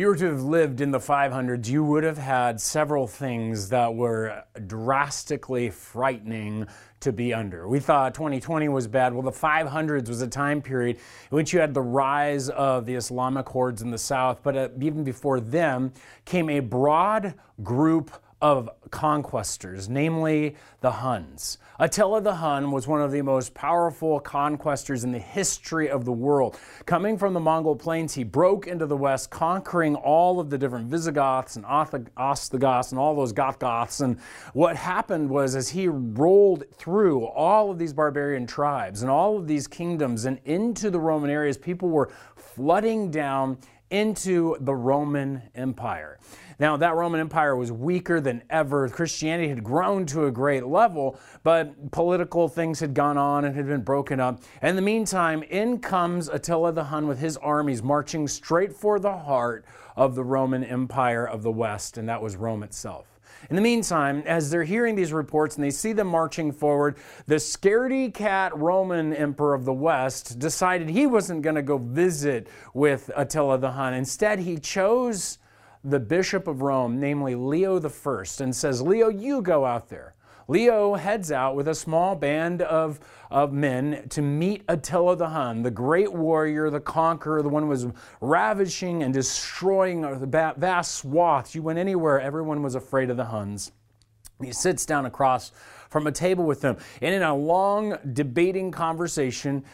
you 0.00 0.06
were 0.06 0.16
to 0.16 0.30
have 0.30 0.42
lived 0.42 0.80
in 0.80 0.90
the 0.90 0.98
500s, 0.98 1.68
you 1.68 1.84
would 1.84 2.04
have 2.04 2.16
had 2.16 2.58
several 2.58 3.06
things 3.06 3.68
that 3.68 3.94
were 3.94 4.42
drastically 4.66 5.68
frightening 5.68 6.66
to 7.00 7.12
be 7.12 7.34
under. 7.34 7.68
We 7.68 7.80
thought 7.80 8.14
2020 8.14 8.70
was 8.70 8.88
bad. 8.88 9.12
Well, 9.12 9.22
the 9.22 9.30
500s 9.30 10.08
was 10.08 10.22
a 10.22 10.26
time 10.26 10.62
period 10.62 10.96
in 10.96 11.36
which 11.36 11.52
you 11.52 11.60
had 11.60 11.74
the 11.74 11.82
rise 11.82 12.48
of 12.48 12.86
the 12.86 12.94
Islamic 12.94 13.46
hordes 13.46 13.82
in 13.82 13.90
the 13.90 13.98
south, 13.98 14.42
but 14.42 14.56
uh, 14.56 14.68
even 14.80 15.04
before 15.04 15.38
them 15.38 15.92
came 16.24 16.48
a 16.48 16.60
broad 16.60 17.34
group 17.62 18.10
of 18.40 18.70
conquestors, 18.90 19.88
namely 19.88 20.56
the 20.80 20.90
Huns. 20.90 21.58
Attila 21.78 22.20
the 22.20 22.34
Hun 22.34 22.70
was 22.70 22.86
one 22.86 23.00
of 23.00 23.12
the 23.12 23.22
most 23.22 23.54
powerful 23.54 24.20
conquestors 24.20 25.04
in 25.04 25.12
the 25.12 25.18
history 25.18 25.88
of 25.88 26.04
the 26.04 26.12
world. 26.12 26.58
Coming 26.86 27.18
from 27.18 27.34
the 27.34 27.40
Mongol 27.40 27.76
plains, 27.76 28.14
he 28.14 28.24
broke 28.24 28.66
into 28.66 28.86
the 28.86 28.96
west, 28.96 29.30
conquering 29.30 29.94
all 29.94 30.40
of 30.40 30.50
the 30.50 30.58
different 30.58 30.88
Visigoths 30.88 31.56
and 31.56 31.64
Ostrogoths 31.66 32.92
and 32.92 32.98
all 32.98 33.14
those 33.14 33.32
Goth 33.32 33.58
Goths. 33.58 34.00
And 34.00 34.18
what 34.52 34.76
happened 34.76 35.28
was, 35.28 35.54
as 35.54 35.70
he 35.70 35.88
rolled 35.88 36.64
through 36.74 37.26
all 37.26 37.70
of 37.70 37.78
these 37.78 37.92
barbarian 37.92 38.46
tribes 38.46 39.02
and 39.02 39.10
all 39.10 39.36
of 39.36 39.46
these 39.46 39.66
kingdoms 39.66 40.24
and 40.24 40.40
into 40.44 40.90
the 40.90 41.00
Roman 41.00 41.30
areas, 41.30 41.58
people 41.58 41.88
were 41.88 42.10
flooding 42.36 43.10
down 43.10 43.58
into 43.90 44.56
the 44.60 44.74
Roman 44.74 45.42
Empire. 45.54 46.18
Now, 46.60 46.76
that 46.76 46.94
Roman 46.94 47.20
Empire 47.20 47.56
was 47.56 47.72
weaker 47.72 48.20
than 48.20 48.42
ever. 48.50 48.86
Christianity 48.90 49.48
had 49.48 49.64
grown 49.64 50.04
to 50.06 50.26
a 50.26 50.30
great 50.30 50.66
level, 50.66 51.18
but 51.42 51.90
political 51.90 52.48
things 52.48 52.78
had 52.80 52.92
gone 52.92 53.16
on 53.16 53.46
and 53.46 53.56
had 53.56 53.66
been 53.66 53.80
broken 53.80 54.20
up. 54.20 54.42
In 54.60 54.76
the 54.76 54.82
meantime, 54.82 55.42
in 55.44 55.78
comes 55.78 56.28
Attila 56.28 56.72
the 56.72 56.84
Hun 56.84 57.08
with 57.08 57.18
his 57.18 57.38
armies 57.38 57.82
marching 57.82 58.28
straight 58.28 58.74
for 58.74 59.00
the 59.00 59.16
heart 59.16 59.64
of 59.96 60.14
the 60.14 60.22
Roman 60.22 60.62
Empire 60.62 61.26
of 61.26 61.42
the 61.42 61.50
West, 61.50 61.96
and 61.96 62.06
that 62.10 62.20
was 62.20 62.36
Rome 62.36 62.62
itself. 62.62 63.06
In 63.48 63.56
the 63.56 63.62
meantime, 63.62 64.22
as 64.26 64.50
they're 64.50 64.62
hearing 64.62 64.94
these 64.94 65.14
reports 65.14 65.56
and 65.56 65.64
they 65.64 65.70
see 65.70 65.94
them 65.94 66.08
marching 66.08 66.52
forward, 66.52 66.96
the 67.26 67.36
scaredy 67.36 68.12
cat 68.12 68.54
Roman 68.54 69.14
emperor 69.14 69.54
of 69.54 69.64
the 69.64 69.72
West 69.72 70.38
decided 70.38 70.90
he 70.90 71.06
wasn't 71.06 71.40
going 71.40 71.56
to 71.56 71.62
go 71.62 71.78
visit 71.78 72.48
with 72.74 73.10
Attila 73.16 73.56
the 73.56 73.70
Hun. 73.70 73.94
Instead, 73.94 74.40
he 74.40 74.58
chose 74.58 75.38
the 75.82 76.00
Bishop 76.00 76.46
of 76.46 76.62
Rome, 76.62 77.00
namely 77.00 77.34
Leo 77.34 77.80
I, 77.80 78.24
and 78.40 78.54
says, 78.54 78.82
Leo, 78.82 79.08
you 79.08 79.40
go 79.40 79.64
out 79.64 79.88
there. 79.88 80.14
Leo 80.48 80.94
heads 80.94 81.30
out 81.30 81.54
with 81.54 81.68
a 81.68 81.74
small 81.74 82.16
band 82.16 82.60
of, 82.62 82.98
of 83.30 83.52
men 83.52 84.08
to 84.08 84.20
meet 84.20 84.64
Attila 84.68 85.14
the 85.14 85.28
Hun, 85.28 85.62
the 85.62 85.70
great 85.70 86.12
warrior, 86.12 86.70
the 86.70 86.80
conqueror, 86.80 87.40
the 87.40 87.48
one 87.48 87.62
who 87.62 87.68
was 87.68 87.86
ravishing 88.20 89.04
and 89.04 89.14
destroying 89.14 90.28
vast 90.28 90.96
swaths. 90.96 91.54
You 91.54 91.62
went 91.62 91.78
anywhere, 91.78 92.20
everyone 92.20 92.64
was 92.64 92.74
afraid 92.74 93.10
of 93.10 93.16
the 93.16 93.26
Huns. 93.26 93.70
He 94.42 94.52
sits 94.52 94.84
down 94.84 95.06
across 95.06 95.52
from 95.88 96.08
a 96.08 96.12
table 96.12 96.44
with 96.44 96.62
them, 96.62 96.78
and 97.00 97.14
in 97.14 97.22
a 97.22 97.34
long 97.34 97.96
debating 98.12 98.72
conversation, 98.72 99.64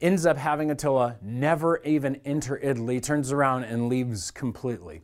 ends 0.00 0.26
up 0.26 0.36
having 0.36 0.70
Attila 0.70 1.16
never 1.20 1.82
even 1.82 2.20
enter 2.24 2.56
Italy, 2.58 3.00
turns 3.00 3.32
around 3.32 3.64
and 3.64 3.88
leaves 3.88 4.30
completely. 4.30 5.02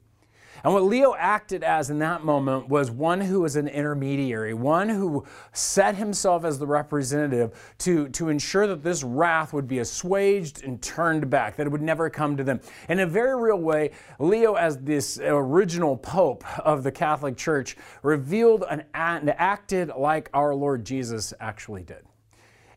And 0.64 0.72
what 0.72 0.84
Leo 0.84 1.14
acted 1.14 1.62
as 1.62 1.90
in 1.90 1.98
that 1.98 2.24
moment 2.24 2.70
was 2.70 2.90
one 2.90 3.20
who 3.20 3.42
was 3.42 3.56
an 3.56 3.68
intermediary, 3.68 4.54
one 4.54 4.88
who 4.88 5.26
set 5.52 5.94
himself 5.94 6.42
as 6.42 6.58
the 6.58 6.66
representative 6.66 7.74
to, 7.80 8.08
to 8.08 8.30
ensure 8.30 8.66
that 8.66 8.82
this 8.82 9.02
wrath 9.02 9.52
would 9.52 9.68
be 9.68 9.80
assuaged 9.80 10.64
and 10.64 10.80
turned 10.80 11.28
back, 11.28 11.56
that 11.56 11.66
it 11.66 11.70
would 11.70 11.82
never 11.82 12.08
come 12.08 12.38
to 12.38 12.44
them. 12.44 12.60
In 12.88 13.00
a 13.00 13.06
very 13.06 13.38
real 13.38 13.60
way, 13.60 13.90
Leo, 14.18 14.54
as 14.54 14.78
this 14.78 15.20
original 15.22 15.98
pope 15.98 16.44
of 16.60 16.82
the 16.82 16.90
Catholic 16.90 17.36
Church, 17.36 17.76
revealed 18.02 18.64
and 18.70 18.84
acted 18.94 19.90
like 19.94 20.30
our 20.32 20.54
Lord 20.54 20.86
Jesus 20.86 21.34
actually 21.40 21.82
did. 21.82 22.04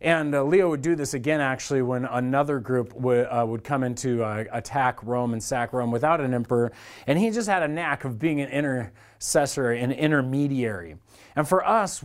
And 0.02 0.36
uh, 0.36 0.44
Leo 0.44 0.70
would 0.70 0.82
do 0.82 0.96
this 0.96 1.14
again, 1.14 1.42
actually, 1.42 1.82
when 1.82 2.06
another 2.06 2.60
group 2.60 2.94
would, 2.94 3.26
uh, 3.26 3.46
would 3.48 3.64
come 3.64 3.84
in 3.84 3.96
to 3.96 4.24
uh, 4.24 4.44
attack 4.52 5.02
Rome 5.04 5.34
and 5.34 5.42
sack 5.42 5.74
Rome 5.74 5.92
without 5.92 6.22
an 6.22 6.34
emperor. 6.34 6.72
And 7.08 7.18
he 7.18 7.32
just 7.32 7.50
had 7.50 7.64
a 7.64 7.68
knack 7.68 8.06
of 8.06 8.20
being 8.20 8.42
an 8.42 8.50
intercessor, 8.50 9.72
an 9.72 9.92
intermediary. 9.92 10.98
And 11.36 11.48
for 11.48 11.66
us, 11.66 12.04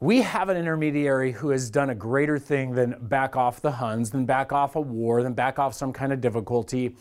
we 0.00 0.22
have 0.22 0.48
an 0.48 0.56
intermediary 0.56 1.32
who 1.32 1.50
has 1.50 1.70
done 1.70 1.90
a 1.90 1.94
greater 1.94 2.38
thing 2.38 2.74
than 2.74 2.96
back 3.00 3.36
off 3.36 3.60
the 3.60 3.72
Huns, 3.72 4.10
than 4.10 4.24
back 4.24 4.50
off 4.52 4.74
a 4.74 4.80
war, 4.80 5.22
than 5.22 5.34
back 5.34 5.58
off 5.58 5.74
some 5.74 5.92
kind 5.92 6.12
of 6.12 6.20
difficulty. 6.20 6.96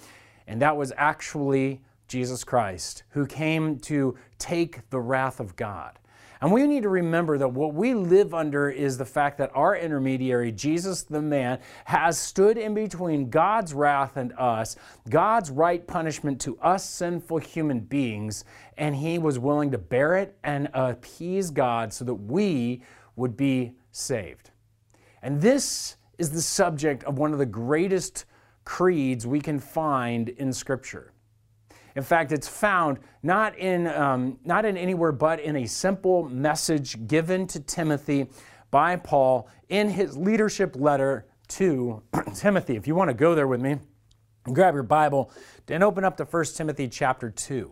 And 0.48 0.62
that 0.62 0.76
was 0.76 0.92
actually 0.98 1.82
Jesus 2.10 2.44
Christ, 2.44 3.04
who 3.10 3.26
came 3.26 3.80
to 3.80 4.18
take 4.38 4.90
the 4.90 5.00
wrath 5.00 5.40
of 5.40 5.56
God. 5.56 5.98
And 6.42 6.54
we 6.54 6.66
need 6.68 6.84
to 6.84 6.90
remember 6.90 7.38
that 7.38 7.50
what 7.50 7.74
we 7.74 7.94
live 7.94 8.34
under 8.34 8.70
is 8.70 8.98
the 8.98 9.06
fact 9.06 9.38
that 9.40 9.52
our 9.54 9.76
intermediary, 9.76 10.54
Jesus 10.54 11.04
the 11.04 11.22
man, 11.22 11.60
has 11.84 12.18
stood 12.18 12.58
in 12.58 12.74
between 12.74 13.30
God's 13.30 13.74
wrath 13.74 14.16
and 14.16 14.32
us, 14.34 14.78
God's 15.10 15.52
right 15.52 15.86
punishment 15.86 16.40
to 16.42 16.58
us 16.60 16.88
sinful 16.90 17.40
human 17.40 17.82
beings, 17.82 18.46
and 18.78 18.96
he 18.96 19.20
was 19.20 19.38
willing 19.38 19.72
to 19.72 19.78
bear 19.78 20.16
it 20.16 20.38
and 20.44 20.70
appease 20.74 21.52
God 21.52 21.92
so 21.92 22.06
that 22.06 22.16
we 22.16 22.84
would 23.18 23.36
be 23.36 23.74
saved. 23.92 24.52
And 25.22 25.42
this 25.42 25.98
is 26.18 26.32
the 26.32 26.42
subject 26.42 27.04
of 27.04 27.18
one 27.18 27.34
of 27.34 27.40
the 27.40 27.46
greatest 27.46 28.24
creeds 28.64 29.28
we 29.28 29.42
can 29.42 29.60
find 29.60 30.30
in 30.30 30.54
Scripture. 30.54 31.12
In 32.00 32.06
fact, 32.06 32.32
it's 32.32 32.48
found 32.48 32.98
not 33.24 33.58
in, 33.58 33.86
um, 33.88 34.40
not 34.46 34.64
in 34.64 34.78
anywhere 34.78 35.12
but 35.12 35.42
in 35.42 35.58
a 35.58 35.66
simple 35.66 36.30
message 36.30 37.06
given 37.10 37.46
to 37.48 37.60
Timothy 37.60 38.28
by 38.72 38.96
Paul 38.96 39.50
in 39.68 39.90
his 39.90 40.16
leadership 40.16 40.78
letter 40.78 41.26
to 41.50 42.02
Timothy. 42.36 42.78
If 42.78 42.88
you 42.88 42.96
want 42.96 43.10
to 43.10 43.14
go 43.14 43.36
there 43.36 43.48
with 43.48 43.60
me, 43.60 43.80
grab 44.44 44.76
your 44.76 44.84
Bible 44.84 45.30
and 45.68 45.84
open 45.84 46.06
up 46.06 46.16
to 46.16 46.24
1 46.24 46.46
Timothy 46.56 46.88
chapter 46.88 47.30
2. 47.30 47.70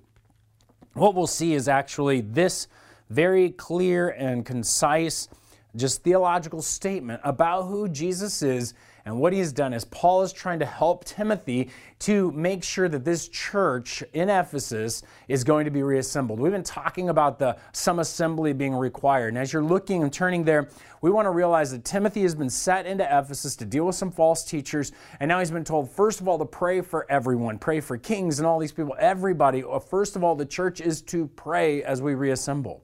What 0.92 1.16
we'll 1.16 1.26
see 1.26 1.54
is 1.54 1.70
actually 1.70 2.20
this 2.20 2.68
very 3.10 3.52
clear 3.52 4.10
and 4.10 4.46
concise, 4.46 5.30
just 5.78 6.04
theological 6.04 6.62
statement 6.62 7.22
about 7.24 7.68
who 7.68 7.88
Jesus 7.88 8.42
is 8.42 8.74
and 9.08 9.18
what 9.18 9.32
he's 9.32 9.54
done 9.54 9.72
is 9.72 9.86
Paul 9.86 10.22
is 10.24 10.34
trying 10.34 10.60
to 10.60 10.66
help 10.66 11.06
Timothy 11.06 11.70
to 12.00 12.30
make 12.34 12.62
sure 12.62 12.90
that 12.90 13.06
this 13.06 13.30
church 13.30 14.04
in 14.12 14.30
Ephesus 14.30 15.02
is 15.30 15.46
going 15.46 15.64
to 15.64 15.72
be 15.72 15.82
reassembled. 15.82 16.42
We've 16.42 16.52
been 16.52 16.62
talking 16.62 17.08
about 17.08 17.40
the 17.40 17.56
some 17.72 18.00
assembly 18.00 18.52
being 18.52 18.76
required. 18.76 19.30
And 19.30 19.38
as 19.38 19.54
you're 19.54 19.64
looking 19.64 20.04
and 20.04 20.12
turning 20.12 20.44
there, 20.44 20.68
we 21.02 21.10
want 21.10 21.26
to 21.26 21.30
realize 21.30 21.72
that 21.72 21.86
Timothy 21.86 22.24
has 22.24 22.36
been 22.36 22.50
set 22.50 22.86
into 22.86 23.06
Ephesus 23.06 23.56
to 23.56 23.66
deal 23.66 23.86
with 23.86 23.96
some 23.96 24.12
false 24.12 24.44
teachers. 24.44 24.92
And 25.22 25.30
now 25.30 25.40
he's 25.40 25.52
been 25.52 25.64
told, 25.64 25.90
first 25.90 26.20
of 26.20 26.28
all, 26.28 26.38
to 26.38 26.46
pray 26.46 26.82
for 26.82 27.10
everyone, 27.10 27.60
pray 27.60 27.80
for 27.80 27.98
kings 27.98 28.40
and 28.40 28.46
all 28.46 28.60
these 28.60 28.74
people, 28.74 28.94
everybody. 29.00 29.64
Uh, 29.64 29.80
first 29.80 30.18
of 30.18 30.24
all, 30.26 30.36
the 30.36 30.46
church 30.46 30.82
is 30.82 31.02
to 31.04 31.28
pray 31.28 31.82
as 31.82 32.02
we 32.02 32.14
reassemble. 32.14 32.84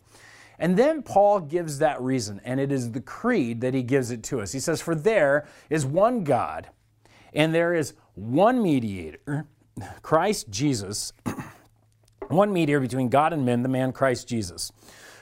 And 0.60 0.78
then 0.78 1.02
Paul 1.02 1.40
gives 1.40 1.80
that 1.80 2.02
reason, 2.02 2.40
and 2.44 2.60
it 2.60 2.72
is 2.72 2.92
the 2.92 3.02
creed 3.02 3.62
that 3.62 3.74
he 3.74 3.84
gives 3.84 4.12
it 4.12 4.24
to 4.24 4.42
us. 4.42 4.52
He 4.52 4.60
says, 4.60 4.82
For 4.82 4.96
there 4.96 5.48
is 5.70 5.86
one 5.86 6.24
God, 6.24 6.70
and 7.34 7.54
there 7.54 7.74
is 7.74 7.94
one 8.16 8.62
mediator, 8.62 9.48
Christ 10.02 10.50
Jesus, 10.50 11.14
one 12.28 12.54
mediator 12.54 12.80
between 12.80 13.10
God 13.10 13.34
and 13.34 13.46
men, 13.46 13.64
the 13.64 13.70
man 13.70 13.92
Christ 13.92 14.28
Jesus, 14.28 14.72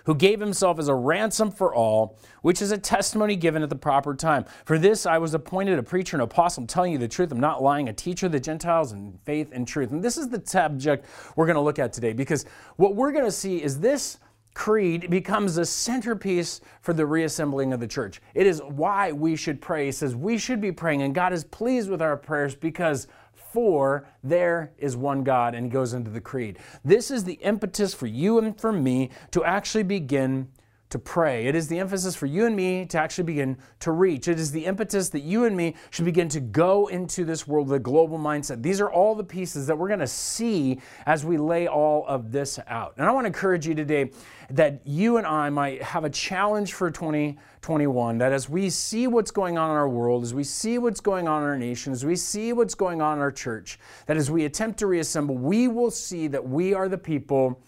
who 0.05 0.15
gave 0.15 0.39
himself 0.39 0.79
as 0.79 0.87
a 0.87 0.95
ransom 0.95 1.51
for 1.51 1.73
all, 1.73 2.17
which 2.41 2.61
is 2.61 2.71
a 2.71 2.77
testimony 2.77 3.35
given 3.35 3.63
at 3.63 3.69
the 3.69 3.75
proper 3.75 4.15
time. 4.15 4.45
For 4.65 4.77
this 4.77 5.05
I 5.05 5.17
was 5.17 5.33
appointed 5.33 5.79
a 5.79 5.83
preacher 5.83 6.17
and 6.17 6.23
apostle, 6.23 6.61
I'm 6.61 6.67
telling 6.67 6.91
you 6.91 6.97
the 6.97 7.07
truth. 7.07 7.31
I'm 7.31 7.39
not 7.39 7.63
lying, 7.63 7.87
a 7.87 7.93
teacher 7.93 8.25
of 8.25 8.31
the 8.31 8.39
Gentiles 8.39 8.91
in 8.91 9.17
faith 9.23 9.51
and 9.53 9.67
truth. 9.67 9.91
And 9.91 10.03
this 10.03 10.17
is 10.17 10.27
the 10.27 10.41
subject 10.43 11.05
we're 11.35 11.45
going 11.45 11.55
to 11.55 11.61
look 11.61 11.79
at 11.79 11.93
today, 11.93 12.13
because 12.13 12.45
what 12.75 12.95
we're 12.95 13.11
going 13.11 13.25
to 13.25 13.31
see 13.31 13.61
is 13.61 13.79
this 13.79 14.17
creed 14.53 15.09
becomes 15.09 15.55
the 15.55 15.65
centerpiece 15.65 16.61
for 16.81 16.93
the 16.93 17.05
reassembling 17.05 17.73
of 17.73 17.79
the 17.79 17.87
church. 17.87 18.21
It 18.33 18.47
is 18.47 18.61
why 18.61 19.11
we 19.11 19.35
should 19.35 19.61
pray. 19.61 19.85
He 19.85 19.91
says 19.91 20.15
we 20.15 20.37
should 20.37 20.61
be 20.61 20.71
praying, 20.71 21.01
and 21.01 21.15
God 21.15 21.33
is 21.33 21.43
pleased 21.43 21.89
with 21.89 22.01
our 22.01 22.17
prayers 22.17 22.55
because 22.55 23.07
for 23.33 24.07
there 24.23 24.71
is 24.77 24.95
one 24.95 25.23
God, 25.23 25.55
and 25.55 25.65
he 25.65 25.69
goes 25.69 25.93
into 25.93 26.09
the 26.09 26.21
creed. 26.21 26.57
This 26.85 27.11
is 27.11 27.23
the 27.23 27.33
impetus 27.33 27.93
for 27.93 28.07
you 28.07 28.39
and 28.39 28.59
for 28.59 28.71
me 28.71 29.09
to 29.31 29.43
actually 29.43 29.83
begin 29.83 30.47
to 30.91 30.99
pray. 30.99 31.47
It 31.47 31.55
is 31.55 31.67
the 31.67 31.79
emphasis 31.79 32.15
for 32.15 32.25
you 32.25 32.45
and 32.45 32.55
me 32.55 32.85
to 32.85 32.97
actually 32.97 33.23
begin 33.23 33.57
to 33.79 33.91
reach. 33.91 34.27
It 34.27 34.39
is 34.39 34.51
the 34.51 34.65
impetus 34.65 35.09
that 35.09 35.21
you 35.21 35.45
and 35.45 35.55
me 35.55 35.75
should 35.89 36.05
begin 36.05 36.29
to 36.29 36.39
go 36.39 36.87
into 36.87 37.25
this 37.25 37.47
world 37.47 37.69
with 37.69 37.77
a 37.77 37.83
global 37.83 38.19
mindset. 38.19 38.61
These 38.61 38.79
are 38.79 38.91
all 38.91 39.15
the 39.15 39.23
pieces 39.23 39.67
that 39.67 39.77
we're 39.77 39.87
going 39.87 39.99
to 40.01 40.07
see 40.07 40.79
as 41.05 41.25
we 41.25 41.37
lay 41.37 41.67
all 41.67 42.05
of 42.07 42.31
this 42.31 42.59
out. 42.67 42.93
And 42.97 43.07
I 43.07 43.11
want 43.11 43.23
to 43.23 43.27
encourage 43.27 43.65
you 43.65 43.73
today 43.73 44.11
that 44.49 44.81
you 44.85 45.17
and 45.17 45.25
I 45.25 45.49
might 45.49 45.81
have 45.81 46.03
a 46.03 46.09
challenge 46.09 46.73
for 46.73 46.91
2021 46.91 48.17
that 48.17 48.33
as 48.33 48.49
we 48.49 48.69
see 48.69 49.07
what's 49.07 49.31
going 49.31 49.57
on 49.57 49.71
in 49.71 49.77
our 49.77 49.87
world, 49.87 50.23
as 50.23 50.33
we 50.33 50.43
see 50.43 50.77
what's 50.77 50.99
going 50.99 51.27
on 51.27 51.41
in 51.41 51.47
our 51.47 51.57
nation, 51.57 51.93
as 51.93 52.05
we 52.05 52.17
see 52.17 52.51
what's 52.51 52.75
going 52.75 53.01
on 53.01 53.17
in 53.17 53.21
our 53.21 53.31
church, 53.31 53.79
that 54.07 54.17
as 54.17 54.29
we 54.29 54.43
attempt 54.45 54.79
to 54.79 54.87
reassemble, 54.87 55.37
we 55.37 55.69
will 55.69 55.91
see 55.91 56.27
that 56.27 56.45
we 56.45 56.73
are 56.73 56.89
the 56.89 56.97
people 56.97 57.61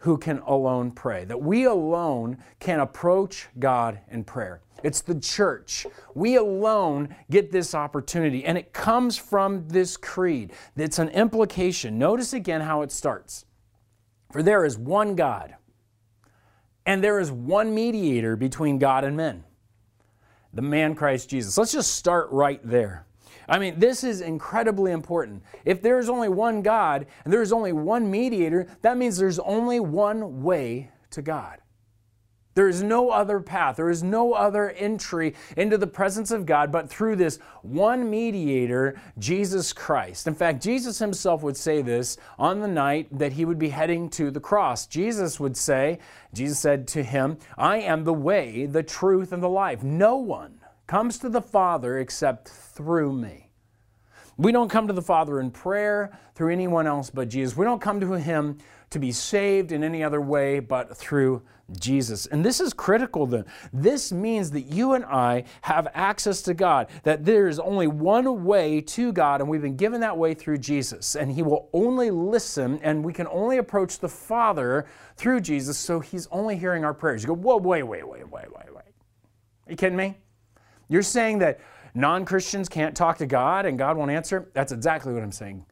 who 0.00 0.16
can 0.16 0.38
alone 0.46 0.90
pray, 0.90 1.24
that 1.24 1.40
we 1.40 1.64
alone 1.64 2.38
can 2.58 2.80
approach 2.80 3.48
God 3.58 4.00
in 4.10 4.24
prayer. 4.24 4.62
It's 4.82 5.02
the 5.02 5.18
church. 5.18 5.86
We 6.14 6.36
alone 6.36 7.14
get 7.30 7.52
this 7.52 7.74
opportunity, 7.74 8.44
and 8.46 8.56
it 8.56 8.72
comes 8.72 9.18
from 9.18 9.68
this 9.68 9.98
creed. 9.98 10.52
It's 10.74 10.98
an 10.98 11.10
implication. 11.10 11.98
Notice 11.98 12.32
again 12.32 12.62
how 12.62 12.80
it 12.80 12.90
starts. 12.90 13.44
For 14.32 14.42
there 14.42 14.64
is 14.64 14.78
one 14.78 15.16
God, 15.16 15.56
and 16.86 17.04
there 17.04 17.20
is 17.20 17.30
one 17.30 17.74
mediator 17.74 18.36
between 18.36 18.78
God 18.78 19.04
and 19.04 19.18
men, 19.18 19.44
the 20.54 20.62
man 20.62 20.94
Christ 20.94 21.28
Jesus. 21.28 21.58
Let's 21.58 21.72
just 21.72 21.94
start 21.94 22.30
right 22.30 22.60
there. 22.64 23.06
I 23.50 23.58
mean, 23.58 23.80
this 23.80 24.04
is 24.04 24.20
incredibly 24.20 24.92
important. 24.92 25.42
If 25.64 25.82
there's 25.82 26.08
only 26.08 26.28
one 26.28 26.62
God 26.62 27.06
and 27.24 27.32
there's 27.32 27.52
only 27.52 27.72
one 27.72 28.08
mediator, 28.08 28.68
that 28.82 28.96
means 28.96 29.18
there's 29.18 29.40
only 29.40 29.80
one 29.80 30.44
way 30.44 30.92
to 31.10 31.20
God. 31.20 31.58
There 32.54 32.68
is 32.68 32.82
no 32.82 33.10
other 33.10 33.40
path. 33.40 33.76
There 33.76 33.90
is 33.90 34.02
no 34.02 34.34
other 34.34 34.70
entry 34.70 35.34
into 35.56 35.78
the 35.78 35.86
presence 35.86 36.30
of 36.30 36.46
God 36.46 36.70
but 36.70 36.88
through 36.88 37.16
this 37.16 37.38
one 37.62 38.08
mediator, 38.08 39.00
Jesus 39.18 39.72
Christ. 39.72 40.28
In 40.28 40.34
fact, 40.34 40.62
Jesus 40.62 40.98
himself 40.98 41.42
would 41.42 41.56
say 41.56 41.82
this 41.82 42.18
on 42.38 42.60
the 42.60 42.68
night 42.68 43.08
that 43.18 43.32
he 43.32 43.44
would 43.44 43.58
be 43.58 43.70
heading 43.70 44.08
to 44.10 44.30
the 44.30 44.40
cross. 44.40 44.86
Jesus 44.86 45.40
would 45.40 45.56
say, 45.56 45.98
Jesus 46.32 46.58
said 46.58 46.86
to 46.88 47.02
him, 47.02 47.38
I 47.56 47.78
am 47.78 48.04
the 48.04 48.14
way, 48.14 48.66
the 48.66 48.82
truth, 48.82 49.32
and 49.32 49.42
the 49.42 49.48
life. 49.48 49.82
No 49.82 50.16
one 50.16 50.59
comes 50.90 51.18
to 51.18 51.28
the 51.28 51.40
Father 51.40 51.98
except 51.98 52.48
through 52.48 53.12
me. 53.12 53.48
We 54.36 54.50
don't 54.50 54.68
come 54.68 54.88
to 54.88 54.92
the 54.92 55.00
Father 55.00 55.38
in 55.38 55.52
prayer 55.52 56.18
through 56.34 56.52
anyone 56.52 56.88
else 56.88 57.10
but 57.10 57.28
Jesus. 57.28 57.56
We 57.56 57.64
don't 57.64 57.80
come 57.80 58.00
to 58.00 58.14
Him 58.14 58.58
to 58.90 58.98
be 58.98 59.12
saved 59.12 59.70
in 59.70 59.84
any 59.84 60.02
other 60.02 60.20
way 60.20 60.58
but 60.58 60.96
through 60.96 61.42
Jesus. 61.78 62.26
And 62.26 62.44
this 62.44 62.58
is 62.60 62.72
critical 62.72 63.24
then. 63.24 63.44
This 63.72 64.10
means 64.10 64.50
that 64.50 64.62
you 64.62 64.94
and 64.94 65.04
I 65.04 65.44
have 65.60 65.86
access 65.94 66.42
to 66.42 66.54
God, 66.54 66.88
that 67.04 67.24
there 67.24 67.46
is 67.46 67.60
only 67.60 67.86
one 67.86 68.44
way 68.44 68.80
to 68.80 69.12
God, 69.12 69.40
and 69.40 69.48
we've 69.48 69.62
been 69.62 69.76
given 69.76 70.00
that 70.00 70.18
way 70.18 70.34
through 70.34 70.58
Jesus. 70.58 71.14
And 71.14 71.30
He 71.30 71.44
will 71.44 71.68
only 71.72 72.10
listen, 72.10 72.80
and 72.82 73.04
we 73.04 73.12
can 73.12 73.28
only 73.28 73.58
approach 73.58 74.00
the 74.00 74.08
Father 74.08 74.86
through 75.14 75.42
Jesus, 75.42 75.78
so 75.78 76.00
He's 76.00 76.26
only 76.32 76.56
hearing 76.56 76.84
our 76.84 76.94
prayers. 76.94 77.22
You 77.22 77.28
go, 77.28 77.34
whoa, 77.34 77.58
wait, 77.58 77.84
wait, 77.84 78.08
wait, 78.08 78.28
wait, 78.28 78.52
wait, 78.52 78.74
wait. 78.74 78.84
Are 79.68 79.70
you 79.70 79.76
kidding 79.76 79.96
me? 79.96 80.16
You're 80.90 81.02
saying 81.02 81.38
that 81.38 81.60
non 81.94 82.26
Christians 82.26 82.68
can't 82.68 82.94
talk 82.94 83.16
to 83.18 83.26
God 83.26 83.64
and 83.64 83.78
God 83.78 83.96
won't 83.96 84.10
answer? 84.10 84.50
That's 84.52 84.72
exactly 84.72 85.14
what 85.14 85.22
I'm 85.22 85.32
saying. 85.32 85.64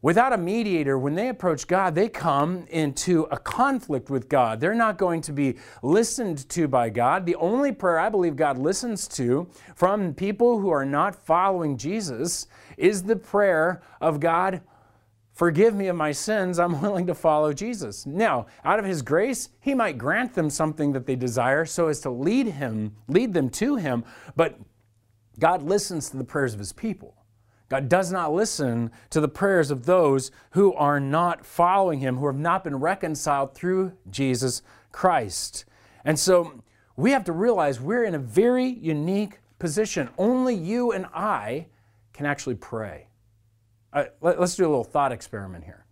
Without 0.00 0.32
a 0.32 0.38
mediator, 0.38 0.96
when 0.96 1.16
they 1.16 1.28
approach 1.28 1.66
God, 1.66 1.96
they 1.96 2.08
come 2.08 2.64
into 2.70 3.24
a 3.32 3.36
conflict 3.36 4.10
with 4.10 4.28
God. 4.28 4.60
They're 4.60 4.72
not 4.72 4.96
going 4.96 5.22
to 5.22 5.32
be 5.32 5.56
listened 5.82 6.48
to 6.50 6.68
by 6.68 6.88
God. 6.88 7.26
The 7.26 7.34
only 7.34 7.72
prayer 7.72 7.98
I 7.98 8.08
believe 8.08 8.36
God 8.36 8.58
listens 8.58 9.08
to 9.08 9.48
from 9.74 10.14
people 10.14 10.60
who 10.60 10.70
are 10.70 10.84
not 10.84 11.16
following 11.26 11.76
Jesus 11.76 12.46
is 12.76 13.02
the 13.02 13.16
prayer 13.16 13.82
of 14.00 14.20
God, 14.20 14.60
forgive 15.38 15.72
me 15.72 15.86
of 15.86 15.94
my 15.94 16.10
sins. 16.10 16.58
I'm 16.58 16.82
willing 16.82 17.06
to 17.06 17.14
follow 17.14 17.52
Jesus. 17.52 18.04
Now, 18.04 18.46
out 18.64 18.80
of 18.80 18.84
his 18.84 19.02
grace, 19.02 19.50
he 19.60 19.72
might 19.72 19.96
grant 19.96 20.34
them 20.34 20.50
something 20.50 20.92
that 20.92 21.06
they 21.06 21.14
desire 21.14 21.64
so 21.64 21.86
as 21.86 22.00
to 22.00 22.10
lead 22.10 22.48
him, 22.48 22.96
lead 23.06 23.32
them 23.32 23.48
to 23.50 23.76
him, 23.76 24.04
but 24.34 24.58
God 25.38 25.62
listens 25.62 26.10
to 26.10 26.16
the 26.16 26.24
prayers 26.24 26.54
of 26.54 26.58
his 26.58 26.72
people. 26.72 27.14
God 27.68 27.88
does 27.88 28.10
not 28.10 28.32
listen 28.32 28.90
to 29.10 29.20
the 29.20 29.28
prayers 29.28 29.70
of 29.70 29.86
those 29.86 30.32
who 30.50 30.74
are 30.74 30.98
not 30.98 31.46
following 31.46 32.00
him, 32.00 32.16
who 32.16 32.26
have 32.26 32.38
not 32.38 32.64
been 32.64 32.76
reconciled 32.76 33.54
through 33.54 33.92
Jesus 34.10 34.62
Christ. 34.90 35.66
And 36.04 36.18
so 36.18 36.64
we 36.96 37.12
have 37.12 37.22
to 37.24 37.32
realize 37.32 37.80
we're 37.80 38.04
in 38.04 38.16
a 38.16 38.18
very 38.18 38.66
unique 38.66 39.38
position. 39.60 40.08
Only 40.18 40.56
you 40.56 40.90
and 40.90 41.06
I 41.14 41.66
can 42.12 42.26
actually 42.26 42.56
pray. 42.56 43.07
Let, 43.94 44.14
us 44.22 44.56
do 44.56 44.64
a 44.64 44.68
little 44.68 44.84
thought 44.84 45.12
experiment 45.12 45.64
here. 45.64 45.84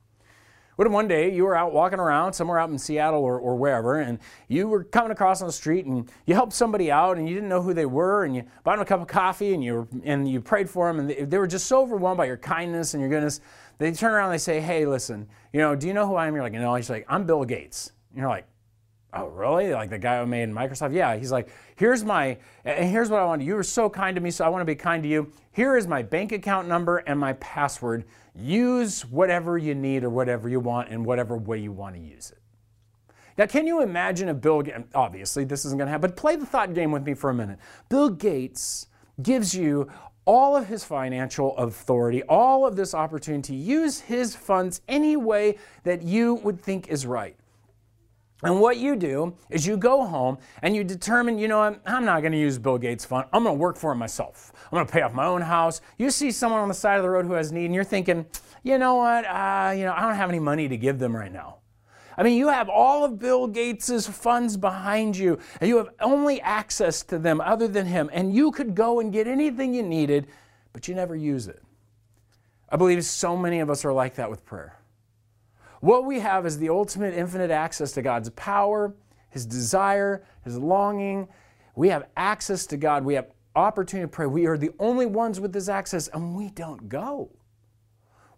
What 0.77 0.87
if 0.87 0.93
one 0.93 1.09
day 1.09 1.33
you 1.33 1.45
were 1.45 1.57
out 1.57 1.73
walking 1.73 1.99
around 1.99 2.35
somewhere 2.35 2.59
out 2.59 2.69
in 2.69 2.79
Seattle 2.79 3.25
or, 3.25 3.39
or 3.39 3.57
wherever, 3.57 3.99
and 3.99 4.19
you 4.47 4.69
were 4.69 4.85
coming 4.85 5.11
across 5.11 5.41
on 5.41 5.47
the 5.47 5.53
street 5.53 5.87
and 5.87 6.11
you 6.27 6.35
helped 6.35 6.53
somebody 6.53 6.91
out 6.91 7.17
and 7.17 7.27
you 7.27 7.35
didn't 7.35 7.49
know 7.49 7.63
who 7.63 7.73
they 7.73 7.87
were, 7.87 8.25
and 8.25 8.37
you 8.37 8.45
bought 8.63 8.73
them 8.73 8.83
a 8.83 8.85
cup 8.85 9.01
of 9.01 9.07
coffee 9.07 9.55
and 9.55 9.65
you, 9.65 9.89
and 10.05 10.29
you 10.29 10.43
prayed 10.43 10.69
for 10.69 10.87
them, 10.87 11.01
and 11.01 11.09
they, 11.09 11.25
they 11.25 11.39
were 11.39 11.47
just 11.47 11.67
so 11.67 11.81
overwhelmed 11.81 12.19
by 12.19 12.27
your 12.27 12.37
kindness 12.37 12.93
and 12.93 13.01
your 13.01 13.09
goodness. 13.09 13.41
They 13.79 13.91
turn 13.93 14.13
around 14.13 14.27
and 14.27 14.35
they 14.35 14.39
say, 14.39 14.61
Hey, 14.61 14.85
listen, 14.85 15.27
you 15.55 15.61
know, 15.61 15.75
do 15.75 15.87
you 15.87 15.95
know 15.95 16.07
who 16.07 16.15
I 16.15 16.27
am? 16.27 16.35
You're 16.35 16.43
like, 16.43 16.53
No. 16.53 16.75
He's 16.75 16.91
like, 16.91 17.07
I'm 17.09 17.25
Bill 17.25 17.45
Gates. 17.45 17.93
And 18.11 18.21
you're 18.21 18.29
like, 18.29 18.47
Oh, 19.19 19.29
really? 19.29 19.73
Like 19.73 19.91
the 19.91 19.99
guy 19.99 20.21
who 20.21 20.27
made 20.27 20.49
Microsoft? 20.51 20.95
Yeah. 20.95 21.17
He's 21.17 21.33
like, 21.33 21.49
here's 21.77 22.05
my, 22.05 22.39
and 22.65 22.89
here's 22.91 23.11
what 23.11 23.21
I 23.21 23.25
want. 23.25 23.43
You 23.43 23.55
were 23.55 23.63
so 23.63 23.89
kind 23.89 24.15
to 24.15 24.21
me, 24.21 24.31
so 24.31 24.45
I 24.45 24.49
want 24.49 24.61
to 24.61 24.67
be 24.67 24.75
kind 24.75 25.03
to 25.03 25.09
you. 25.09 25.31
Here 25.53 25.77
is 25.77 25.87
my 25.87 26.03
bank 26.03 26.33
account 26.33 26.69
number 26.69 26.99
and 26.99 27.19
my 27.19 27.35
password. 27.35 28.05
Use 28.35 29.05
whatever 29.07 29.57
you 29.59 29.75
need 29.75 30.05
or 30.05 30.11
whatever 30.11 30.49
you 30.49 30.61
want 30.61 30.89
in 30.91 31.05
whatever 31.05 31.37
way 31.37 31.59
you 31.59 31.73
want 31.73 31.95
to 31.95 32.01
use 32.01 32.31
it. 32.31 32.39
Now, 33.39 33.47
can 33.47 33.67
you 33.67 33.83
imagine 33.83 34.29
if 34.29 34.41
Bill 34.41 34.63
Gates, 34.63 34.79
obviously 34.95 35.45
this 35.45 35.65
isn't 35.67 35.77
going 35.77 35.87
to 35.87 35.91
happen, 35.91 36.11
but 36.11 36.17
play 36.17 36.37
the 36.37 36.47
thought 36.47 36.73
game 36.75 36.91
with 36.91 37.05
me 37.05 37.15
for 37.15 37.31
a 37.31 37.35
minute. 37.35 37.59
Bill 37.89 38.09
Gates 38.09 38.87
gives 39.23 39.55
you 39.55 39.91
all 40.25 40.57
of 40.57 40.67
his 40.67 40.85
financial 40.85 41.57
authority, 41.57 42.23
all 42.25 42.67
of 42.67 42.77
this 42.77 42.95
opportunity 42.95 43.43
to 43.43 43.55
use 43.55 44.01
his 44.01 44.35
funds 44.35 44.81
any 44.89 45.17
way 45.17 45.57
that 45.85 46.03
you 46.03 46.35
would 46.37 46.61
think 46.61 46.89
is 46.89 47.07
right. 47.07 47.37
And 48.43 48.61
what 48.61 48.77
you 48.77 48.97
do 48.97 49.35
is 49.49 49.67
you 49.67 49.79
go 49.79 50.05
home 50.05 50.37
and 50.63 50.77
you 50.77 50.85
determine, 50.85 51.39
you 51.39 51.49
know, 51.49 51.61
I'm, 51.61 51.81
I'm 51.87 52.05
not 52.05 52.21
going 52.21 52.33
to 52.33 52.39
use 52.39 52.59
Bill 52.59 52.77
Gates' 52.77 53.05
fund. 53.05 53.27
I'm 53.33 53.45
going 53.45 53.57
to 53.57 53.59
work 53.59 53.79
for 53.79 53.93
it 53.93 53.97
myself. 53.97 54.53
I'm 54.65 54.77
going 54.77 54.87
to 54.87 54.93
pay 54.93 55.01
off 55.01 55.15
my 55.15 55.25
own 55.25 55.41
house. 55.41 55.81
You 55.97 56.11
see 56.11 56.31
someone 56.31 56.61
on 56.61 56.69
the 56.69 56.75
side 56.75 56.99
of 56.99 57.03
the 57.03 57.09
road 57.09 57.25
who 57.25 57.33
has 57.33 57.51
need, 57.51 57.65
and 57.65 57.75
you're 57.75 57.83
thinking, 57.83 58.27
you 58.63 58.77
know 58.77 58.97
what? 58.97 59.25
Uh, 59.25 59.73
you 59.75 59.85
know, 59.85 59.95
I 59.97 60.03
don't 60.03 60.17
have 60.17 60.29
any 60.29 60.39
money 60.39 60.69
to 60.69 60.77
give 60.77 60.99
them 60.99 61.17
right 61.17 61.33
now. 61.33 61.57
I 62.19 62.23
mean, 62.23 62.39
you 62.39 62.49
have 62.49 62.69
all 62.69 63.05
of 63.05 63.19
Bill 63.19 63.47
Gates' 63.47 64.07
funds 64.07 64.57
behind 64.57 65.17
you, 65.17 65.39
and 65.61 65.69
you 65.69 65.79
have 65.79 65.91
only 66.01 66.41
access 66.41 67.03
to 67.05 67.19
them 67.19 67.41
other 67.41 67.69
than 67.69 67.87
him, 67.87 68.11
and 68.13 68.35
you 68.35 68.51
could 68.51 68.75
go 68.75 69.01
and 69.01 69.13
get 69.13 69.27
anything 69.27 69.75
you 69.75 69.83
needed, 69.83 70.27
but 70.73 70.89
you 70.89 70.95
never 70.95 71.17
use 71.17 71.47
it. 71.47 71.63
I 72.69 72.77
believe 72.77 73.05
so 73.05 73.37
many 73.37 73.61
of 73.61 73.71
us 73.71 73.85
are 73.85 73.93
like 73.93 74.15
that 74.17 74.31
with 74.31 74.45
prayer. 74.45 74.76
What 75.81 76.05
we 76.05 76.21
have 76.21 76.47
is 76.47 76.59
the 76.59 76.71
ultimate 76.71 77.15
infinite 77.15 77.51
access 77.51 77.93
to 77.93 78.03
God's 78.03 78.31
power, 78.31 78.95
His 79.31 79.47
desire, 79.47 80.25
His 80.45 80.59
longing. 80.59 81.29
We 81.75 81.89
have 81.89 82.09
access 82.17 82.67
to 82.67 82.77
God. 82.77 83.05
We 83.05 83.15
have 83.15 83.31
opportunity 83.55 84.05
to 84.05 84.09
pray. 84.09 84.27
We 84.27 84.47
are 84.47 84.59
the 84.59 84.71
only 84.79 85.07
ones 85.07 85.41
with 85.41 85.53
this 85.53 85.69
access, 85.69 86.09
and 86.09 86.35
we 86.35 86.51
don't 86.51 86.89
go 86.89 87.31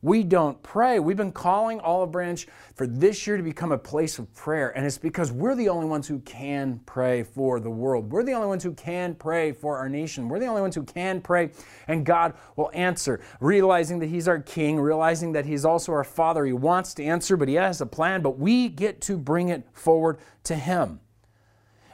we 0.00 0.22
don't 0.22 0.62
pray. 0.62 1.00
We've 1.00 1.16
been 1.16 1.32
calling 1.32 1.80
Olive 1.80 2.12
Branch 2.12 2.46
for 2.74 2.86
this 2.86 3.26
year 3.26 3.36
to 3.36 3.42
become 3.42 3.72
a 3.72 3.78
place 3.78 4.18
of 4.18 4.32
prayer, 4.34 4.76
and 4.76 4.86
it's 4.86 4.98
because 4.98 5.32
we're 5.32 5.56
the 5.56 5.68
only 5.68 5.86
ones 5.86 6.06
who 6.06 6.20
can 6.20 6.80
pray 6.86 7.24
for 7.24 7.58
the 7.58 7.70
world. 7.70 8.12
We're 8.12 8.22
the 8.22 8.32
only 8.32 8.46
ones 8.46 8.62
who 8.62 8.74
can 8.74 9.16
pray 9.16 9.50
for 9.52 9.76
our 9.76 9.88
nation. 9.88 10.28
We're 10.28 10.38
the 10.38 10.46
only 10.46 10.62
ones 10.62 10.76
who 10.76 10.84
can 10.84 11.20
pray, 11.20 11.50
and 11.88 12.06
God 12.06 12.34
will 12.54 12.70
answer. 12.74 13.20
Realizing 13.40 13.98
that 13.98 14.06
He's 14.06 14.28
our 14.28 14.40
King, 14.40 14.78
realizing 14.78 15.32
that 15.32 15.46
He's 15.46 15.64
also 15.64 15.92
our 15.92 16.04
Father. 16.04 16.44
He 16.44 16.52
wants 16.52 16.94
to 16.94 17.04
answer, 17.04 17.36
but 17.36 17.48
He 17.48 17.54
has 17.54 17.80
a 17.80 17.86
plan, 17.86 18.22
but 18.22 18.38
we 18.38 18.68
get 18.68 19.00
to 19.02 19.16
bring 19.16 19.48
it 19.48 19.64
forward 19.72 20.18
to 20.44 20.54
Him. 20.54 21.00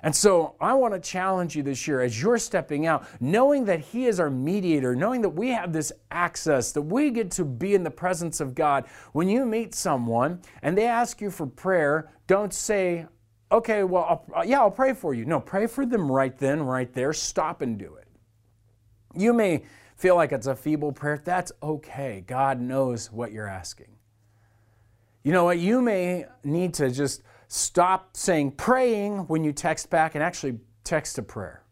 And 0.05 0.15
so 0.15 0.55
I 0.61 0.75
want 0.75 0.93
to 0.93 1.01
challenge 1.01 1.57
you 1.57 1.63
this 1.63 1.89
year 1.89 2.03
as 2.03 2.21
you're 2.21 2.37
stepping 2.37 2.87
out, 2.87 3.07
knowing 3.23 3.65
that 3.65 3.81
He 3.81 4.05
is 4.05 4.21
our 4.21 4.29
mediator, 4.29 4.95
knowing 4.95 5.23
that 5.23 5.31
we 5.31 5.49
have 5.49 5.73
this 5.73 5.93
access, 6.11 6.73
that 6.73 6.83
we 6.83 7.11
get 7.11 7.31
to 7.33 7.45
be 7.47 7.75
in 7.75 7.85
the 7.85 7.91
presence 7.91 8.39
of 8.39 8.55
God. 8.55 8.85
When 9.13 9.31
you 9.31 9.47
meet 9.47 9.75
someone 9.75 10.43
and 10.61 10.77
they 10.77 10.87
ask 10.87 11.23
you 11.23 11.31
for 11.31 11.47
prayer, 11.47 12.13
don't 12.27 12.53
say, 12.53 13.07
okay, 13.51 13.83
well, 13.83 14.05
I'll, 14.05 14.41
uh, 14.41 14.45
yeah, 14.45 14.61
I'll 14.61 14.71
pray 14.71 14.93
for 14.93 15.15
you. 15.15 15.25
No, 15.25 15.41
pray 15.41 15.67
for 15.67 15.87
them 15.87 16.13
right 16.13 16.37
then, 16.37 16.63
right 16.63 16.93
there. 16.93 17.15
Stop 17.15 17.63
and 17.63 17.79
do 17.79 17.95
it. 17.95 18.09
You 19.17 19.33
may 19.33 19.65
feel 19.97 20.17
like 20.17 20.33
it's 20.33 20.47
a 20.47 20.55
feeble 20.55 20.93
prayer. 20.93 21.19
That's 21.25 21.51
okay. 21.63 22.23
God 22.27 22.61
knows 22.61 23.11
what 23.11 23.33
you're 23.33 23.49
asking. 23.49 23.97
You 25.23 25.33
know 25.33 25.45
what? 25.45 25.59
You 25.59 25.81
may 25.81 26.27
need 26.45 26.75
to 26.75 26.91
just 26.91 27.23
stop 27.49 28.17
saying 28.17 28.53
praying 28.53 29.19
when 29.27 29.45
you 29.45 29.53
text 29.53 29.91
back 29.91 30.15
and 30.15 30.25
actually 30.25 30.59
text 30.85 31.19
a 31.19 31.23
prayer. 31.23 31.65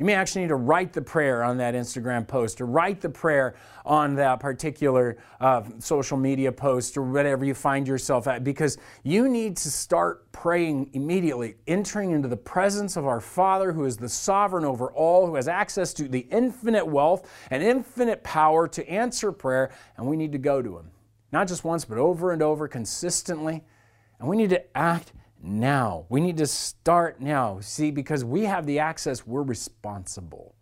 You 0.00 0.06
may 0.06 0.14
actually 0.14 0.40
need 0.40 0.48
to 0.48 0.54
write 0.54 0.94
the 0.94 1.02
prayer 1.02 1.44
on 1.44 1.58
that 1.58 1.74
Instagram 1.74 2.26
post 2.26 2.62
or 2.62 2.64
write 2.64 3.02
the 3.02 3.10
prayer 3.10 3.54
on 3.84 4.14
that 4.14 4.40
particular 4.40 5.18
uh, 5.42 5.62
social 5.78 6.16
media 6.16 6.50
post 6.50 6.96
or 6.96 7.02
whatever 7.02 7.44
you 7.44 7.52
find 7.52 7.86
yourself 7.86 8.26
at 8.26 8.42
because 8.42 8.78
you 9.02 9.28
need 9.28 9.58
to 9.58 9.70
start 9.70 10.32
praying 10.32 10.88
immediately, 10.94 11.56
entering 11.66 12.12
into 12.12 12.28
the 12.28 12.36
presence 12.36 12.96
of 12.96 13.06
our 13.06 13.20
Father 13.20 13.72
who 13.72 13.84
is 13.84 13.98
the 13.98 14.08
sovereign 14.08 14.64
over 14.64 14.90
all, 14.90 15.26
who 15.26 15.34
has 15.34 15.48
access 15.48 15.92
to 15.92 16.08
the 16.08 16.26
infinite 16.30 16.86
wealth 16.86 17.30
and 17.50 17.62
infinite 17.62 18.24
power 18.24 18.66
to 18.68 18.88
answer 18.88 19.30
prayer, 19.32 19.70
and 19.98 20.06
we 20.06 20.16
need 20.16 20.32
to 20.32 20.38
go 20.38 20.62
to 20.62 20.78
Him. 20.78 20.90
Not 21.30 21.46
just 21.46 21.62
once, 21.62 21.84
but 21.84 21.98
over 21.98 22.32
and 22.32 22.40
over 22.40 22.68
consistently. 22.68 23.64
And 24.20 24.28
we 24.28 24.36
need 24.36 24.50
to 24.50 24.76
act 24.76 25.12
now. 25.42 26.04
We 26.10 26.20
need 26.20 26.36
to 26.36 26.46
start 26.46 27.20
now. 27.20 27.60
See, 27.60 27.90
because 27.90 28.24
we 28.24 28.44
have 28.44 28.66
the 28.66 28.78
access, 28.78 29.26
we're 29.26 29.42
responsible. 29.42 30.54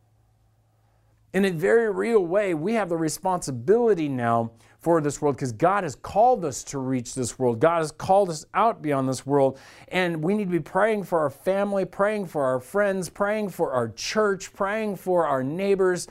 In 1.34 1.44
a 1.44 1.50
very 1.50 1.90
real 1.90 2.24
way, 2.24 2.54
we 2.54 2.74
have 2.74 2.88
the 2.88 2.96
responsibility 2.96 4.08
now 4.08 4.52
for 4.80 5.00
this 5.00 5.20
world 5.20 5.36
because 5.36 5.52
God 5.52 5.82
has 5.82 5.94
called 5.96 6.44
us 6.44 6.62
to 6.64 6.78
reach 6.78 7.14
this 7.14 7.38
world. 7.38 7.60
God 7.60 7.78
has 7.78 7.90
called 7.90 8.30
us 8.30 8.46
out 8.54 8.80
beyond 8.80 9.08
this 9.08 9.26
world. 9.26 9.58
And 9.88 10.22
we 10.22 10.34
need 10.34 10.44
to 10.44 10.50
be 10.50 10.60
praying 10.60 11.04
for 11.04 11.18
our 11.18 11.30
family, 11.30 11.84
praying 11.84 12.26
for 12.26 12.44
our 12.44 12.60
friends, 12.60 13.10
praying 13.10 13.50
for 13.50 13.72
our 13.72 13.88
church, 13.88 14.54
praying 14.54 14.96
for 14.96 15.26
our 15.26 15.42
neighbors. 15.42 16.06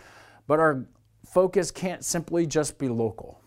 But 0.46 0.60
our 0.60 0.86
focus 1.26 1.72
can't 1.72 2.04
simply 2.04 2.46
just 2.46 2.78
be 2.78 2.90
local. 2.90 3.42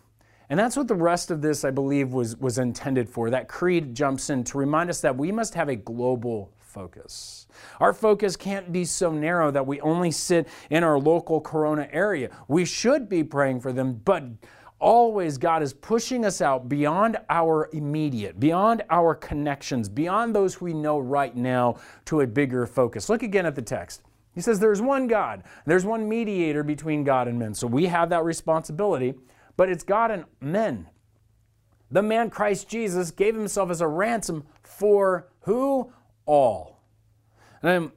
And 0.51 0.59
that's 0.59 0.75
what 0.75 0.89
the 0.89 0.95
rest 0.95 1.31
of 1.31 1.41
this, 1.41 1.63
I 1.63 1.71
believe, 1.71 2.11
was, 2.11 2.35
was 2.35 2.57
intended 2.57 3.07
for. 3.07 3.29
That 3.29 3.47
creed 3.47 3.95
jumps 3.95 4.29
in 4.29 4.43
to 4.43 4.57
remind 4.57 4.89
us 4.89 4.99
that 4.99 5.15
we 5.15 5.31
must 5.31 5.53
have 5.53 5.69
a 5.69 5.77
global 5.77 6.51
focus. 6.59 7.47
Our 7.79 7.93
focus 7.93 8.35
can't 8.35 8.69
be 8.69 8.83
so 8.83 9.13
narrow 9.13 9.49
that 9.51 9.65
we 9.65 9.79
only 9.79 10.11
sit 10.11 10.49
in 10.69 10.83
our 10.83 10.99
local 10.99 11.39
corona 11.39 11.87
area. 11.93 12.31
We 12.49 12.65
should 12.65 13.07
be 13.07 13.23
praying 13.23 13.61
for 13.61 13.71
them, 13.71 14.01
but 14.03 14.25
always 14.77 15.37
God 15.37 15.63
is 15.63 15.71
pushing 15.71 16.25
us 16.25 16.41
out 16.41 16.67
beyond 16.67 17.17
our 17.29 17.69
immediate, 17.71 18.37
beyond 18.37 18.83
our 18.89 19.15
connections, 19.15 19.87
beyond 19.87 20.35
those 20.35 20.59
we 20.59 20.73
know 20.73 20.99
right 20.99 21.33
now 21.33 21.77
to 22.05 22.21
a 22.21 22.27
bigger 22.27 22.67
focus. 22.67 23.07
Look 23.07 23.23
again 23.23 23.45
at 23.45 23.55
the 23.55 23.61
text. 23.61 24.01
He 24.35 24.41
says 24.41 24.59
there's 24.59 24.81
one 24.81 25.07
God, 25.07 25.43
there's 25.65 25.85
one 25.85 26.09
mediator 26.09 26.63
between 26.63 27.05
God 27.05 27.29
and 27.29 27.39
men. 27.39 27.53
So 27.53 27.67
we 27.67 27.85
have 27.85 28.09
that 28.09 28.25
responsibility 28.25 29.13
but 29.61 29.69
it's 29.69 29.83
God 29.83 30.09
and 30.09 30.25
men. 30.39 30.89
The 31.91 32.01
man 32.01 32.31
Christ 32.31 32.67
Jesus 32.67 33.11
gave 33.11 33.35
himself 33.35 33.69
as 33.69 33.79
a 33.79 33.87
ransom 33.87 34.43
for 34.63 35.29
who? 35.41 35.93
All. 36.25 36.81
And 37.61 37.91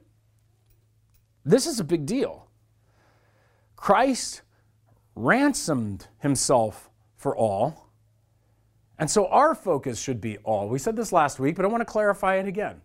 this 1.43 1.65
is 1.65 1.79
a 1.79 1.83
big 1.83 2.05
deal. 2.05 2.51
Christ 3.75 4.43
ransomed 5.15 6.05
himself 6.19 6.91
for 7.15 7.35
all. 7.35 7.89
And 8.99 9.09
so 9.09 9.25
our 9.29 9.55
focus 9.55 9.99
should 9.99 10.21
be 10.21 10.37
all. 10.43 10.69
We 10.69 10.77
said 10.77 10.95
this 10.95 11.11
last 11.11 11.39
week, 11.39 11.55
but 11.55 11.65
I 11.65 11.67
want 11.67 11.81
to 11.81 11.85
clarify 11.85 12.35
it 12.35 12.45
again 12.45 12.81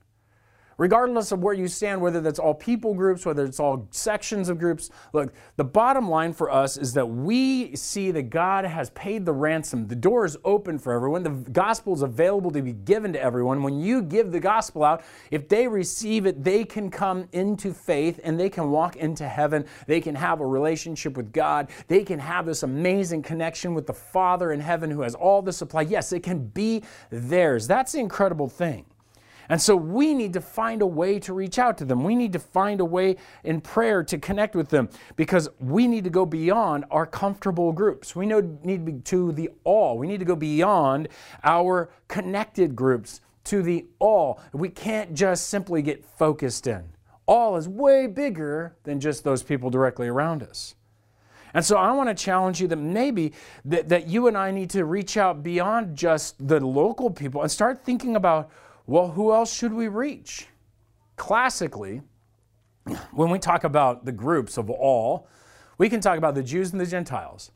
regardless 0.80 1.30
of 1.30 1.42
where 1.42 1.52
you 1.52 1.68
stand, 1.68 2.00
whether 2.00 2.22
that's 2.22 2.38
all 2.38 2.54
people 2.54 2.94
groups, 2.94 3.26
whether 3.26 3.44
it's 3.44 3.60
all 3.60 3.86
sections 3.90 4.48
of 4.48 4.58
groups. 4.58 4.88
Look, 5.12 5.34
the 5.56 5.64
bottom 5.64 6.08
line 6.08 6.32
for 6.32 6.50
us 6.50 6.78
is 6.78 6.94
that 6.94 7.04
we 7.04 7.76
see 7.76 8.10
that 8.12 8.30
God 8.30 8.64
has 8.64 8.88
paid 8.90 9.26
the 9.26 9.32
ransom. 9.34 9.88
The 9.88 9.94
door 9.94 10.24
is 10.24 10.38
open 10.42 10.78
for 10.78 10.94
everyone. 10.94 11.22
The 11.22 11.50
gospel 11.50 11.92
is 11.92 12.00
available 12.00 12.50
to 12.52 12.62
be 12.62 12.72
given 12.72 13.12
to 13.12 13.20
everyone. 13.20 13.62
When 13.62 13.78
you 13.78 14.00
give 14.00 14.32
the 14.32 14.40
gospel 14.40 14.82
out, 14.82 15.02
if 15.30 15.50
they 15.50 15.68
receive 15.68 16.24
it, 16.24 16.42
they 16.42 16.64
can 16.64 16.90
come 16.90 17.28
into 17.32 17.74
faith 17.74 18.18
and 18.24 18.40
they 18.40 18.48
can 18.48 18.70
walk 18.70 18.96
into 18.96 19.28
heaven. 19.28 19.66
They 19.86 20.00
can 20.00 20.14
have 20.14 20.40
a 20.40 20.46
relationship 20.46 21.14
with 21.14 21.30
God. 21.30 21.68
They 21.88 22.04
can 22.04 22.18
have 22.18 22.46
this 22.46 22.62
amazing 22.62 23.20
connection 23.20 23.74
with 23.74 23.86
the 23.86 23.92
Father 23.92 24.50
in 24.50 24.60
heaven 24.60 24.90
who 24.90 25.02
has 25.02 25.14
all 25.14 25.42
the 25.42 25.52
supply. 25.52 25.82
Yes, 25.82 26.14
it 26.14 26.22
can 26.22 26.46
be 26.46 26.82
theirs. 27.10 27.66
That's 27.66 27.92
the 27.92 28.00
incredible 28.00 28.48
thing. 28.48 28.86
And 29.50 29.60
so 29.60 29.74
we 29.74 30.14
need 30.14 30.32
to 30.34 30.40
find 30.40 30.80
a 30.80 30.86
way 30.86 31.18
to 31.18 31.34
reach 31.34 31.58
out 31.58 31.76
to 31.78 31.84
them. 31.84 32.04
We 32.04 32.14
need 32.14 32.32
to 32.34 32.38
find 32.38 32.80
a 32.80 32.84
way 32.84 33.16
in 33.42 33.60
prayer 33.60 34.04
to 34.04 34.16
connect 34.16 34.54
with 34.54 34.68
them 34.68 34.88
because 35.16 35.48
we 35.58 35.88
need 35.88 36.04
to 36.04 36.10
go 36.10 36.24
beyond 36.24 36.84
our 36.88 37.04
comfortable 37.04 37.72
groups. 37.72 38.14
We 38.14 38.26
need 38.26 38.62
to 38.64 38.78
be 38.78 38.92
to 38.92 39.32
the 39.32 39.50
all. 39.64 39.98
We 39.98 40.06
need 40.06 40.20
to 40.20 40.24
go 40.24 40.36
beyond 40.36 41.08
our 41.42 41.90
connected 42.06 42.76
groups 42.76 43.22
to 43.44 43.60
the 43.60 43.86
all. 43.98 44.40
We 44.52 44.68
can't 44.68 45.14
just 45.14 45.48
simply 45.48 45.82
get 45.82 46.04
focused 46.04 46.68
in. 46.68 46.84
All 47.26 47.56
is 47.56 47.68
way 47.68 48.06
bigger 48.06 48.76
than 48.84 49.00
just 49.00 49.24
those 49.24 49.42
people 49.42 49.68
directly 49.68 50.06
around 50.06 50.44
us. 50.44 50.76
And 51.54 51.64
so 51.64 51.76
I 51.76 51.90
want 51.90 52.08
to 52.08 52.14
challenge 52.14 52.60
you 52.60 52.68
that 52.68 52.76
maybe 52.76 53.32
that, 53.64 53.88
that 53.88 54.06
you 54.06 54.28
and 54.28 54.36
I 54.36 54.52
need 54.52 54.70
to 54.70 54.84
reach 54.84 55.16
out 55.16 55.42
beyond 55.42 55.96
just 55.96 56.36
the 56.46 56.64
local 56.64 57.10
people 57.10 57.42
and 57.42 57.50
start 57.50 57.84
thinking 57.84 58.14
about 58.14 58.48
well, 58.86 59.08
who 59.08 59.32
else 59.32 59.52
should 59.52 59.72
we 59.72 59.88
reach? 59.88 60.46
Classically, 61.16 62.02
when 63.12 63.30
we 63.30 63.38
talk 63.38 63.64
about 63.64 64.04
the 64.04 64.12
groups 64.12 64.56
of 64.56 64.70
all, 64.70 65.28
we 65.78 65.88
can 65.88 66.00
talk 66.00 66.18
about 66.18 66.34
the 66.34 66.42
Jews 66.42 66.72
and 66.72 66.80
the 66.80 66.86
Gentiles. 66.86 67.52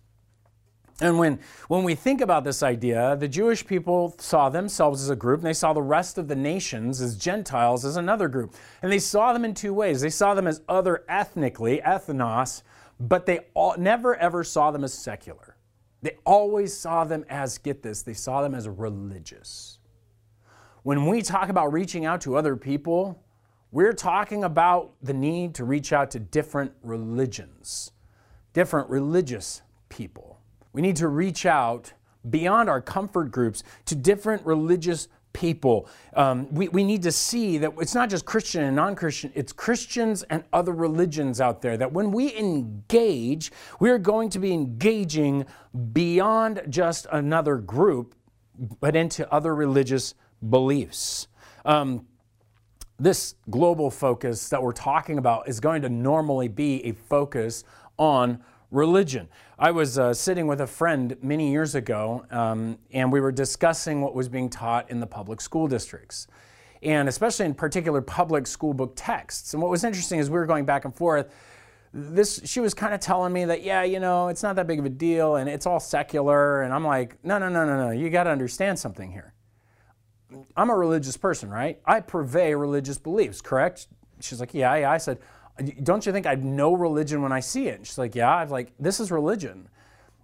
And 1.00 1.18
when, 1.18 1.40
when 1.66 1.82
we 1.82 1.96
think 1.96 2.20
about 2.20 2.44
this 2.44 2.62
idea, 2.62 3.16
the 3.16 3.26
Jewish 3.26 3.66
people 3.66 4.14
saw 4.18 4.48
themselves 4.48 5.02
as 5.02 5.10
a 5.10 5.16
group, 5.16 5.40
and 5.40 5.46
they 5.46 5.52
saw 5.52 5.72
the 5.72 5.82
rest 5.82 6.18
of 6.18 6.28
the 6.28 6.36
nations 6.36 7.00
as 7.00 7.16
Gentiles 7.16 7.84
as 7.84 7.96
another 7.96 8.28
group. 8.28 8.54
And 8.80 8.92
they 8.92 9.00
saw 9.00 9.32
them 9.32 9.44
in 9.44 9.54
two 9.54 9.74
ways. 9.74 10.00
They 10.00 10.10
saw 10.10 10.34
them 10.34 10.46
as 10.46 10.60
other 10.68 11.04
ethnically, 11.08 11.80
ethnos, 11.84 12.62
but 13.00 13.26
they 13.26 13.40
all, 13.54 13.74
never 13.76 14.14
ever 14.16 14.44
saw 14.44 14.70
them 14.70 14.84
as 14.84 14.94
secular. 14.94 15.56
They 16.00 16.16
always 16.24 16.76
saw 16.76 17.04
them 17.04 17.24
as, 17.28 17.58
get 17.58 17.82
this, 17.82 18.02
they 18.02 18.14
saw 18.14 18.42
them 18.42 18.54
as 18.54 18.68
religious. 18.68 19.78
When 20.84 21.06
we 21.06 21.22
talk 21.22 21.48
about 21.48 21.72
reaching 21.72 22.04
out 22.04 22.20
to 22.20 22.36
other 22.36 22.56
people, 22.56 23.24
we're 23.72 23.94
talking 23.94 24.44
about 24.44 24.92
the 25.02 25.14
need 25.14 25.54
to 25.54 25.64
reach 25.64 25.94
out 25.94 26.10
to 26.10 26.18
different 26.18 26.72
religions, 26.82 27.90
different 28.52 28.90
religious 28.90 29.62
people. 29.88 30.40
We 30.74 30.82
need 30.82 30.96
to 30.96 31.08
reach 31.08 31.46
out 31.46 31.94
beyond 32.28 32.68
our 32.68 32.82
comfort 32.82 33.30
groups 33.30 33.62
to 33.86 33.94
different 33.94 34.44
religious 34.44 35.08
people. 35.32 35.88
Um, 36.12 36.52
we, 36.52 36.68
we 36.68 36.84
need 36.84 37.02
to 37.04 37.12
see 37.12 37.56
that 37.56 37.72
it's 37.78 37.94
not 37.94 38.10
just 38.10 38.26
Christian 38.26 38.62
and 38.62 38.76
non 38.76 38.94
Christian, 38.94 39.32
it's 39.34 39.54
Christians 39.54 40.22
and 40.24 40.44
other 40.52 40.72
religions 40.72 41.40
out 41.40 41.62
there. 41.62 41.78
That 41.78 41.94
when 41.94 42.12
we 42.12 42.36
engage, 42.36 43.52
we're 43.80 43.96
going 43.98 44.28
to 44.28 44.38
be 44.38 44.52
engaging 44.52 45.46
beyond 45.94 46.60
just 46.68 47.06
another 47.10 47.56
group, 47.56 48.14
but 48.80 48.94
into 48.94 49.32
other 49.32 49.54
religious 49.54 50.14
beliefs. 50.48 51.28
Um, 51.64 52.06
this 52.98 53.34
global 53.50 53.90
focus 53.90 54.48
that 54.50 54.62
we're 54.62 54.72
talking 54.72 55.18
about 55.18 55.48
is 55.48 55.60
going 55.60 55.82
to 55.82 55.88
normally 55.88 56.48
be 56.48 56.84
a 56.84 56.92
focus 56.92 57.64
on 57.98 58.42
religion. 58.70 59.28
I 59.58 59.70
was 59.70 59.98
uh, 59.98 60.14
sitting 60.14 60.46
with 60.46 60.60
a 60.60 60.66
friend 60.66 61.16
many 61.22 61.50
years 61.50 61.74
ago, 61.74 62.26
um, 62.30 62.78
and 62.92 63.12
we 63.12 63.20
were 63.20 63.32
discussing 63.32 64.00
what 64.00 64.14
was 64.14 64.28
being 64.28 64.48
taught 64.50 64.90
in 64.90 65.00
the 65.00 65.06
public 65.06 65.40
school 65.40 65.68
districts, 65.68 66.26
and 66.82 67.08
especially 67.08 67.46
in 67.46 67.54
particular 67.54 68.00
public 68.00 68.46
school 68.46 68.74
book 68.74 68.92
texts. 68.96 69.54
And 69.54 69.62
what 69.62 69.70
was 69.70 69.84
interesting 69.84 70.18
is 70.18 70.30
we 70.30 70.38
were 70.38 70.46
going 70.46 70.64
back 70.64 70.84
and 70.84 70.94
forth. 70.94 71.32
This, 71.92 72.40
she 72.44 72.58
was 72.58 72.74
kind 72.74 72.92
of 72.92 72.98
telling 72.98 73.32
me 73.32 73.44
that, 73.44 73.62
yeah, 73.62 73.84
you 73.84 74.00
know, 74.00 74.26
it's 74.26 74.42
not 74.42 74.56
that 74.56 74.66
big 74.66 74.80
of 74.80 74.84
a 74.84 74.90
deal, 74.90 75.36
and 75.36 75.48
it's 75.48 75.66
all 75.66 75.78
secular. 75.78 76.62
And 76.62 76.74
I'm 76.74 76.84
like, 76.84 77.22
no, 77.24 77.38
no, 77.38 77.48
no, 77.48 77.64
no, 77.64 77.86
no. 77.86 77.90
You 77.92 78.10
got 78.10 78.24
to 78.24 78.30
understand 78.30 78.78
something 78.78 79.12
here. 79.12 79.33
I'm 80.56 80.70
a 80.70 80.76
religious 80.76 81.16
person, 81.16 81.50
right? 81.50 81.80
I 81.84 82.00
purvey 82.00 82.58
religious 82.58 82.98
beliefs, 82.98 83.40
correct? 83.40 83.86
She's 84.20 84.40
like, 84.40 84.54
yeah, 84.54 84.74
yeah. 84.76 84.90
I 84.90 84.98
said, 84.98 85.18
don't 85.82 86.04
you 86.04 86.12
think 86.12 86.26
I'd 86.26 86.44
know 86.44 86.74
religion 86.74 87.22
when 87.22 87.32
I 87.32 87.40
see 87.40 87.68
it? 87.68 87.86
she's 87.86 87.98
like, 87.98 88.14
yeah. 88.14 88.34
I 88.34 88.42
was 88.42 88.52
like, 88.52 88.72
this 88.78 89.00
is 89.00 89.10
religion. 89.10 89.68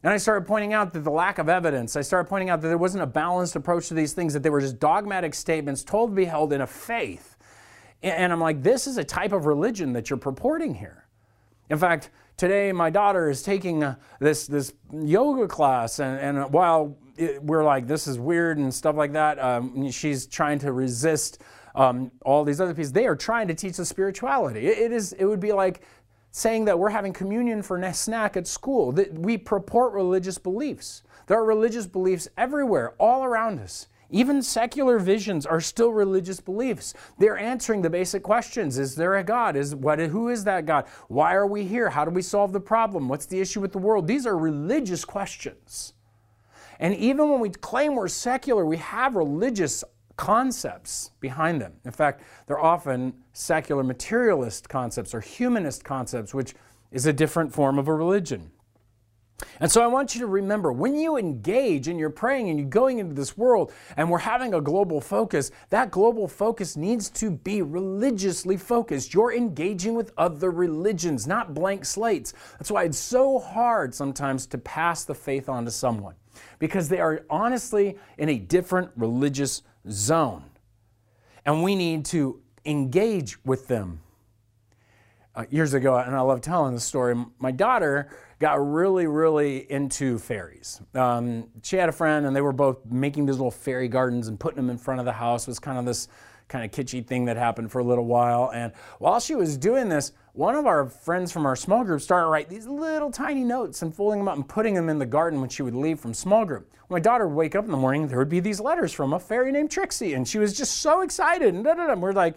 And 0.02 0.12
I 0.12 0.16
started 0.16 0.46
pointing 0.46 0.72
out 0.72 0.92
that 0.94 1.00
the 1.00 1.10
lack 1.10 1.38
of 1.38 1.48
evidence, 1.48 1.94
I 1.94 2.00
started 2.00 2.28
pointing 2.28 2.48
out 2.48 2.62
that 2.62 2.68
there 2.68 2.78
wasn't 2.78 3.02
a 3.02 3.06
balanced 3.06 3.54
approach 3.54 3.88
to 3.88 3.94
these 3.94 4.14
things, 4.14 4.32
that 4.32 4.42
they 4.42 4.50
were 4.50 4.60
just 4.60 4.78
dogmatic 4.78 5.34
statements 5.34 5.84
told 5.84 6.10
to 6.10 6.16
be 6.16 6.24
held 6.24 6.52
in 6.52 6.62
a 6.62 6.66
faith. 6.66 7.36
And 8.02 8.32
I'm 8.32 8.40
like, 8.40 8.62
this 8.62 8.86
is 8.86 8.96
a 8.96 9.04
type 9.04 9.32
of 9.32 9.44
religion 9.44 9.92
that 9.92 10.08
you're 10.08 10.18
purporting 10.18 10.74
here. 10.74 11.04
In 11.68 11.76
fact, 11.76 12.10
today 12.40 12.72
my 12.72 12.88
daughter 12.88 13.28
is 13.28 13.42
taking 13.42 13.84
uh, 13.84 13.94
this, 14.18 14.46
this 14.46 14.72
yoga 14.90 15.46
class, 15.46 15.98
and, 16.00 16.18
and 16.18 16.50
while 16.50 16.96
it, 17.18 17.42
we're 17.44 17.62
like, 17.62 17.86
this 17.86 18.06
is 18.06 18.18
weird 18.18 18.56
and 18.56 18.72
stuff 18.72 18.96
like 18.96 19.12
that. 19.12 19.38
Um, 19.38 19.90
she's 19.90 20.26
trying 20.26 20.58
to 20.60 20.72
resist 20.72 21.42
um, 21.74 22.10
all 22.22 22.42
these 22.42 22.58
other 22.58 22.72
pieces. 22.72 22.92
They 22.92 23.06
are 23.06 23.14
trying 23.14 23.46
to 23.48 23.54
teach 23.54 23.78
us 23.78 23.90
spirituality. 23.90 24.66
It, 24.66 24.78
it 24.78 24.92
is. 24.92 25.12
It 25.12 25.26
would 25.26 25.38
be 25.38 25.52
like 25.52 25.82
saying 26.30 26.64
that 26.64 26.78
we're 26.78 26.88
having 26.88 27.12
communion 27.12 27.60
for 27.62 27.92
snack 27.92 28.38
at 28.38 28.46
school. 28.46 28.90
That 28.92 29.12
we 29.12 29.36
purport 29.36 29.92
religious 29.92 30.38
beliefs. 30.38 31.02
There 31.26 31.38
are 31.38 31.44
religious 31.44 31.86
beliefs 31.86 32.26
everywhere, 32.38 32.94
all 32.98 33.22
around 33.22 33.60
us. 33.60 33.86
Even 34.10 34.42
secular 34.42 34.98
visions 34.98 35.46
are 35.46 35.60
still 35.60 35.92
religious 35.92 36.40
beliefs. 36.40 36.94
They're 37.18 37.38
answering 37.38 37.82
the 37.82 37.90
basic 37.90 38.22
questions. 38.22 38.76
Is 38.76 38.96
there 38.96 39.16
a 39.16 39.24
God? 39.24 39.56
Is 39.56 39.74
what 39.74 40.00
who 40.00 40.28
is 40.28 40.44
that 40.44 40.66
God? 40.66 40.86
Why 41.08 41.34
are 41.34 41.46
we 41.46 41.64
here? 41.64 41.90
How 41.90 42.04
do 42.04 42.10
we 42.10 42.22
solve 42.22 42.52
the 42.52 42.60
problem? 42.60 43.08
What's 43.08 43.26
the 43.26 43.40
issue 43.40 43.60
with 43.60 43.72
the 43.72 43.78
world? 43.78 44.06
These 44.06 44.26
are 44.26 44.36
religious 44.36 45.04
questions. 45.04 45.94
And 46.80 46.94
even 46.96 47.28
when 47.30 47.40
we 47.40 47.50
claim 47.50 47.94
we're 47.94 48.08
secular, 48.08 48.64
we 48.64 48.78
have 48.78 49.14
religious 49.14 49.84
concepts 50.16 51.12
behind 51.20 51.60
them. 51.60 51.74
In 51.84 51.92
fact, 51.92 52.22
they're 52.46 52.58
often 52.58 53.14
secular 53.32 53.84
materialist 53.84 54.68
concepts 54.68 55.14
or 55.14 55.20
humanist 55.20 55.84
concepts, 55.84 56.34
which 56.34 56.54
is 56.90 57.06
a 57.06 57.12
different 57.12 57.52
form 57.52 57.78
of 57.78 57.86
a 57.86 57.94
religion. 57.94 58.50
And 59.60 59.70
so 59.70 59.82
I 59.82 59.86
want 59.86 60.14
you 60.14 60.20
to 60.20 60.26
remember 60.26 60.72
when 60.72 60.96
you 60.96 61.16
engage 61.16 61.88
and 61.88 61.98
you're 61.98 62.10
praying 62.10 62.48
and 62.48 62.58
you're 62.58 62.68
going 62.68 62.98
into 62.98 63.14
this 63.14 63.36
world 63.36 63.72
and 63.96 64.10
we're 64.10 64.18
having 64.18 64.54
a 64.54 64.60
global 64.60 65.00
focus, 65.00 65.50
that 65.70 65.90
global 65.90 66.28
focus 66.28 66.76
needs 66.76 67.10
to 67.10 67.30
be 67.30 67.62
religiously 67.62 68.56
focused. 68.56 69.14
You're 69.14 69.34
engaging 69.34 69.94
with 69.94 70.12
other 70.16 70.50
religions, 70.50 71.26
not 71.26 71.54
blank 71.54 71.84
slates. 71.84 72.32
That's 72.58 72.70
why 72.70 72.84
it's 72.84 72.98
so 72.98 73.38
hard 73.38 73.94
sometimes 73.94 74.46
to 74.46 74.58
pass 74.58 75.04
the 75.04 75.14
faith 75.14 75.48
on 75.48 75.64
to 75.64 75.70
someone 75.70 76.14
because 76.58 76.88
they 76.88 77.00
are 77.00 77.24
honestly 77.28 77.98
in 78.18 78.28
a 78.28 78.38
different 78.38 78.90
religious 78.96 79.62
zone. 79.88 80.44
And 81.44 81.62
we 81.62 81.74
need 81.74 82.04
to 82.06 82.40
engage 82.64 83.42
with 83.44 83.68
them. 83.68 84.00
Uh, 85.32 85.44
years 85.48 85.74
ago, 85.74 85.96
and 85.96 86.16
I 86.16 86.20
love 86.22 86.40
telling 86.40 86.74
the 86.74 86.80
story, 86.80 87.14
my 87.38 87.52
daughter 87.52 88.10
got 88.40 88.54
really, 88.54 89.06
really 89.06 89.70
into 89.70 90.18
fairies. 90.18 90.80
Um, 90.92 91.46
she 91.62 91.76
had 91.76 91.88
a 91.88 91.92
friend, 91.92 92.26
and 92.26 92.34
they 92.34 92.40
were 92.40 92.52
both 92.52 92.84
making 92.84 93.26
these 93.26 93.36
little 93.36 93.52
fairy 93.52 93.86
gardens 93.86 94.26
and 94.26 94.40
putting 94.40 94.56
them 94.56 94.70
in 94.70 94.76
front 94.76 94.98
of 94.98 95.06
the 95.06 95.12
house. 95.12 95.46
It 95.46 95.50
was 95.50 95.60
kind 95.60 95.78
of 95.78 95.84
this 95.84 96.08
kind 96.48 96.64
of 96.64 96.72
kitschy 96.72 97.06
thing 97.06 97.26
that 97.26 97.36
happened 97.36 97.70
for 97.70 97.78
a 97.78 97.84
little 97.84 98.06
while. 98.06 98.50
And 98.52 98.72
while 98.98 99.20
she 99.20 99.36
was 99.36 99.56
doing 99.56 99.88
this, 99.88 100.10
one 100.32 100.56
of 100.56 100.66
our 100.66 100.88
friends 100.88 101.30
from 101.30 101.46
our 101.46 101.54
small 101.54 101.84
group 101.84 102.00
started 102.00 102.28
write 102.28 102.48
these 102.48 102.66
little 102.66 103.12
tiny 103.12 103.44
notes 103.44 103.82
and 103.82 103.94
folding 103.94 104.18
them 104.18 104.28
up 104.28 104.34
and 104.34 104.48
putting 104.48 104.74
them 104.74 104.88
in 104.88 104.98
the 104.98 105.06
garden 105.06 105.40
when 105.40 105.48
she 105.48 105.62
would 105.62 105.76
leave 105.76 106.00
from 106.00 106.12
small 106.12 106.44
group. 106.44 106.72
My 106.88 106.98
daughter 106.98 107.28
would 107.28 107.36
wake 107.36 107.54
up 107.54 107.64
in 107.66 107.70
the 107.70 107.76
morning, 107.76 108.08
there 108.08 108.18
would 108.18 108.28
be 108.28 108.40
these 108.40 108.58
letters 108.58 108.92
from 108.92 109.12
a 109.12 109.20
fairy 109.20 109.52
named 109.52 109.70
Trixie, 109.70 110.14
and 110.14 110.26
she 110.26 110.38
was 110.38 110.56
just 110.56 110.78
so 110.78 111.02
excited. 111.02 111.54
And 111.54 112.02
we're 112.02 112.12
like, 112.12 112.34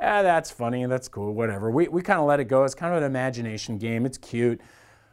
ah, 0.00 0.22
that's 0.22 0.50
funny, 0.50 0.86
that's 0.86 1.08
cool, 1.08 1.34
whatever. 1.34 1.70
We, 1.70 1.88
we 1.88 2.02
kind 2.02 2.20
of 2.20 2.26
let 2.26 2.40
it 2.40 2.44
go. 2.44 2.64
It's 2.64 2.74
kind 2.74 2.94
of 2.94 3.02
an 3.02 3.04
imagination 3.04 3.78
game, 3.78 4.06
it's 4.06 4.18
cute. 4.18 4.60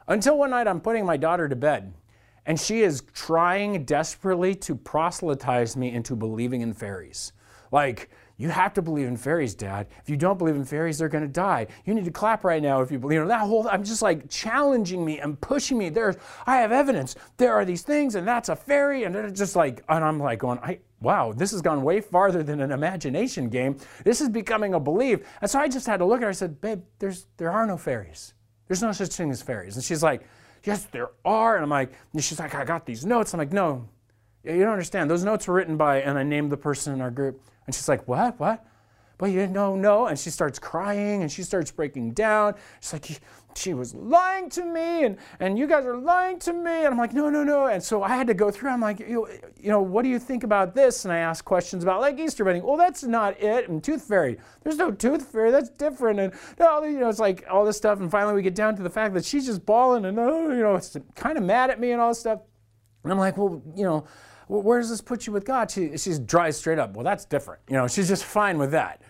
Until 0.07 0.37
one 0.37 0.51
night 0.51 0.67
I'm 0.67 0.79
putting 0.79 1.05
my 1.05 1.17
daughter 1.17 1.49
to 1.49 1.55
bed, 1.55 1.93
and 2.45 2.59
she 2.59 2.81
is 2.81 3.03
trying 3.13 3.83
desperately 3.83 4.55
to 4.55 4.75
proselytize 4.75 5.75
me 5.75 5.93
into 5.93 6.15
believing 6.15 6.61
in 6.61 6.73
fairies. 6.73 7.33
Like, 7.71 8.09
you 8.37 8.49
have 8.49 8.73
to 8.75 8.81
believe 8.81 9.07
in 9.07 9.17
fairies, 9.17 9.55
Dad. 9.55 9.87
If 10.01 10.09
you 10.09 10.15
don't 10.15 10.37
believe 10.37 10.55
in 10.55 10.63
fairies, 10.63 10.99
they're 10.99 11.09
going 11.09 11.23
to 11.23 11.27
die. 11.27 11.67
You 11.85 11.95
need 11.95 12.05
to 12.05 12.11
clap 12.11 12.43
right 12.43 12.61
now 12.61 12.81
if 12.81 12.91
you 12.91 12.99
believe. 12.99 13.15
You 13.15 13.21
know 13.23 13.27
that 13.27 13.41
whole. 13.41 13.67
I'm 13.67 13.83
just 13.83 14.03
like 14.03 14.29
challenging 14.29 15.03
me 15.03 15.19
and 15.19 15.41
pushing 15.41 15.77
me. 15.77 15.89
There's, 15.89 16.15
I 16.45 16.57
have 16.57 16.71
evidence. 16.71 17.15
There 17.37 17.53
are 17.53 17.65
these 17.65 17.81
things, 17.81 18.13
and 18.15 18.27
that's 18.27 18.49
a 18.49 18.55
fairy, 18.55 19.03
and 19.05 19.15
it's 19.15 19.37
just 19.37 19.55
like, 19.55 19.83
and 19.89 20.05
I'm 20.05 20.19
like 20.19 20.39
going, 20.39 20.59
I, 20.59 20.79
wow, 20.99 21.31
this 21.31 21.51
has 21.51 21.61
gone 21.61 21.83
way 21.83 22.01
farther 22.01 22.43
than 22.43 22.59
an 22.61 22.71
imagination 22.71 23.49
game. 23.49 23.77
This 24.03 24.21
is 24.21 24.29
becoming 24.29 24.73
a 24.73 24.79
belief. 24.79 25.19
And 25.41 25.49
so 25.49 25.59
I 25.59 25.67
just 25.67 25.85
had 25.85 25.97
to 25.97 26.05
look 26.05 26.17
at 26.17 26.23
her. 26.23 26.29
I 26.29 26.33
said, 26.33 26.59
babe, 26.59 26.81
there's, 26.99 27.27
there 27.37 27.51
are 27.51 27.67
no 27.67 27.77
fairies. 27.77 28.33
There's 28.67 28.81
no 28.81 28.91
such 28.91 29.09
thing 29.09 29.29
as 29.31 29.41
fairies. 29.41 29.75
And 29.75 29.83
she's 29.83 30.01
like, 30.01 30.23
yes, 30.63 30.85
there 30.85 31.09
are. 31.23 31.55
And 31.55 31.63
I'm 31.63 31.69
like, 31.69 31.91
and 32.13 32.23
she's 32.23 32.39
like, 32.39 32.55
I 32.55 32.65
got 32.65 32.85
these 32.85 33.05
notes. 33.05 33.33
I'm 33.33 33.37
like, 33.37 33.53
no, 33.53 33.87
you 34.43 34.59
don't 34.59 34.71
understand. 34.71 35.09
Those 35.09 35.23
notes 35.23 35.47
were 35.47 35.53
written 35.53 35.77
by, 35.77 36.01
and 36.01 36.17
I 36.17 36.23
named 36.23 36.51
the 36.51 36.57
person 36.57 36.93
in 36.93 37.01
our 37.01 37.11
group. 37.11 37.41
And 37.65 37.75
she's 37.75 37.89
like, 37.89 38.07
What? 38.07 38.39
What? 38.39 38.65
But 39.17 39.31
you 39.31 39.47
know, 39.47 39.75
no. 39.75 40.07
And 40.07 40.17
she 40.17 40.29
starts 40.29 40.59
crying 40.59 41.23
and 41.23 41.31
she 41.31 41.41
starts 41.41 41.71
breaking 41.71 42.11
down. 42.11 42.53
She's 42.79 42.93
like, 42.93 43.19
she 43.57 43.73
was 43.73 43.93
lying 43.95 44.49
to 44.51 44.63
me 44.63 45.05
and, 45.05 45.17
and 45.39 45.57
you 45.57 45.67
guys 45.67 45.85
are 45.85 45.97
lying 45.97 46.39
to 46.39 46.53
me. 46.53 46.85
And 46.85 46.87
I'm 46.87 46.97
like, 46.97 47.13
no, 47.13 47.29
no, 47.29 47.43
no. 47.43 47.67
And 47.67 47.81
so 47.83 48.03
I 48.03 48.09
had 48.09 48.27
to 48.27 48.33
go 48.33 48.51
through. 48.51 48.69
I'm 48.69 48.81
like, 48.81 48.99
you, 48.99 49.27
you 49.59 49.69
know, 49.69 49.81
what 49.81 50.03
do 50.03 50.09
you 50.09 50.19
think 50.19 50.43
about 50.43 50.75
this? 50.75 51.05
And 51.05 51.13
I 51.13 51.17
asked 51.17 51.45
questions 51.45 51.83
about 51.83 52.01
like 52.01 52.19
Easter 52.19 52.45
bunny. 52.45 52.61
Well, 52.61 52.77
that's 52.77 53.03
not 53.03 53.41
it. 53.41 53.69
And 53.69 53.83
tooth 53.83 54.03
fairy. 54.03 54.37
There's 54.63 54.77
no 54.77 54.91
tooth 54.91 55.27
fairy. 55.27 55.51
That's 55.51 55.69
different. 55.69 56.19
And 56.19 56.33
no, 56.59 56.83
you 56.83 56.99
know, 56.99 57.09
it's 57.09 57.19
like 57.19 57.45
all 57.49 57.65
this 57.65 57.77
stuff. 57.77 57.99
And 57.99 58.09
finally 58.11 58.35
we 58.35 58.41
get 58.41 58.55
down 58.55 58.75
to 58.75 58.83
the 58.83 58.89
fact 58.89 59.13
that 59.15 59.25
she's 59.25 59.45
just 59.45 59.65
bawling 59.65 60.05
and, 60.05 60.17
oh, 60.19 60.49
you 60.51 60.61
know, 60.61 60.75
it's 60.75 60.95
kind 61.15 61.37
of 61.37 61.43
mad 61.43 61.69
at 61.69 61.79
me 61.79 61.91
and 61.91 62.01
all 62.01 62.09
this 62.09 62.19
stuff. 62.19 62.41
And 63.03 63.11
I'm 63.11 63.19
like, 63.19 63.37
well, 63.37 63.61
you 63.75 63.83
know, 63.83 64.05
where 64.47 64.79
does 64.79 64.89
this 64.89 65.01
put 65.01 65.27
you 65.27 65.33
with 65.33 65.45
God? 65.45 65.69
She, 65.69 65.97
she's 65.97 66.19
dry 66.19 66.49
straight 66.51 66.79
up. 66.79 66.95
Well, 66.95 67.03
that's 67.03 67.25
different. 67.25 67.61
You 67.69 67.75
know, 67.75 67.87
she's 67.87 68.07
just 68.07 68.23
fine 68.23 68.57
with 68.57 68.71
that. 68.71 69.01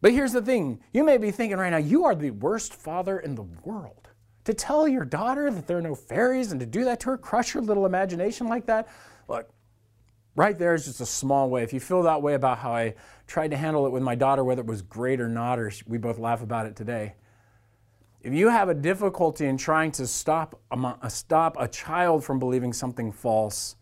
But 0.00 0.12
here's 0.12 0.32
the 0.32 0.42
thing 0.42 0.80
you 0.92 1.04
may 1.04 1.18
be 1.18 1.30
thinking 1.30 1.58
right 1.58 1.70
now, 1.70 1.78
you 1.78 2.04
are 2.04 2.14
the 2.14 2.30
worst 2.30 2.74
father 2.74 3.18
in 3.18 3.34
the 3.34 3.46
world. 3.64 4.08
To 4.44 4.54
tell 4.54 4.88
your 4.88 5.04
daughter 5.04 5.50
that 5.50 5.66
there 5.66 5.78
are 5.78 5.82
no 5.82 5.94
fairies 5.94 6.52
and 6.52 6.60
to 6.60 6.66
do 6.66 6.84
that 6.84 7.00
to 7.00 7.10
her, 7.10 7.18
crush 7.18 7.52
her 7.52 7.60
little 7.60 7.84
imagination 7.84 8.46
like 8.46 8.66
that. 8.66 8.88
Look, 9.28 9.50
right 10.36 10.58
there 10.58 10.74
is 10.74 10.86
just 10.86 11.00
a 11.00 11.06
small 11.06 11.50
way. 11.50 11.62
If 11.62 11.72
you 11.72 11.80
feel 11.80 12.02
that 12.04 12.22
way 12.22 12.34
about 12.34 12.58
how 12.58 12.72
I 12.72 12.94
tried 13.26 13.50
to 13.50 13.56
handle 13.56 13.86
it 13.86 13.90
with 13.90 14.02
my 14.02 14.14
daughter, 14.14 14.44
whether 14.44 14.62
it 14.62 14.66
was 14.66 14.80
great 14.80 15.20
or 15.20 15.28
not, 15.28 15.58
or 15.58 15.70
we 15.86 15.98
both 15.98 16.18
laugh 16.18 16.42
about 16.42 16.64
it 16.64 16.76
today, 16.76 17.16
if 18.22 18.32
you 18.32 18.48
have 18.48 18.68
a 18.68 18.74
difficulty 18.74 19.46
in 19.46 19.56
trying 19.56 19.92
to 19.92 20.06
stop 20.06 20.60
a, 20.70 21.10
stop 21.10 21.56
a 21.58 21.68
child 21.68 22.24
from 22.24 22.38
believing 22.38 22.72
something 22.72 23.12
false, 23.12 23.76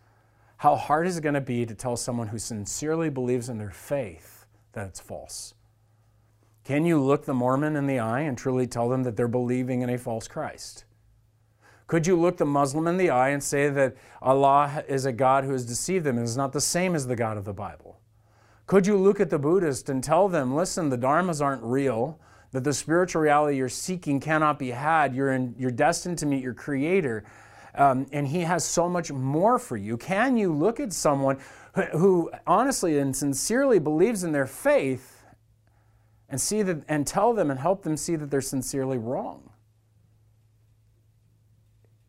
how 0.59 0.77
hard 0.77 1.07
is 1.07 1.19
it 1.19 1.21
going 1.21 1.35
to 1.35 1.41
be 1.41 1.65
to 1.67 1.75
tell 1.75 1.97
someone 1.97 2.29
who 2.29 2.39
sincerely 2.39 3.11
believes 3.11 3.49
in 3.49 3.59
their 3.59 3.71
faith 3.71 4.47
that 4.73 4.87
it's 4.87 5.01
false? 5.01 5.55
Can 6.67 6.85
you 6.85 7.01
look 7.01 7.27
the 7.27 7.33
Mormon 7.33 7.77
in 7.77 7.87
the 7.87 8.01
eye 8.01 8.23
and 8.23 8.37
truly 8.37 8.67
tell 8.67 8.89
them 8.89 9.05
that 9.05 9.17
they're 9.17 9.29
believing 9.29 9.83
in 9.83 9.89
a 9.89 9.97
false 9.97 10.27
Christ? 10.27 10.85
Could 11.87 12.09
you 12.09 12.19
look 12.19 12.39
the 12.39 12.45
Muslim 12.45 12.89
in 12.89 12.97
the 12.97 13.09
eye 13.09 13.29
and 13.29 13.41
say 13.41 13.69
that 13.69 13.95
Allah 14.21 14.83
is 14.89 15.07
a 15.07 15.13
God 15.13 15.45
who 15.45 15.53
has 15.53 15.65
deceived 15.65 16.05
them 16.05 16.17
and 16.17 16.25
is 16.25 16.37
not 16.37 16.53
the 16.53 16.61
same 16.61 16.97
as 16.97 17.07
the 17.07 17.15
God 17.15 17.37
of 17.37 17.45
the 17.45 17.53
Bible? 17.53 18.01
Could 18.67 18.85
you 18.85 18.97
look 18.97 19.21
at 19.21 19.31
the 19.31 19.39
Buddhist 19.39 19.89
and 19.89 20.03
tell 20.03 20.29
them, 20.29 20.57
listen, 20.57 20.89
the 20.89 20.99
Dharmas 20.99 21.41
aren't 21.41 21.63
real, 21.63 22.19
that 22.51 22.65
the 22.65 22.75
spiritual 22.75 23.23
reality 23.23 23.59
you're 23.59 23.69
seeking 23.69 24.19
cannot 24.19 24.59
be 24.59 24.73
had. 24.73 25.15
You're, 25.15 25.35
in, 25.35 25.55
you're 25.57 25.71
destined 25.71 26.19
to 26.19 26.27
meet 26.27 26.43
your 26.43 26.55
Creator, 26.55 27.23
um, 27.77 28.09
and 28.11 28.27
He 28.27 28.41
has 28.41 28.65
so 28.65 28.89
much 28.89 29.13
more 29.13 29.61
for 29.61 29.77
you. 29.77 29.97
Can 29.97 30.37
you 30.37 30.53
look 30.53 30.81
at 30.81 30.93
someone 30.93 31.39
who, 31.77 31.83
who 31.83 32.31
honestly 32.45 32.99
and 32.99 33.15
sincerely 33.15 33.79
believes 33.79 34.25
in 34.25 34.33
their 34.33 34.49
faith 34.49 35.16
and 36.29 36.41
see 36.41 36.63
that 36.63 36.83
and 36.89 37.07
tell 37.07 37.33
them 37.33 37.51
and 37.51 37.61
help 37.61 37.83
them 37.83 37.97
see 37.97 38.17
that 38.17 38.31
they're 38.31 38.41
sincerely 38.41 38.99
wrong? 38.99 39.51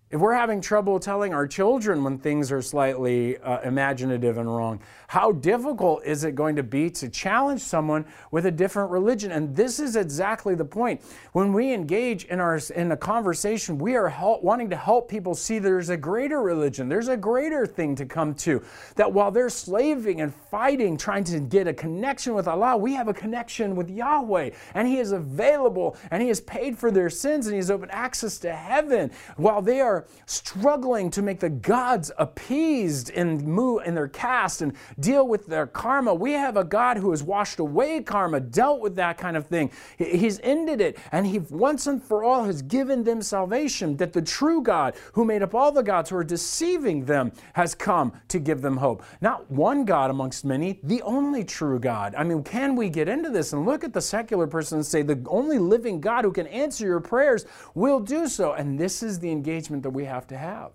If 0.09 0.21
we're 0.21 0.35
having 0.35 0.61
trouble 0.61 1.01
telling 1.01 1.33
our 1.33 1.45
children 1.45 2.01
when 2.01 2.17
things 2.17 2.49
are 2.49 2.61
slightly 2.61 3.37
uh, 3.39 3.59
imaginative 3.59 4.37
and 4.37 4.47
wrong, 4.47 4.79
how 5.07 5.33
difficult 5.33 6.05
is 6.05 6.23
it 6.23 6.33
going 6.33 6.55
to 6.55 6.63
be 6.63 6.89
to 6.91 7.09
challenge 7.09 7.59
someone 7.59 8.05
with 8.31 8.45
a 8.45 8.51
different 8.51 8.89
religion? 8.89 9.33
And 9.33 9.53
this 9.53 9.81
is 9.81 9.97
exactly 9.97 10.55
the 10.55 10.63
point. 10.63 11.01
When 11.33 11.51
we 11.51 11.73
engage 11.73 12.23
in 12.23 12.39
our 12.39 12.57
in 12.73 12.93
a 12.93 12.97
conversation, 12.97 13.77
we 13.77 13.97
are 13.97 14.07
help, 14.07 14.43
wanting 14.43 14.69
to 14.69 14.77
help 14.77 15.09
people 15.09 15.35
see 15.35 15.59
there's 15.59 15.89
a 15.89 15.97
greater 15.97 16.41
religion, 16.41 16.87
there's 16.87 17.09
a 17.09 17.17
greater 17.17 17.65
thing 17.65 17.93
to 17.95 18.05
come 18.05 18.33
to. 18.35 18.63
That 18.95 19.11
while 19.11 19.29
they're 19.29 19.49
slaving 19.49 20.21
and 20.21 20.33
fighting, 20.33 20.95
trying 20.95 21.25
to 21.25 21.41
get 21.41 21.67
a 21.67 21.73
connection 21.73 22.33
with 22.33 22.47
Allah, 22.47 22.77
we 22.77 22.93
have 22.93 23.09
a 23.09 23.13
connection 23.13 23.75
with 23.75 23.89
Yahweh, 23.89 24.51
and 24.73 24.87
He 24.87 24.99
is 24.99 25.11
available, 25.11 25.97
and 26.11 26.21
He 26.21 26.29
has 26.29 26.39
paid 26.39 26.77
for 26.77 26.91
their 26.91 27.09
sins, 27.09 27.45
and 27.47 27.53
He 27.53 27.57
has 27.57 27.69
opened 27.69 27.91
access 27.91 28.37
to 28.37 28.55
heaven. 28.55 29.11
While 29.35 29.61
they 29.61 29.81
are 29.81 29.96
are 29.97 30.07
struggling 30.25 31.09
to 31.11 31.21
make 31.21 31.39
the 31.39 31.49
gods 31.49 32.11
appeased 32.17 33.09
and 33.11 33.43
move 33.43 33.81
in 33.85 33.95
their 33.95 34.07
caste 34.07 34.61
and 34.61 34.73
deal 34.99 35.27
with 35.27 35.47
their 35.47 35.67
karma. 35.67 36.13
We 36.13 36.33
have 36.33 36.57
a 36.57 36.63
God 36.63 36.97
who 36.97 37.11
has 37.11 37.23
washed 37.23 37.59
away 37.59 38.01
karma, 38.01 38.39
dealt 38.39 38.81
with 38.81 38.95
that 38.95 39.17
kind 39.17 39.35
of 39.35 39.47
thing. 39.47 39.71
He's 39.97 40.39
ended 40.41 40.81
it, 40.81 40.97
and 41.11 41.25
He 41.25 41.39
once 41.39 41.87
and 41.87 42.01
for 42.01 42.23
all 42.23 42.43
has 42.43 42.61
given 42.61 43.03
them 43.03 43.21
salvation. 43.21 43.97
That 43.97 44.13
the 44.13 44.21
true 44.21 44.61
God, 44.61 44.95
who 45.13 45.25
made 45.25 45.41
up 45.41 45.55
all 45.55 45.71
the 45.71 45.83
gods 45.83 46.09
who 46.09 46.17
are 46.17 46.23
deceiving 46.23 47.05
them, 47.05 47.31
has 47.53 47.73
come 47.73 48.13
to 48.27 48.39
give 48.39 48.61
them 48.61 48.77
hope. 48.77 49.03
Not 49.21 49.49
one 49.49 49.85
God 49.85 50.09
amongst 50.09 50.45
many, 50.45 50.79
the 50.83 51.01
only 51.01 51.43
true 51.43 51.79
God. 51.79 52.13
I 52.15 52.23
mean, 52.23 52.43
can 52.43 52.75
we 52.75 52.89
get 52.89 53.09
into 53.09 53.29
this 53.29 53.53
and 53.53 53.65
look 53.65 53.83
at 53.83 53.93
the 53.93 54.01
secular 54.01 54.47
person 54.47 54.77
and 54.77 54.85
say, 54.85 55.01
the 55.01 55.23
only 55.27 55.57
living 55.57 55.99
God 55.99 56.23
who 56.23 56.31
can 56.31 56.47
answer 56.47 56.85
your 56.85 56.99
prayers 56.99 57.45
will 57.73 57.99
do 57.99 58.27
so? 58.27 58.53
And 58.53 58.79
this 58.79 59.01
is 59.01 59.19
the 59.19 59.31
engagement 59.31 59.83
that 59.87 59.91
we 59.91 60.03
have 60.03 60.27
to 60.27 60.37
have. 60.37 60.73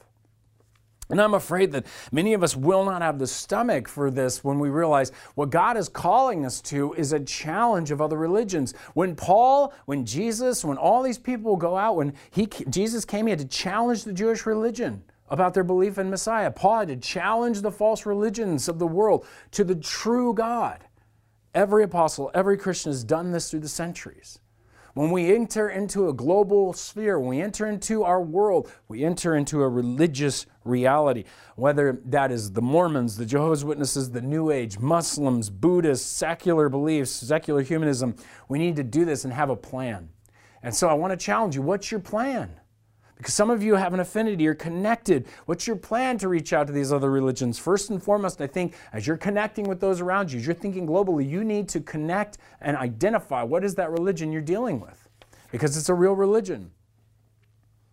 And 1.10 1.20
I'm 1.20 1.34
afraid 1.34 1.72
that 1.72 1.84
many 2.12 2.32
of 2.32 2.42
us 2.42 2.56
will 2.56 2.82
not 2.82 3.02
have 3.02 3.18
the 3.18 3.26
stomach 3.26 3.86
for 3.86 4.10
this 4.10 4.42
when 4.42 4.58
we 4.58 4.70
realize 4.70 5.12
what 5.34 5.50
God 5.50 5.76
is 5.76 5.90
calling 5.90 6.46
us 6.46 6.62
to 6.62 6.94
is 6.94 7.12
a 7.12 7.20
challenge 7.20 7.90
of 7.90 8.00
other 8.00 8.16
religions. 8.16 8.72
When 8.94 9.14
Paul, 9.14 9.74
when 9.84 10.06
Jesus, 10.06 10.64
when 10.64 10.78
all 10.78 11.02
these 11.02 11.18
people 11.18 11.56
go 11.56 11.76
out, 11.76 11.96
when 11.96 12.14
he, 12.30 12.46
Jesus 12.70 13.04
came, 13.04 13.26
he 13.26 13.30
had 13.32 13.40
to 13.40 13.44
challenge 13.44 14.04
the 14.04 14.14
Jewish 14.14 14.46
religion. 14.46 15.04
about 15.28 15.54
their 15.54 15.64
belief 15.64 15.96
in 15.96 16.10
Messiah. 16.10 16.50
Paul 16.50 16.80
had 16.80 16.88
to 16.88 16.96
challenge 16.96 17.62
the 17.62 17.70
false 17.70 18.04
religions 18.04 18.68
of 18.68 18.78
the 18.78 18.86
world 18.86 19.26
to 19.52 19.64
the 19.64 19.74
true 19.74 20.34
God. 20.34 20.84
Every 21.54 21.84
apostle, 21.84 22.30
every 22.34 22.58
Christian 22.58 22.92
has 22.92 23.04
done 23.04 23.32
this 23.32 23.50
through 23.50 23.60
the 23.60 23.68
centuries. 23.68 24.38
When 24.94 25.10
we 25.10 25.34
enter 25.34 25.70
into 25.70 26.10
a 26.10 26.12
global 26.12 26.74
sphere, 26.74 27.18
when 27.18 27.30
we 27.30 27.40
enter 27.40 27.66
into 27.66 28.04
our 28.04 28.20
world, 28.20 28.70
we 28.88 29.04
enter 29.04 29.36
into 29.36 29.62
a 29.62 29.68
religious 29.68 30.44
reality. 30.64 31.24
Whether 31.56 31.98
that 32.06 32.30
is 32.30 32.52
the 32.52 32.60
Mormons, 32.60 33.16
the 33.16 33.24
Jehovah's 33.24 33.64
Witnesses, 33.64 34.10
the 34.10 34.20
New 34.20 34.50
Age, 34.50 34.78
Muslims, 34.78 35.48
Buddhists, 35.48 36.06
secular 36.06 36.68
beliefs, 36.68 37.10
secular 37.10 37.62
humanism, 37.62 38.16
we 38.48 38.58
need 38.58 38.76
to 38.76 38.84
do 38.84 39.06
this 39.06 39.24
and 39.24 39.32
have 39.32 39.48
a 39.48 39.56
plan. 39.56 40.10
And 40.62 40.74
so 40.74 40.88
I 40.88 40.92
want 40.92 41.18
to 41.18 41.24
challenge 41.24 41.56
you 41.56 41.62
what's 41.62 41.90
your 41.90 42.00
plan? 42.00 42.60
Because 43.22 43.34
some 43.34 43.50
of 43.50 43.62
you 43.62 43.76
have 43.76 43.94
an 43.94 44.00
affinity, 44.00 44.42
you're 44.42 44.52
connected. 44.52 45.28
What's 45.46 45.68
your 45.68 45.76
plan 45.76 46.18
to 46.18 46.28
reach 46.28 46.52
out 46.52 46.66
to 46.66 46.72
these 46.72 46.92
other 46.92 47.08
religions? 47.08 47.56
First 47.56 47.88
and 47.90 48.02
foremost, 48.02 48.40
I 48.40 48.48
think 48.48 48.74
as 48.92 49.06
you're 49.06 49.16
connecting 49.16 49.68
with 49.68 49.78
those 49.78 50.00
around 50.00 50.32
you, 50.32 50.40
as 50.40 50.46
you're 50.46 50.56
thinking 50.56 50.88
globally, 50.88 51.30
you 51.30 51.44
need 51.44 51.68
to 51.68 51.78
connect 51.78 52.38
and 52.60 52.76
identify 52.76 53.44
what 53.44 53.62
is 53.62 53.76
that 53.76 53.92
religion 53.92 54.32
you're 54.32 54.42
dealing 54.42 54.80
with. 54.80 55.08
Because 55.52 55.76
it's 55.76 55.88
a 55.88 55.94
real 55.94 56.14
religion. 56.14 56.72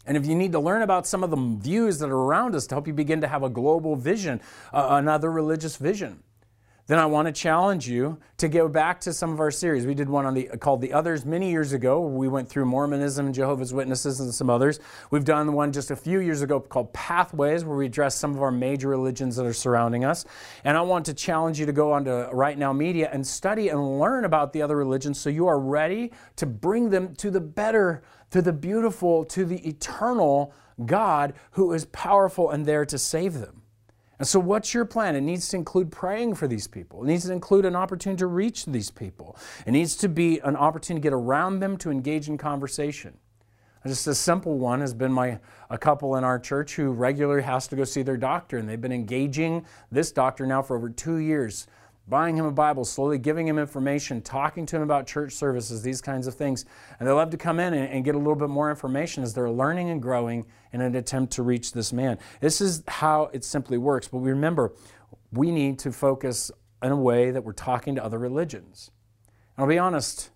And 0.08 0.18
if 0.18 0.26
you 0.26 0.34
need 0.34 0.52
to 0.54 0.60
learn 0.60 0.82
about 0.82 1.06
some 1.06 1.24
of 1.24 1.30
the 1.30 1.38
views 1.38 2.00
that 2.00 2.10
are 2.10 2.18
around 2.18 2.56
us 2.56 2.66
to 2.66 2.74
help 2.74 2.88
you 2.88 2.94
begin 2.94 3.22
to 3.22 3.28
have 3.28 3.44
a 3.44 3.50
global 3.50 3.96
vision, 3.96 4.42
uh, 4.74 4.88
another 4.90 5.32
religious 5.32 5.78
vision, 5.78 6.24
then 6.90 6.98
I 6.98 7.06
want 7.06 7.28
to 7.28 7.32
challenge 7.32 7.88
you 7.88 8.18
to 8.38 8.48
go 8.48 8.68
back 8.68 9.00
to 9.02 9.14
some 9.14 9.32
of 9.32 9.40
our 9.40 9.52
series. 9.52 9.86
We 9.86 9.94
did 9.94 10.10
one 10.10 10.26
on 10.26 10.34
the 10.34 10.46
called 10.60 10.82
The 10.82 10.92
Others 10.92 11.24
many 11.24 11.52
years 11.52 11.72
ago. 11.72 12.02
We 12.02 12.28
went 12.28 12.50
through 12.50 12.66
Mormonism, 12.66 13.28
and 13.28 13.36
Jehovah's 13.36 13.72
Witnesses, 13.72 14.20
and 14.20 14.34
some 14.34 14.50
others. 14.50 14.80
We've 15.12 15.24
done 15.24 15.54
one 15.54 15.72
just 15.72 15.92
a 15.92 15.96
few 15.96 16.20
years 16.20 16.42
ago 16.42 16.60
called 16.60 16.92
Pathways, 16.92 17.64
where 17.64 17.78
we 17.78 17.86
address 17.86 18.16
some 18.16 18.34
of 18.34 18.42
our 18.42 18.50
major 18.50 18.88
religions 18.88 19.36
that 19.36 19.46
are 19.46 19.54
surrounding 19.54 20.04
us. 20.04 20.26
And 20.64 20.76
I 20.76 20.82
want 20.82 21.06
to 21.06 21.14
challenge 21.14 21.60
you 21.60 21.68
to 21.68 21.72
go 21.72 21.92
onto 21.92 22.10
Right 22.32 22.58
Now 22.58 22.74
Media 22.74 23.08
and 23.14 23.26
study 23.26 23.70
and 23.70 24.00
learn 24.00 24.26
about 24.26 24.52
the 24.52 24.64
other 24.64 24.76
religions 24.76 25.20
so 25.20 25.30
you 25.30 25.46
are 25.46 25.60
ready 25.60 26.12
to 26.38 26.48
bring 26.48 26.90
them 26.90 27.16
to 27.18 27.30
the 27.30 27.40
better, 27.40 28.02
to 28.32 28.42
the 28.42 28.52
beautiful, 28.52 29.26
to 29.26 29.46
the 29.46 29.60
eternal 29.68 30.56
God 30.88 31.36
who 31.52 31.72
is 31.74 31.86
powerful 31.86 32.50
and 32.50 32.66
there 32.66 32.84
to 32.84 32.98
save 32.98 33.36
them. 33.36 33.59
And 34.20 34.28
so, 34.28 34.38
what's 34.40 34.74
your 34.74 34.84
plan? 34.84 35.16
It 35.16 35.22
needs 35.22 35.48
to 35.50 35.58
include 35.58 35.92
praying 35.92 36.36
for 36.36 36.48
these 36.48 36.68
people. 36.68 37.04
It 37.04 37.08
needs 37.08 37.26
to 37.26 37.34
include 37.34 37.66
an 37.66 37.76
opportunity 37.76 38.20
to 38.20 38.28
reach 38.28 38.66
these 38.66 38.92
people. 38.92 39.38
It 39.66 39.72
needs 39.72 39.96
to 39.98 40.10
be 40.10 40.40
an 40.40 40.58
opportunity 40.58 41.02
to 41.02 41.04
get 41.04 41.14
around 41.14 41.60
them 41.60 41.78
to 41.78 41.90
engage 41.90 42.28
in 42.28 42.38
conversation. 42.38 43.18
Just 43.88 44.08
a 44.08 44.14
simple 44.14 44.58
one 44.58 44.82
has 44.82 44.94
been 44.94 45.12
my 45.14 45.40
a 45.70 45.78
couple 45.78 46.18
in 46.18 46.26
our 46.26 46.38
church 46.38 46.76
who 46.76 46.92
regularly 46.92 47.44
has 47.44 47.66
to 47.70 47.78
go 47.78 47.86
see 47.86 48.02
their 48.02 48.18
doctor, 48.18 48.58
and 48.58 48.68
they've 48.68 48.82
been 48.82 48.92
engaging 48.92 49.66
this 49.90 50.12
doctor 50.12 50.46
now 50.46 50.62
for 50.62 50.76
over 50.76 50.90
two 50.90 51.18
years 51.18 51.68
buying 52.10 52.36
him 52.36 52.46
a 52.46 52.52
Bible, 52.52 52.84
slowly 52.84 53.18
giving 53.18 53.48
him 53.48 53.60
information, 53.60 54.22
talking 54.22 54.66
to 54.66 54.76
him 54.76 54.82
about 54.82 55.06
church 55.06 55.34
services, 55.34 55.82
these 55.82 56.02
kinds 56.02 56.28
of 56.28 56.34
things. 56.34 56.66
And 57.00 57.08
they 57.08 57.12
love 57.12 57.30
to 57.30 57.38
come 57.38 57.60
in 57.60 57.74
and, 57.74 57.88
and, 57.90 58.04
get 58.04 58.16
a 58.16 58.18
little 58.18 58.36
bit 58.36 58.50
more 58.50 58.70
information 58.70 59.24
as 59.24 59.34
they're 59.34 59.50
learning 59.50 59.90
and 59.90 60.02
growing 60.02 60.46
in 60.74 60.82
an 60.82 60.96
attempt 60.96 61.34
to 61.34 61.44
reach 61.44 61.72
this 61.72 61.94
man. 61.94 62.18
This 62.40 62.62
is 62.62 62.84
how 62.88 63.30
it 63.34 63.44
simply 63.44 63.78
works. 63.78 64.08
But 64.08 64.18
we 64.18 64.32
remember, 64.32 64.74
we 65.32 65.52
need 65.52 65.80
to 65.80 65.92
focus 65.92 66.52
in 66.82 66.92
a 66.92 66.96
way 66.96 67.32
that 67.32 67.44
we're 67.44 67.54
talking 67.54 67.96
to 67.96 68.04
other 68.04 68.18
religions. 68.18 68.92
And 69.56 69.64
I'll 69.64 69.70
be 69.70 69.78
honest, 69.78 70.32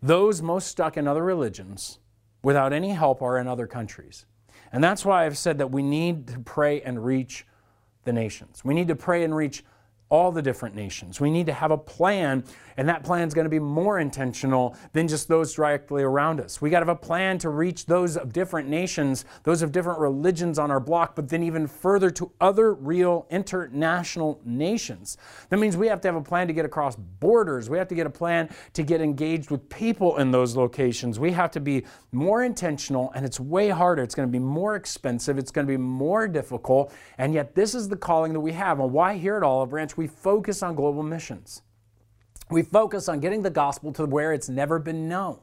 those 0.00 0.40
most 0.42 0.68
stuck 0.68 0.96
in 0.96 1.08
other 1.08 1.24
religions 1.24 1.98
without 2.42 2.72
any 2.72 2.90
help 2.90 3.20
are 3.22 3.38
in 3.38 3.48
other 3.48 3.66
countries. 3.66 4.26
And 4.72 4.84
that's 4.84 5.04
why 5.04 5.24
I've 5.24 5.38
said 5.38 5.58
that 5.58 5.70
we 5.70 5.82
need 5.82 6.28
to 6.28 6.38
pray 6.40 6.82
and 6.82 7.04
reach 7.04 7.46
the 8.04 8.12
nations. 8.12 8.64
We 8.64 8.74
need 8.74 8.88
to 8.88 8.96
pray 8.96 9.24
and 9.24 9.34
reach 9.34 9.64
all 10.10 10.32
the 10.32 10.40
different 10.40 10.74
nations. 10.74 11.20
We 11.20 11.30
need 11.30 11.46
to 11.46 11.52
have 11.52 11.70
a 11.70 11.76
plan, 11.76 12.42
and 12.78 12.88
that 12.88 13.04
plan 13.04 13.28
is 13.28 13.34
going 13.34 13.44
to 13.44 13.50
be 13.50 13.58
more 13.58 13.98
intentional 13.98 14.74
than 14.92 15.06
just 15.06 15.28
those 15.28 15.52
directly 15.52 16.02
around 16.02 16.40
us. 16.40 16.62
We 16.62 16.70
got 16.70 16.80
to 16.80 16.86
have 16.86 16.96
a 16.96 16.98
plan 16.98 17.38
to 17.38 17.50
reach 17.50 17.84
those 17.84 18.16
of 18.16 18.32
different 18.32 18.68
nations, 18.68 19.26
those 19.42 19.60
of 19.60 19.70
different 19.70 19.98
religions 19.98 20.58
on 20.58 20.70
our 20.70 20.80
block, 20.80 21.14
but 21.14 21.28
then 21.28 21.42
even 21.42 21.66
further 21.66 22.10
to 22.12 22.30
other 22.40 22.72
real 22.72 23.26
international 23.30 24.40
nations. 24.44 25.18
That 25.50 25.58
means 25.58 25.76
we 25.76 25.88
have 25.88 26.00
to 26.00 26.08
have 26.08 26.16
a 26.16 26.22
plan 26.22 26.46
to 26.46 26.54
get 26.54 26.64
across 26.64 26.96
borders. 26.96 27.68
We 27.68 27.76
have 27.76 27.88
to 27.88 27.94
get 27.94 28.06
a 28.06 28.10
plan 28.10 28.48
to 28.72 28.82
get 28.82 29.02
engaged 29.02 29.50
with 29.50 29.68
people 29.68 30.16
in 30.16 30.30
those 30.30 30.56
locations. 30.56 31.18
We 31.18 31.32
have 31.32 31.50
to 31.50 31.60
be 31.60 31.84
more 32.12 32.44
intentional, 32.44 33.12
and 33.14 33.26
it's 33.26 33.38
way 33.38 33.68
harder. 33.68 34.02
It's 34.02 34.14
going 34.14 34.28
to 34.28 34.32
be 34.32 34.38
more 34.38 34.74
expensive. 34.74 35.36
It's 35.36 35.50
going 35.50 35.66
to 35.66 35.70
be 35.70 35.76
more 35.76 36.26
difficult, 36.26 36.94
and 37.18 37.34
yet 37.34 37.54
this 37.54 37.74
is 37.74 37.88
the 37.88 37.96
calling 37.96 38.32
that 38.32 38.40
we 38.40 38.52
have. 38.52 38.80
And 38.80 38.90
why 38.90 39.18
here 39.18 39.36
at 39.36 39.42
Olive 39.42 39.68
Branch? 39.68 39.97
We 39.98 40.06
focus 40.06 40.62
on 40.62 40.76
global 40.76 41.02
missions. 41.02 41.62
We 42.50 42.62
focus 42.62 43.08
on 43.08 43.20
getting 43.20 43.42
the 43.42 43.50
gospel 43.50 43.92
to 43.94 44.06
where 44.06 44.32
it's 44.32 44.48
never 44.48 44.78
been 44.78 45.08
known. 45.08 45.40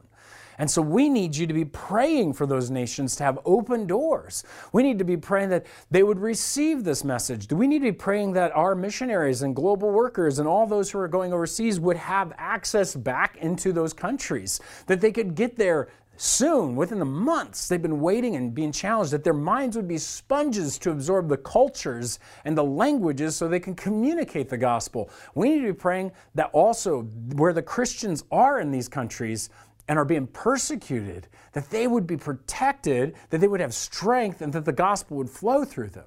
And 0.58 0.70
so 0.70 0.80
we 0.80 1.10
need 1.10 1.36
you 1.36 1.46
to 1.46 1.52
be 1.52 1.66
praying 1.66 2.32
for 2.32 2.46
those 2.46 2.70
nations 2.70 3.14
to 3.16 3.24
have 3.24 3.38
open 3.44 3.86
doors. 3.86 4.42
We 4.72 4.82
need 4.82 4.98
to 4.98 5.04
be 5.04 5.18
praying 5.18 5.50
that 5.50 5.66
they 5.90 6.02
would 6.02 6.18
receive 6.18 6.82
this 6.82 7.04
message. 7.04 7.46
Do 7.46 7.56
we 7.56 7.66
need 7.66 7.80
to 7.80 7.92
be 7.92 7.92
praying 7.92 8.32
that 8.32 8.56
our 8.56 8.74
missionaries 8.74 9.42
and 9.42 9.54
global 9.54 9.90
workers 9.90 10.38
and 10.38 10.48
all 10.48 10.66
those 10.66 10.90
who 10.90 10.98
are 10.98 11.08
going 11.08 11.34
overseas 11.34 11.78
would 11.78 11.98
have 11.98 12.32
access 12.38 12.94
back 12.94 13.36
into 13.36 13.70
those 13.70 13.92
countries, 13.92 14.58
that 14.86 15.02
they 15.02 15.12
could 15.12 15.34
get 15.34 15.56
there 15.56 15.88
soon, 16.16 16.76
within 16.76 16.98
the 16.98 17.04
months, 17.04 17.68
they've 17.68 17.80
been 17.80 18.00
waiting 18.00 18.36
and 18.36 18.54
being 18.54 18.72
challenged 18.72 19.12
that 19.12 19.24
their 19.24 19.32
minds 19.32 19.76
would 19.76 19.88
be 19.88 19.98
sponges 19.98 20.78
to 20.78 20.90
absorb 20.90 21.28
the 21.28 21.36
cultures 21.36 22.18
and 22.44 22.56
the 22.56 22.64
languages 22.64 23.36
so 23.36 23.48
they 23.48 23.60
can 23.60 23.74
communicate 23.74 24.48
the 24.48 24.58
gospel. 24.58 25.10
We 25.34 25.50
need 25.50 25.60
to 25.60 25.72
be 25.72 25.78
praying 25.78 26.12
that 26.34 26.50
also 26.52 27.02
where 27.34 27.52
the 27.52 27.62
Christians 27.62 28.24
are 28.30 28.60
in 28.60 28.70
these 28.70 28.88
countries 28.88 29.50
and 29.88 29.98
are 29.98 30.04
being 30.04 30.26
persecuted, 30.26 31.28
that 31.52 31.70
they 31.70 31.86
would 31.86 32.06
be 32.06 32.16
protected, 32.16 33.14
that 33.30 33.38
they 33.38 33.48
would 33.48 33.60
have 33.60 33.72
strength, 33.72 34.40
and 34.40 34.52
that 34.52 34.64
the 34.64 34.72
gospel 34.72 35.16
would 35.16 35.30
flow 35.30 35.64
through 35.64 35.90
them 35.90 36.06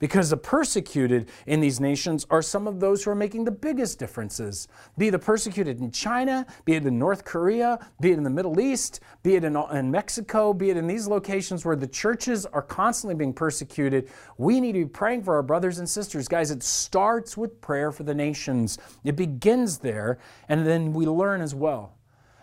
because 0.00 0.30
the 0.30 0.36
persecuted 0.36 1.28
in 1.46 1.60
these 1.60 1.78
nations 1.78 2.26
are 2.30 2.42
some 2.42 2.66
of 2.66 2.80
those 2.80 3.04
who 3.04 3.10
are 3.12 3.14
making 3.14 3.44
the 3.44 3.50
biggest 3.52 4.00
differences. 4.00 4.66
Be 4.98 5.10
the 5.10 5.18
persecuted 5.18 5.78
in 5.78 5.92
China, 5.92 6.44
be 6.64 6.74
it 6.74 6.84
in 6.84 6.98
North 6.98 7.24
Korea, 7.24 7.78
be 8.00 8.10
it 8.10 8.18
in 8.18 8.24
the 8.24 8.30
Middle 8.30 8.58
East, 8.58 9.00
be 9.22 9.36
it 9.36 9.44
in, 9.44 9.56
in 9.56 9.90
Mexico, 9.90 10.52
be 10.52 10.70
it 10.70 10.76
in 10.76 10.88
these 10.88 11.06
locations 11.06 11.64
where 11.64 11.76
the 11.76 11.86
churches 11.86 12.46
are 12.46 12.62
constantly 12.62 13.14
being 13.14 13.32
persecuted. 13.32 14.10
We 14.38 14.60
need 14.60 14.72
to 14.72 14.80
be 14.80 14.86
praying 14.86 15.22
for 15.22 15.36
our 15.36 15.42
brothers 15.42 15.78
and 15.78 15.88
sisters. 15.88 16.26
Guys, 16.26 16.50
it 16.50 16.62
starts 16.62 17.36
with 17.36 17.60
prayer 17.60 17.92
for 17.92 18.02
the 18.02 18.14
nations, 18.14 18.78
it 19.04 19.14
begins 19.14 19.78
there, 19.78 20.18
and 20.48 20.66
then 20.66 20.92
we 20.92 21.06
learn 21.06 21.40
as 21.40 21.54
well. 21.54 21.94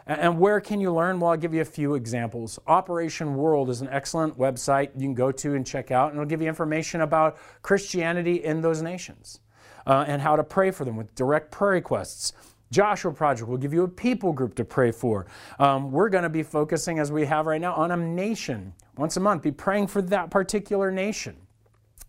And 0.08 0.40
where 0.40 0.62
can 0.62 0.80
you 0.80 0.94
learn? 0.94 1.20
Well, 1.20 1.32
I'll 1.32 1.38
give 1.38 1.54
you 1.54 1.60
a 1.60 1.66
few 1.66 1.96
examples. 1.96 2.58
Operation 2.66 3.36
World 3.36 3.70
is 3.70 3.82
an 3.82 3.90
excellent 3.90 4.38
website 4.38 4.92
you 4.96 5.02
can 5.02 5.14
go 5.14 5.34
to 5.34 5.56
and 5.56 5.68
check 5.68 5.92
out, 5.92 6.12
and 6.12 6.18
it'll 6.18 6.30
give 6.30 6.42
you 6.42 6.48
information 6.48 7.02
about 7.02 7.38
Christianity 7.62 8.46
in 8.46 8.62
those 8.62 8.82
nations 8.82 9.42
uh, 9.86 10.06
and 10.08 10.22
how 10.22 10.38
to 10.38 10.46
pray 10.46 10.72
for 10.72 10.86
them 10.86 10.96
with 10.96 11.14
direct 11.14 11.52
prayer 11.52 11.74
requests. 11.74 12.32
Joshua 12.72 13.14
Project 13.14 13.50
will 13.50 13.58
give 13.58 13.74
you 13.74 13.84
a 13.84 13.88
people 13.88 14.32
group 14.32 14.56
to 14.56 14.66
pray 14.66 14.92
for. 14.92 15.26
Um, 15.60 15.92
we're 15.92 16.10
going 16.10 16.24
to 16.24 16.30
be 16.30 16.44
focusing, 16.44 17.00
as 17.00 17.12
we 17.12 17.26
have 17.26 17.46
right 17.46 17.62
now, 17.62 17.74
on 17.74 17.92
a 17.92 17.98
nation 17.98 18.74
once 18.96 19.18
a 19.18 19.20
month. 19.20 19.44
Be 19.44 19.52
praying 19.52 19.88
for 19.88 20.02
that 20.04 20.30
particular 20.30 20.90
nation 20.90 21.36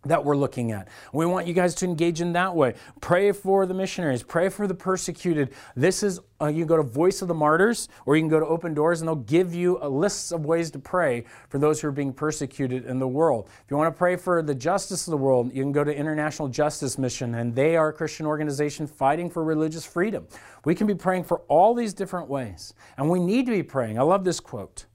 that 0.05 0.25
we're 0.25 0.37
looking 0.37 0.73
at. 0.73 0.89
We 1.13 1.27
want 1.27 1.47
you 1.47 1.55
guys 1.55 1.75
to 1.77 1.85
engage 1.85 2.21
in 2.21 2.33
that 2.33 2.55
way. 2.55 2.75
Pray 3.01 3.33
for 3.33 3.67
the 3.67 3.75
missionaries, 3.75 4.23
pray 4.23 4.49
for 4.49 4.67
the 4.67 4.75
persecuted. 4.75 5.53
This 5.75 6.03
is, 6.03 6.21
uh, 6.41 6.47
you 6.47 6.59
can 6.61 6.67
go 6.67 6.77
to 6.77 6.83
Voice 6.83 7.21
of 7.21 7.29
the 7.29 7.35
Martyrs 7.35 7.89
or 8.07 8.17
you 8.17 8.23
can 8.23 8.29
go 8.29 8.39
to 8.39 8.47
Open 8.47 8.75
Doors 8.75 9.01
and 9.01 9.09
they'll 9.09 9.17
give 9.17 9.55
you 9.55 9.79
a 9.83 9.89
list 9.89 10.33
of 10.33 10.47
ways 10.47 10.71
to 10.71 10.79
pray 10.79 11.25
for 11.49 11.59
those 11.59 11.81
who 11.81 11.89
are 11.89 11.93
being 11.93 12.13
persecuted 12.13 12.87
in 12.87 12.99
the 12.99 13.09
world. 13.09 13.49
If 13.65 13.71
you 13.71 13.77
want 13.77 13.93
to 13.93 13.99
pray 13.99 14.17
for 14.17 14.41
the 14.41 14.55
justice 14.55 15.07
of 15.07 15.11
the 15.11 15.17
world, 15.17 15.53
you 15.53 15.63
can 15.63 15.73
go 15.73 15.83
to 15.83 15.95
International 15.95 16.49
Justice 16.49 16.97
Mission 16.97 17.35
and 17.35 17.55
they 17.55 17.77
are 17.77 17.89
a 17.89 17.93
Christian 17.93 18.25
organization 18.25 18.87
fighting 18.87 19.29
for 19.29 19.43
religious 19.43 19.85
freedom. 19.85 20.29
We 20.65 20.75
can 20.75 20.87
be 20.87 20.95
praying 20.95 21.25
for 21.25 21.41
all 21.49 21.75
these 21.75 21.93
different 21.93 22.29
ways 22.29 22.73
and 22.97 23.11
we 23.11 23.19
need 23.19 23.47
to 23.47 23.53
be 23.53 23.65
praying. 23.65 23.99
I 23.99 24.03
love 24.03 24.25
this 24.25 24.39
quote. 24.39 24.87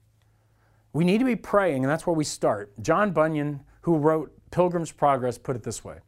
We 0.94 1.04
need 1.04 1.18
to 1.18 1.24
be 1.24 1.34
praying, 1.34 1.82
and 1.82 1.90
that's 1.90 2.06
where 2.06 2.14
we 2.14 2.22
start. 2.22 2.72
John 2.80 3.10
Bunyan, 3.10 3.64
who 3.80 3.96
wrote 3.96 4.32
Pilgrim's 4.54 4.92
Progress 4.92 5.36
put 5.36 5.56
it 5.56 5.64
this 5.64 5.82
way 5.82 5.98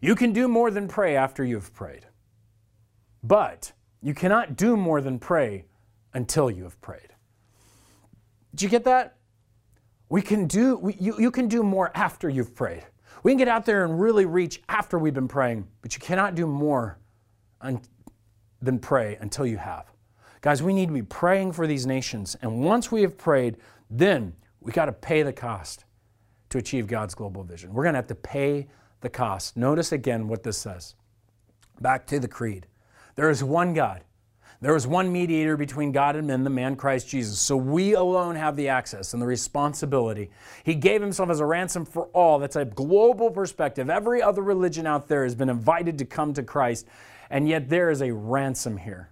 You 0.00 0.16
can 0.16 0.32
do 0.32 0.48
more 0.48 0.72
than 0.72 0.88
pray 0.88 1.14
after 1.14 1.44
you've 1.44 1.72
prayed, 1.72 2.04
but 3.22 3.70
you 4.02 4.12
cannot 4.12 4.56
do 4.56 4.76
more 4.76 5.00
than 5.00 5.20
pray 5.20 5.66
until 6.12 6.50
you 6.50 6.64
have 6.64 6.80
prayed. 6.80 7.14
Did 8.56 8.62
you 8.62 8.68
get 8.68 8.82
that? 8.84 9.18
We 10.08 10.20
can 10.20 10.48
do, 10.48 10.78
we, 10.78 10.94
you, 10.94 11.14
you 11.20 11.30
can 11.30 11.46
do 11.46 11.62
more 11.62 11.92
after 11.94 12.28
you've 12.28 12.56
prayed. 12.56 12.84
We 13.22 13.30
can 13.30 13.38
get 13.38 13.46
out 13.46 13.64
there 13.64 13.84
and 13.84 14.00
really 14.00 14.26
reach 14.26 14.60
after 14.68 14.98
we've 14.98 15.14
been 15.14 15.28
praying, 15.28 15.68
but 15.80 15.94
you 15.94 16.00
cannot 16.00 16.34
do 16.34 16.48
more 16.48 16.98
un, 17.60 17.80
than 18.60 18.80
pray 18.80 19.16
until 19.20 19.46
you 19.46 19.58
have. 19.58 19.86
Guys, 20.40 20.60
we 20.60 20.72
need 20.72 20.86
to 20.86 20.92
be 20.92 21.02
praying 21.02 21.52
for 21.52 21.68
these 21.68 21.86
nations. 21.86 22.36
And 22.42 22.64
once 22.64 22.90
we 22.90 23.02
have 23.02 23.16
prayed, 23.16 23.58
then 23.88 24.34
we 24.60 24.72
got 24.72 24.86
to 24.86 24.92
pay 24.92 25.22
the 25.22 25.32
cost 25.32 25.84
to 26.50 26.58
achieve 26.58 26.86
God's 26.86 27.14
global 27.14 27.42
vision. 27.42 27.72
We're 27.72 27.84
going 27.84 27.94
to 27.94 27.98
have 27.98 28.06
to 28.08 28.14
pay 28.14 28.68
the 29.00 29.08
cost. 29.08 29.56
Notice 29.56 29.92
again 29.92 30.28
what 30.28 30.42
this 30.42 30.58
says. 30.58 30.94
Back 31.80 32.06
to 32.08 32.20
the 32.20 32.28
creed. 32.28 32.66
There 33.16 33.30
is 33.30 33.42
one 33.42 33.72
God. 33.72 34.04
There 34.62 34.76
is 34.76 34.86
one 34.86 35.10
mediator 35.10 35.56
between 35.56 35.90
God 35.90 36.16
and 36.16 36.26
men, 36.26 36.44
the 36.44 36.50
man 36.50 36.76
Christ 36.76 37.08
Jesus. 37.08 37.38
So 37.38 37.56
we 37.56 37.94
alone 37.94 38.34
have 38.34 38.56
the 38.56 38.68
access 38.68 39.14
and 39.14 39.22
the 39.22 39.26
responsibility. 39.26 40.30
He 40.64 40.74
gave 40.74 41.00
himself 41.00 41.30
as 41.30 41.40
a 41.40 41.46
ransom 41.46 41.86
for 41.86 42.06
all. 42.08 42.38
That's 42.38 42.56
a 42.56 42.66
global 42.66 43.30
perspective. 43.30 43.88
Every 43.88 44.20
other 44.20 44.42
religion 44.42 44.86
out 44.86 45.08
there 45.08 45.22
has 45.22 45.34
been 45.34 45.48
invited 45.48 45.96
to 45.98 46.04
come 46.04 46.34
to 46.34 46.42
Christ, 46.42 46.86
and 47.30 47.48
yet 47.48 47.70
there 47.70 47.90
is 47.90 48.02
a 48.02 48.12
ransom 48.12 48.76
here. 48.76 49.08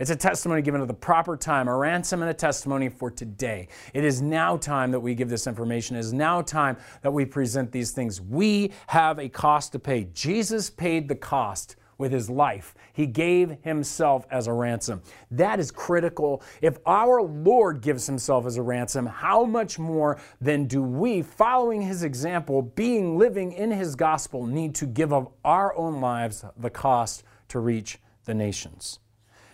It's 0.00 0.08
a 0.08 0.16
testimony 0.16 0.62
given 0.62 0.80
at 0.80 0.88
the 0.88 0.94
proper 0.94 1.36
time, 1.36 1.68
a 1.68 1.76
ransom 1.76 2.22
and 2.22 2.30
a 2.30 2.34
testimony 2.34 2.88
for 2.88 3.10
today. 3.10 3.68
It 3.92 4.02
is 4.02 4.22
now 4.22 4.56
time 4.56 4.92
that 4.92 5.00
we 5.00 5.14
give 5.14 5.28
this 5.28 5.46
information. 5.46 5.94
It 5.94 6.00
is 6.00 6.14
now 6.14 6.40
time 6.40 6.78
that 7.02 7.10
we 7.10 7.26
present 7.26 7.70
these 7.70 7.90
things. 7.90 8.18
We 8.18 8.72
have 8.86 9.18
a 9.18 9.28
cost 9.28 9.72
to 9.72 9.78
pay. 9.78 10.08
Jesus 10.14 10.70
paid 10.70 11.06
the 11.06 11.14
cost 11.14 11.76
with 11.98 12.12
his 12.12 12.30
life. 12.30 12.74
He 12.94 13.06
gave 13.06 13.58
himself 13.60 14.24
as 14.30 14.46
a 14.46 14.54
ransom. 14.54 15.02
That 15.32 15.60
is 15.60 15.70
critical. 15.70 16.42
If 16.62 16.78
our 16.86 17.20
Lord 17.20 17.82
gives 17.82 18.06
himself 18.06 18.46
as 18.46 18.56
a 18.56 18.62
ransom, 18.62 19.04
how 19.04 19.44
much 19.44 19.78
more 19.78 20.18
then 20.40 20.66
do 20.66 20.82
we, 20.82 21.20
following 21.20 21.82
his 21.82 22.04
example, 22.04 22.62
being 22.62 23.18
living 23.18 23.52
in 23.52 23.70
his 23.70 23.96
gospel, 23.96 24.46
need 24.46 24.74
to 24.76 24.86
give 24.86 25.12
of 25.12 25.28
our 25.44 25.76
own 25.76 26.00
lives 26.00 26.42
the 26.56 26.70
cost 26.70 27.22
to 27.48 27.60
reach 27.60 27.98
the 28.24 28.32
nations? 28.32 28.98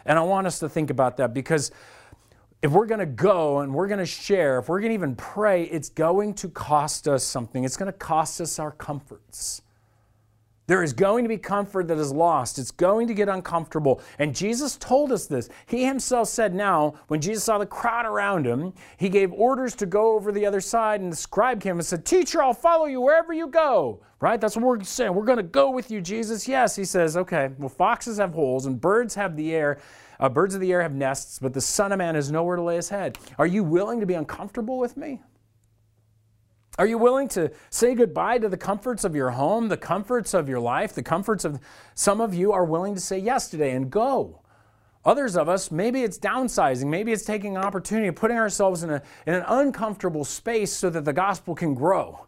And 0.07 0.19
I 0.19 0.23
want 0.23 0.47
us 0.47 0.61
to 0.61 0.69
think 0.69 0.90
about 0.90 1.16
that 1.19 1.35
because 1.35 1.71
if 2.62 2.73
we're 2.73 2.87
going 2.87 3.01
to 3.01 3.07
go 3.07 3.59
and 3.59 3.75
we're 3.75 3.88
going 3.88 3.99
to 3.99 4.07
share, 4.07 4.59
if 4.59 4.69
we're 4.69 4.81
going 4.81 4.90
to 4.90 4.95
even 4.95 5.14
pray, 5.14 5.64
it's 5.64 5.88
going 5.88 6.35
to 6.35 6.49
cost 6.49 7.07
us 7.07 7.23
something. 7.23 7.64
It's 7.64 7.77
going 7.77 7.92
to 7.92 7.99
cost 7.99 8.40
us 8.40 8.59
our 8.59 8.71
comforts. 8.71 9.62
There 10.66 10.83
is 10.83 10.92
going 10.92 11.24
to 11.24 11.29
be 11.29 11.38
comfort 11.38 11.87
that 11.88 11.98
is 11.98 12.12
lost. 12.12 12.59
It's 12.59 12.72
going 12.72 13.07
to 13.07 13.14
get 13.14 13.29
uncomfortable. 13.29 14.00
And 14.18 14.35
Jesus 14.35 14.76
told 14.76 15.12
us 15.12 15.26
this. 15.26 15.48
He 15.66 15.85
himself 15.85 16.29
said, 16.29 16.55
Now, 16.55 16.94
when 17.07 17.20
Jesus 17.20 17.44
saw 17.44 17.59
the 17.59 17.66
crowd 17.66 18.05
around 18.05 18.46
him, 18.46 18.72
he 18.96 19.09
gave 19.09 19.33
orders 19.33 19.76
to 19.76 19.87
go 19.87 20.14
over 20.14 20.33
the 20.33 20.44
other 20.44 20.61
side, 20.61 21.00
and 21.00 21.12
the 21.12 21.16
scribe 21.16 21.61
came 21.61 21.76
and 21.76 21.87
said, 21.87 22.05
Teacher, 22.05 22.42
I'll 22.42 22.52
follow 22.52 22.87
you 22.87 23.00
wherever 23.00 23.33
you 23.33 23.46
go. 23.46 24.02
Right? 24.18 24.40
That's 24.40 24.57
what 24.57 24.64
we're 24.64 24.83
saying. 24.83 25.14
We're 25.14 25.24
going 25.24 25.37
to 25.37 25.42
go 25.44 25.70
with 25.70 25.90
you, 25.90 26.00
Jesus. 26.00 26.48
Yes. 26.48 26.74
He 26.74 26.85
says, 26.85 27.16
Okay, 27.16 27.50
well, 27.59 27.68
foxes 27.68 28.18
have 28.18 28.35
holes, 28.35 28.66
and 28.66 28.81
birds 28.81 29.14
have 29.14 29.37
the 29.37 29.55
air. 29.55 29.79
Uh, 30.18 30.29
birds 30.29 30.55
of 30.55 30.61
the 30.61 30.72
air 30.72 30.83
have 30.83 30.94
nests, 30.94 31.38
but 31.38 31.52
the 31.52 31.61
Son 31.61 31.92
of 31.92 31.98
Man 31.98 32.14
has 32.14 32.31
nowhere 32.31 32.57
to 32.57 32.62
lay 32.62 32.76
his 32.76 32.88
head. 32.88 33.18
Are 33.38 33.46
you 33.46 33.62
willing 33.62 34.00
to 34.00 34.07
be 34.07 34.14
uncomfortable 34.14 34.79
with 34.79 34.96
me? 34.96 35.20
Are 36.78 36.86
you 36.86 36.98
willing 36.98 37.28
to 37.28 37.50
say 37.70 37.94
goodbye 37.94 38.38
to 38.38 38.48
the 38.48 38.56
comforts 38.56 39.04
of 39.04 39.16
your 39.16 39.30
home, 39.30 39.68
the 39.68 39.78
comforts 39.78 40.34
of 40.34 40.48
your 40.48 40.60
life, 40.60 40.92
the 40.92 41.02
comforts 41.02 41.44
of 41.44 41.58
some 41.94 42.20
of 42.20 42.34
you 42.34 42.52
are 42.52 42.64
willing 42.64 42.94
to 42.94 43.00
say 43.00 43.18
yes 43.18 43.48
today 43.48 43.70
and 43.70 43.90
go? 43.90 44.42
Others 45.06 45.36
of 45.36 45.48
us, 45.48 45.70
maybe 45.70 46.02
it's 46.02 46.18
downsizing, 46.18 46.86
maybe 46.86 47.12
it's 47.12 47.24
taking 47.24 47.56
opportunity 47.56 48.10
putting 48.10 48.36
ourselves 48.36 48.82
in, 48.82 48.90
a, 48.90 49.02
in 49.26 49.34
an 49.34 49.44
uncomfortable 49.46 50.24
space 50.24 50.72
so 50.72 50.90
that 50.90 51.04
the 51.04 51.12
gospel 51.12 51.54
can 51.54 51.74
grow. 51.74 52.26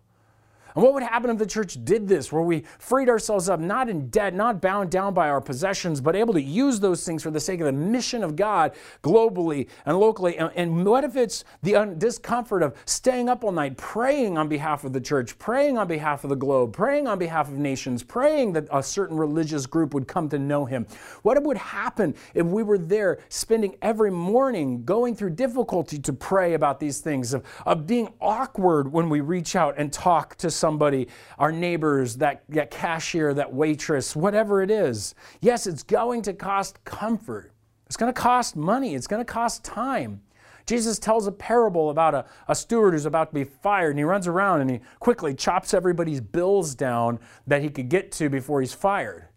And 0.74 0.84
what 0.84 0.94
would 0.94 1.02
happen 1.02 1.30
if 1.30 1.38
the 1.38 1.46
church 1.46 1.82
did 1.84 2.08
this, 2.08 2.32
where 2.32 2.42
we 2.42 2.64
freed 2.78 3.08
ourselves 3.08 3.48
up, 3.48 3.60
not 3.60 3.88
in 3.88 4.08
debt, 4.08 4.34
not 4.34 4.60
bound 4.60 4.90
down 4.90 5.14
by 5.14 5.28
our 5.28 5.40
possessions, 5.40 6.00
but 6.00 6.14
able 6.14 6.34
to 6.34 6.42
use 6.42 6.80
those 6.80 7.04
things 7.04 7.22
for 7.22 7.30
the 7.30 7.40
sake 7.40 7.60
of 7.60 7.66
the 7.66 7.72
mission 7.72 8.22
of 8.22 8.36
God 8.36 8.72
globally 9.02 9.68
and 9.86 9.98
locally? 9.98 10.36
And, 10.36 10.50
and 10.54 10.86
what 10.86 11.04
if 11.04 11.16
it's 11.16 11.44
the 11.62 11.76
un- 11.76 11.98
discomfort 11.98 12.62
of 12.62 12.76
staying 12.84 13.28
up 13.28 13.44
all 13.44 13.52
night, 13.52 13.76
praying 13.76 14.36
on 14.36 14.48
behalf 14.48 14.84
of 14.84 14.92
the 14.92 15.00
church, 15.00 15.38
praying 15.38 15.78
on 15.78 15.88
behalf 15.88 16.24
of 16.24 16.30
the 16.30 16.36
globe, 16.36 16.72
praying 16.72 17.06
on 17.06 17.18
behalf 17.18 17.48
of 17.48 17.54
nations, 17.54 18.02
praying 18.02 18.52
that 18.52 18.68
a 18.72 18.82
certain 18.82 19.16
religious 19.16 19.66
group 19.66 19.94
would 19.94 20.06
come 20.06 20.28
to 20.28 20.38
know 20.38 20.64
Him? 20.64 20.86
What 21.22 21.42
would 21.42 21.56
happen 21.56 22.14
if 22.34 22.46
we 22.46 22.62
were 22.62 22.78
there 22.78 23.20
spending 23.28 23.76
every 23.80 24.10
morning 24.10 24.84
going 24.84 25.14
through 25.14 25.30
difficulty 25.30 25.98
to 26.00 26.12
pray 26.12 26.54
about 26.54 26.80
these 26.80 27.00
things, 27.00 27.32
of, 27.32 27.44
of 27.64 27.86
being 27.86 28.12
awkward 28.20 28.92
when 28.92 29.08
we 29.08 29.20
reach 29.20 29.56
out 29.56 29.74
and 29.78 29.92
talk 29.92 30.36
to? 30.36 30.50
Somebody, 30.58 31.08
our 31.38 31.52
neighbors, 31.52 32.16
that, 32.16 32.42
that 32.48 32.70
cashier, 32.70 33.32
that 33.34 33.52
waitress, 33.52 34.16
whatever 34.16 34.62
it 34.62 34.70
is. 34.70 35.14
Yes, 35.40 35.66
it's 35.66 35.82
going 35.82 36.22
to 36.22 36.32
cost 36.32 36.82
comfort. 36.84 37.52
It's 37.86 37.96
going 37.96 38.12
to 38.12 38.20
cost 38.20 38.56
money. 38.56 38.94
It's 38.94 39.06
going 39.06 39.24
to 39.24 39.32
cost 39.32 39.64
time. 39.64 40.20
Jesus 40.66 40.98
tells 40.98 41.26
a 41.26 41.32
parable 41.32 41.88
about 41.88 42.14
a, 42.14 42.26
a 42.46 42.54
steward 42.54 42.92
who's 42.92 43.06
about 43.06 43.30
to 43.30 43.34
be 43.34 43.44
fired, 43.44 43.90
and 43.90 43.98
he 43.98 44.04
runs 44.04 44.26
around 44.26 44.60
and 44.60 44.70
he 44.70 44.80
quickly 45.00 45.32
chops 45.32 45.72
everybody's 45.72 46.20
bills 46.20 46.74
down 46.74 47.18
that 47.46 47.62
he 47.62 47.70
could 47.70 47.88
get 47.88 48.12
to 48.12 48.28
before 48.28 48.60
he's 48.60 48.74
fired. 48.74 49.28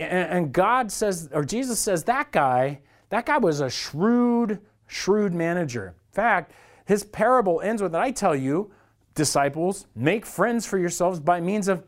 And, 0.00 0.28
and 0.28 0.52
God 0.52 0.90
says, 0.90 1.28
or 1.32 1.44
Jesus 1.44 1.78
says, 1.78 2.02
that 2.04 2.32
guy, 2.32 2.80
that 3.10 3.26
guy 3.26 3.38
was 3.38 3.60
a 3.60 3.70
shrewd, 3.70 4.58
shrewd 4.88 5.32
manager. 5.32 5.94
In 6.10 6.14
fact, 6.14 6.52
his 6.86 7.04
parable 7.04 7.60
ends 7.60 7.80
with, 7.80 7.94
I 7.94 8.10
tell 8.10 8.34
you, 8.34 8.72
disciples, 9.14 9.86
make 9.94 10.26
friends 10.26 10.66
for 10.66 10.78
yourselves 10.78 11.20
by 11.20 11.40
means 11.40 11.68
of 11.68 11.84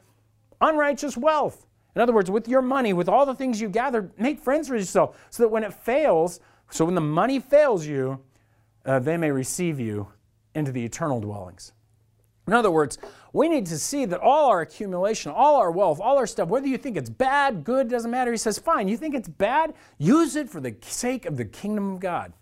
unrighteous 0.60 1.16
wealth. 1.16 1.66
In 1.94 2.02
other 2.02 2.12
words, 2.12 2.30
with 2.30 2.46
your 2.48 2.62
money, 2.62 2.92
with 2.92 3.08
all 3.08 3.24
the 3.26 3.34
things 3.34 3.60
you 3.60 3.68
gather, 3.68 4.10
make 4.18 4.38
friends 4.38 4.68
for 4.68 4.76
yourself 4.76 5.16
so 5.30 5.42
that 5.42 5.48
when 5.48 5.64
it 5.64 5.72
fails, 5.72 6.40
so 6.70 6.84
when 6.84 6.94
the 6.94 7.00
money 7.00 7.40
fails 7.40 7.86
you, 7.86 8.20
uh, 8.84 8.98
they 8.98 9.16
may 9.16 9.30
receive 9.30 9.80
you 9.80 10.08
into 10.54 10.72
the 10.72 10.84
eternal 10.84 11.20
dwellings. 11.20 11.72
In 12.46 12.52
other 12.52 12.70
words, 12.70 12.98
we 13.32 13.48
need 13.48 13.66
to 13.66 13.78
see 13.78 14.04
that 14.04 14.20
all 14.20 14.50
our 14.50 14.60
accumulation, 14.60 15.32
all 15.32 15.56
our 15.56 15.70
wealth, 15.70 16.00
all 16.00 16.16
our 16.16 16.28
stuff, 16.28 16.48
whether 16.48 16.68
you 16.68 16.78
think 16.78 16.96
it's 16.96 17.10
bad, 17.10 17.64
good, 17.64 17.88
doesn't 17.88 18.10
matter. 18.10 18.30
He 18.30 18.36
says, 18.36 18.58
fine, 18.58 18.86
you 18.86 18.96
think 18.96 19.14
it's 19.14 19.28
bad? 19.28 19.74
Use 19.98 20.36
it 20.36 20.48
for 20.48 20.60
the 20.60 20.76
sake 20.82 21.26
of 21.26 21.36
the 21.36 21.44
kingdom 21.44 21.94
of 21.94 22.00
God. 22.00 22.32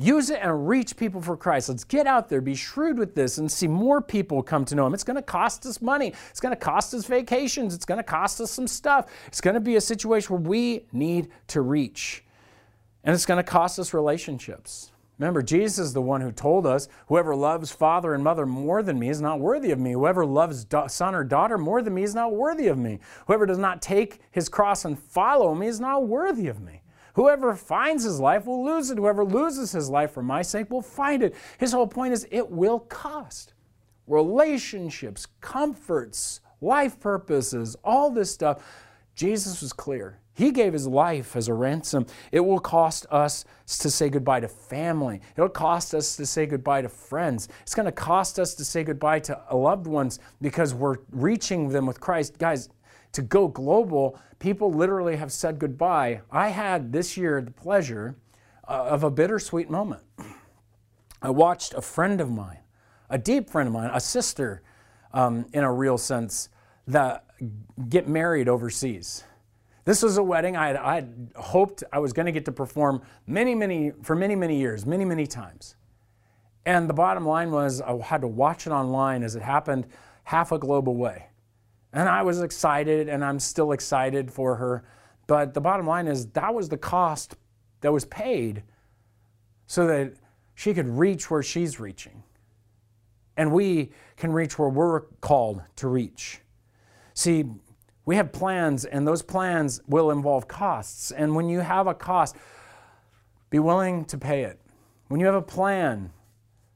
Use 0.00 0.30
it 0.30 0.38
and 0.40 0.66
reach 0.66 0.96
people 0.96 1.20
for 1.20 1.36
Christ. 1.36 1.68
Let's 1.68 1.84
get 1.84 2.06
out 2.06 2.30
there, 2.30 2.40
be 2.40 2.54
shrewd 2.54 2.98
with 2.98 3.14
this, 3.14 3.36
and 3.36 3.52
see 3.52 3.68
more 3.68 4.00
people 4.00 4.42
come 4.42 4.64
to 4.64 4.74
know 4.74 4.86
Him. 4.86 4.94
It's 4.94 5.04
going 5.04 5.16
to 5.16 5.22
cost 5.22 5.66
us 5.66 5.82
money. 5.82 6.14
It's 6.30 6.40
going 6.40 6.54
to 6.54 6.60
cost 6.60 6.94
us 6.94 7.04
vacations. 7.04 7.74
It's 7.74 7.84
going 7.84 7.98
to 7.98 8.04
cost 8.04 8.40
us 8.40 8.50
some 8.50 8.66
stuff. 8.66 9.10
It's 9.26 9.42
going 9.42 9.54
to 9.54 9.60
be 9.60 9.76
a 9.76 9.80
situation 9.80 10.34
where 10.34 10.48
we 10.48 10.86
need 10.90 11.28
to 11.48 11.60
reach. 11.60 12.24
And 13.04 13.14
it's 13.14 13.26
going 13.26 13.36
to 13.36 13.50
cost 13.50 13.78
us 13.78 13.92
relationships. 13.92 14.90
Remember, 15.18 15.42
Jesus 15.42 15.78
is 15.78 15.92
the 15.92 16.00
one 16.00 16.22
who 16.22 16.32
told 16.32 16.66
us, 16.66 16.88
Whoever 17.08 17.36
loves 17.36 17.70
father 17.70 18.14
and 18.14 18.24
mother 18.24 18.46
more 18.46 18.82
than 18.82 18.98
me 18.98 19.10
is 19.10 19.20
not 19.20 19.38
worthy 19.38 19.70
of 19.70 19.78
me. 19.78 19.92
Whoever 19.92 20.24
loves 20.24 20.66
son 20.88 21.14
or 21.14 21.24
daughter 21.24 21.58
more 21.58 21.82
than 21.82 21.92
me 21.92 22.04
is 22.04 22.14
not 22.14 22.32
worthy 22.32 22.68
of 22.68 22.78
me. 22.78 23.00
Whoever 23.26 23.44
does 23.44 23.58
not 23.58 23.82
take 23.82 24.20
his 24.30 24.48
cross 24.48 24.86
and 24.86 24.98
follow 24.98 25.54
me 25.54 25.66
is 25.66 25.78
not 25.78 26.08
worthy 26.08 26.48
of 26.48 26.62
me. 26.62 26.80
Whoever 27.14 27.54
finds 27.54 28.04
his 28.04 28.20
life 28.20 28.46
will 28.46 28.64
lose 28.64 28.90
it. 28.90 28.98
Whoever 28.98 29.24
loses 29.24 29.72
his 29.72 29.88
life 29.88 30.12
for 30.12 30.22
my 30.22 30.42
sake 30.42 30.70
will 30.70 30.82
find 30.82 31.22
it. 31.22 31.34
His 31.58 31.72
whole 31.72 31.86
point 31.86 32.12
is 32.12 32.26
it 32.30 32.50
will 32.50 32.80
cost. 32.80 33.54
Relationships, 34.06 35.26
comforts, 35.40 36.40
life 36.60 36.98
purposes, 37.00 37.76
all 37.84 38.10
this 38.10 38.30
stuff. 38.30 38.62
Jesus 39.14 39.60
was 39.60 39.72
clear. 39.72 40.18
He 40.32 40.52
gave 40.52 40.72
his 40.72 40.86
life 40.86 41.36
as 41.36 41.48
a 41.48 41.54
ransom. 41.54 42.06
It 42.32 42.40
will 42.40 42.60
cost 42.60 43.04
us 43.10 43.44
to 43.66 43.90
say 43.90 44.08
goodbye 44.08 44.40
to 44.40 44.48
family. 44.48 45.20
It'll 45.36 45.50
cost 45.50 45.94
us 45.94 46.16
to 46.16 46.24
say 46.24 46.46
goodbye 46.46 46.82
to 46.82 46.88
friends. 46.88 47.48
It's 47.62 47.74
going 47.74 47.86
to 47.86 47.92
cost 47.92 48.38
us 48.38 48.54
to 48.54 48.64
say 48.64 48.82
goodbye 48.82 49.20
to 49.20 49.38
loved 49.52 49.86
ones 49.86 50.18
because 50.40 50.72
we're 50.72 50.96
reaching 51.10 51.68
them 51.68 51.84
with 51.84 52.00
Christ. 52.00 52.38
Guys, 52.38 52.70
to 53.12 53.22
go 53.22 53.48
global, 53.48 54.18
people 54.38 54.72
literally 54.72 55.16
have 55.16 55.32
said 55.32 55.58
goodbye. 55.58 56.20
I 56.30 56.48
had 56.48 56.92
this 56.92 57.16
year 57.16 57.40
the 57.40 57.50
pleasure 57.50 58.16
uh, 58.68 58.84
of 58.84 59.04
a 59.04 59.10
bittersweet 59.10 59.70
moment. 59.70 60.02
I 61.22 61.30
watched 61.30 61.74
a 61.74 61.82
friend 61.82 62.20
of 62.20 62.30
mine, 62.30 62.60
a 63.08 63.18
deep 63.18 63.50
friend 63.50 63.66
of 63.66 63.72
mine, 63.72 63.90
a 63.92 64.00
sister 64.00 64.62
um, 65.12 65.46
in 65.52 65.64
a 65.64 65.72
real 65.72 65.98
sense, 65.98 66.48
that 66.86 67.24
get 67.88 68.08
married 68.08 68.48
overseas. 68.48 69.24
This 69.84 70.02
was 70.02 70.18
a 70.18 70.22
wedding 70.22 70.56
I 70.56 70.68
had, 70.68 70.76
I 70.76 70.94
had 70.96 71.32
hoped 71.36 71.82
I 71.92 71.98
was 71.98 72.12
going 72.12 72.26
to 72.26 72.32
get 72.32 72.44
to 72.44 72.52
perform 72.52 73.02
many, 73.26 73.54
many, 73.54 73.92
for 74.02 74.14
many, 74.14 74.36
many 74.36 74.58
years, 74.58 74.86
many, 74.86 75.04
many 75.04 75.26
times. 75.26 75.76
And 76.66 76.88
the 76.88 76.94
bottom 76.94 77.26
line 77.26 77.50
was 77.50 77.80
I 77.80 77.96
had 77.98 78.20
to 78.20 78.28
watch 78.28 78.66
it 78.66 78.70
online 78.70 79.22
as 79.22 79.34
it 79.34 79.42
happened 79.42 79.86
half 80.24 80.52
a 80.52 80.58
globe 80.58 80.88
away. 80.88 81.29
And 81.92 82.08
I 82.08 82.22
was 82.22 82.40
excited, 82.40 83.08
and 83.08 83.24
I'm 83.24 83.40
still 83.40 83.72
excited 83.72 84.30
for 84.30 84.56
her. 84.56 84.84
But 85.26 85.54
the 85.54 85.60
bottom 85.60 85.86
line 85.86 86.06
is 86.06 86.26
that 86.28 86.54
was 86.54 86.68
the 86.68 86.76
cost 86.76 87.36
that 87.80 87.92
was 87.92 88.04
paid 88.04 88.62
so 89.66 89.86
that 89.86 90.14
she 90.54 90.74
could 90.74 90.88
reach 90.88 91.30
where 91.30 91.42
she's 91.42 91.80
reaching. 91.80 92.22
And 93.36 93.52
we 93.52 93.92
can 94.16 94.32
reach 94.32 94.58
where 94.58 94.68
we're 94.68 95.00
called 95.20 95.62
to 95.76 95.88
reach. 95.88 96.40
See, 97.14 97.44
we 98.04 98.16
have 98.16 98.32
plans, 98.32 98.84
and 98.84 99.06
those 99.06 99.22
plans 99.22 99.80
will 99.86 100.10
involve 100.10 100.48
costs. 100.48 101.10
And 101.10 101.34
when 101.34 101.48
you 101.48 101.60
have 101.60 101.86
a 101.86 101.94
cost, 101.94 102.36
be 103.50 103.58
willing 103.58 104.04
to 104.06 104.18
pay 104.18 104.42
it. 104.42 104.60
When 105.08 105.20
you 105.20 105.26
have 105.26 105.34
a 105.34 105.42
plan, 105.42 106.12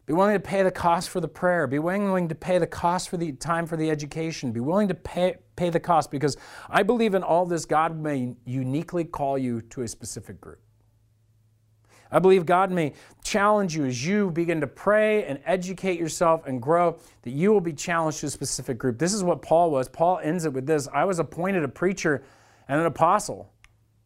Be 0.07 0.13
willing 0.13 0.35
to 0.35 0.41
pay 0.41 0.63
the 0.63 0.71
cost 0.71 1.09
for 1.09 1.21
the 1.21 1.29
prayer. 1.29 1.67
Be 1.67 1.79
willing 1.79 2.29
to 2.29 2.35
pay 2.35 2.59
the 2.59 2.67
cost 2.67 3.09
for 3.09 3.17
the 3.17 3.33
time 3.33 3.67
for 3.67 3.77
the 3.77 3.91
education. 3.91 4.53
Be 4.53 4.61
willing 4.61 4.89
to 4.89 4.95
pay, 4.95 5.37
pay 5.57 5.71
the 5.71 5.81
cost 5.81 6.11
because 6.11 6.37
I 6.69 6.83
believe 6.83 7.15
in 7.15 7.23
all 7.23 7.47
this, 7.47 7.65
God 7.65 7.99
may 7.99 8.35
uniquely 8.45 9.05
call 9.05 9.39
you 9.39 9.63
to 9.63 9.83
a 9.83 9.89
specific 9.89 10.41
group. 10.41 10.61
I 12.13 12.19
believe 12.19 12.45
God 12.47 12.71
may 12.71 12.93
challenge 13.25 13.75
you 13.75 13.87
as 13.87 14.07
you 14.07 14.31
begin 14.31 14.61
to 14.61 14.67
pray 14.67 15.25
and 15.25 15.41
educate 15.47 15.99
yourself 15.99 16.47
and 16.47 16.61
grow, 16.61 16.99
that 17.23 17.31
you 17.31 17.51
will 17.51 17.63
be 17.63 17.73
challenged 17.73 18.21
to 18.21 18.27
a 18.27 18.31
specific 18.31 18.79
group. 18.79 18.99
This 18.99 19.13
is 19.13 19.25
what 19.25 19.43
Paul 19.43 19.71
was. 19.71 19.89
Paul 19.89 20.21
ends 20.23 20.45
it 20.45 20.53
with 20.53 20.67
this 20.67 20.87
I 20.93 21.05
was 21.05 21.19
appointed 21.19 21.65
a 21.65 21.69
preacher 21.69 22.23
and 22.69 22.79
an 22.79 22.87
apostle. 22.87 23.51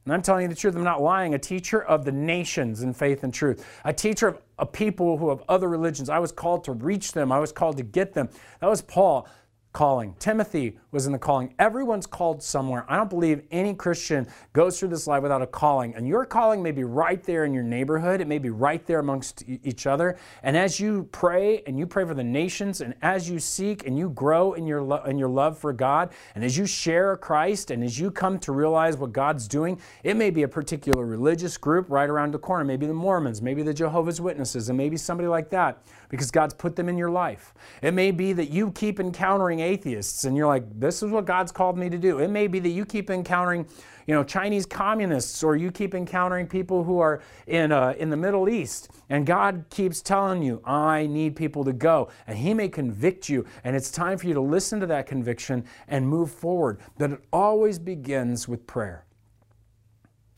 And 0.08 0.14
I'm 0.14 0.22
telling 0.22 0.40
you 0.40 0.48
the 0.48 0.54
truth, 0.54 0.74
I'm 0.74 0.82
not 0.82 1.02
lying. 1.02 1.34
A 1.34 1.38
teacher 1.38 1.82
of 1.82 2.06
the 2.06 2.12
nations 2.12 2.82
in 2.82 2.94
faith 2.94 3.24
and 3.24 3.34
truth. 3.34 3.62
A 3.84 3.92
teacher 3.92 4.28
of, 4.28 4.40
of 4.58 4.72
people 4.72 5.18
who 5.18 5.28
have 5.28 5.42
other 5.50 5.68
religions. 5.68 6.08
I 6.08 6.18
was 6.18 6.32
called 6.32 6.64
to 6.64 6.72
reach 6.72 7.12
them, 7.12 7.30
I 7.30 7.38
was 7.38 7.52
called 7.52 7.76
to 7.76 7.82
get 7.82 8.14
them. 8.14 8.30
That 8.60 8.70
was 8.70 8.80
Paul 8.80 9.28
calling. 9.74 10.14
Timothy 10.18 10.78
was 10.90 11.06
in 11.06 11.12
the 11.12 11.18
calling. 11.18 11.54
Everyone's 11.58 12.06
called 12.06 12.42
somewhere. 12.42 12.86
I 12.88 12.96
don't 12.96 13.10
believe 13.10 13.42
any 13.50 13.74
Christian 13.74 14.26
goes 14.52 14.78
through 14.78 14.88
this 14.88 15.06
life 15.06 15.22
without 15.22 15.42
a 15.42 15.46
calling. 15.46 15.94
And 15.94 16.08
your 16.08 16.24
calling 16.24 16.62
may 16.62 16.70
be 16.70 16.84
right 16.84 17.22
there 17.22 17.44
in 17.44 17.52
your 17.52 17.62
neighborhood, 17.62 18.20
it 18.20 18.26
may 18.26 18.38
be 18.38 18.50
right 18.50 18.84
there 18.86 19.00
amongst 19.00 19.44
each 19.46 19.86
other. 19.86 20.18
And 20.42 20.56
as 20.56 20.80
you 20.80 21.08
pray 21.12 21.62
and 21.66 21.78
you 21.78 21.86
pray 21.86 22.04
for 22.04 22.14
the 22.14 22.24
nations, 22.24 22.80
and 22.80 22.94
as 23.02 23.28
you 23.28 23.38
seek 23.38 23.86
and 23.86 23.98
you 23.98 24.10
grow 24.10 24.54
in 24.54 24.66
your, 24.66 24.82
lo- 24.82 25.02
in 25.04 25.18
your 25.18 25.28
love 25.28 25.58
for 25.58 25.72
God, 25.72 26.10
and 26.34 26.42
as 26.42 26.56
you 26.56 26.64
share 26.64 27.16
Christ, 27.16 27.70
and 27.70 27.84
as 27.84 27.98
you 27.98 28.10
come 28.10 28.38
to 28.40 28.52
realize 28.52 28.96
what 28.96 29.12
God's 29.12 29.46
doing, 29.46 29.78
it 30.04 30.16
may 30.16 30.30
be 30.30 30.42
a 30.44 30.48
particular 30.48 31.04
religious 31.04 31.58
group 31.58 31.86
right 31.90 32.08
around 32.08 32.32
the 32.32 32.38
corner. 32.38 32.64
Maybe 32.64 32.86
the 32.86 32.94
Mormons, 32.94 33.42
maybe 33.42 33.62
the 33.62 33.74
Jehovah's 33.74 34.20
Witnesses, 34.20 34.68
and 34.68 34.78
maybe 34.78 34.96
somebody 34.96 35.28
like 35.28 35.50
that, 35.50 35.82
because 36.08 36.30
God's 36.30 36.54
put 36.54 36.76
them 36.76 36.88
in 36.88 36.96
your 36.96 37.10
life. 37.10 37.52
It 37.82 37.92
may 37.92 38.10
be 38.10 38.32
that 38.32 38.50
you 38.50 38.70
keep 38.72 39.00
encountering 39.00 39.60
atheists 39.60 40.24
and 40.24 40.36
you're 40.36 40.46
like, 40.46 40.77
this 40.78 41.02
is 41.02 41.10
what 41.10 41.24
God's 41.24 41.50
called 41.50 41.76
me 41.76 41.90
to 41.90 41.98
do. 41.98 42.18
It 42.18 42.28
may 42.28 42.46
be 42.46 42.60
that 42.60 42.68
you 42.68 42.84
keep 42.84 43.10
encountering, 43.10 43.66
you 44.06 44.14
know, 44.14 44.22
Chinese 44.22 44.64
communists 44.64 45.42
or 45.42 45.56
you 45.56 45.70
keep 45.72 45.94
encountering 45.94 46.46
people 46.46 46.84
who 46.84 47.00
are 47.00 47.20
in, 47.46 47.72
uh, 47.72 47.94
in 47.98 48.10
the 48.10 48.16
Middle 48.16 48.48
East 48.48 48.90
and 49.08 49.26
God 49.26 49.64
keeps 49.70 50.00
telling 50.00 50.42
you, 50.42 50.62
I 50.64 51.06
need 51.06 51.34
people 51.34 51.64
to 51.64 51.72
go. 51.72 52.10
And 52.26 52.38
He 52.38 52.54
may 52.54 52.68
convict 52.68 53.28
you 53.28 53.44
and 53.64 53.74
it's 53.74 53.90
time 53.90 54.18
for 54.18 54.26
you 54.26 54.34
to 54.34 54.40
listen 54.40 54.78
to 54.80 54.86
that 54.86 55.06
conviction 55.06 55.64
and 55.88 56.08
move 56.08 56.30
forward. 56.30 56.78
But 56.96 57.10
it 57.10 57.20
always 57.32 57.78
begins 57.78 58.46
with 58.46 58.66
prayer. 58.66 59.04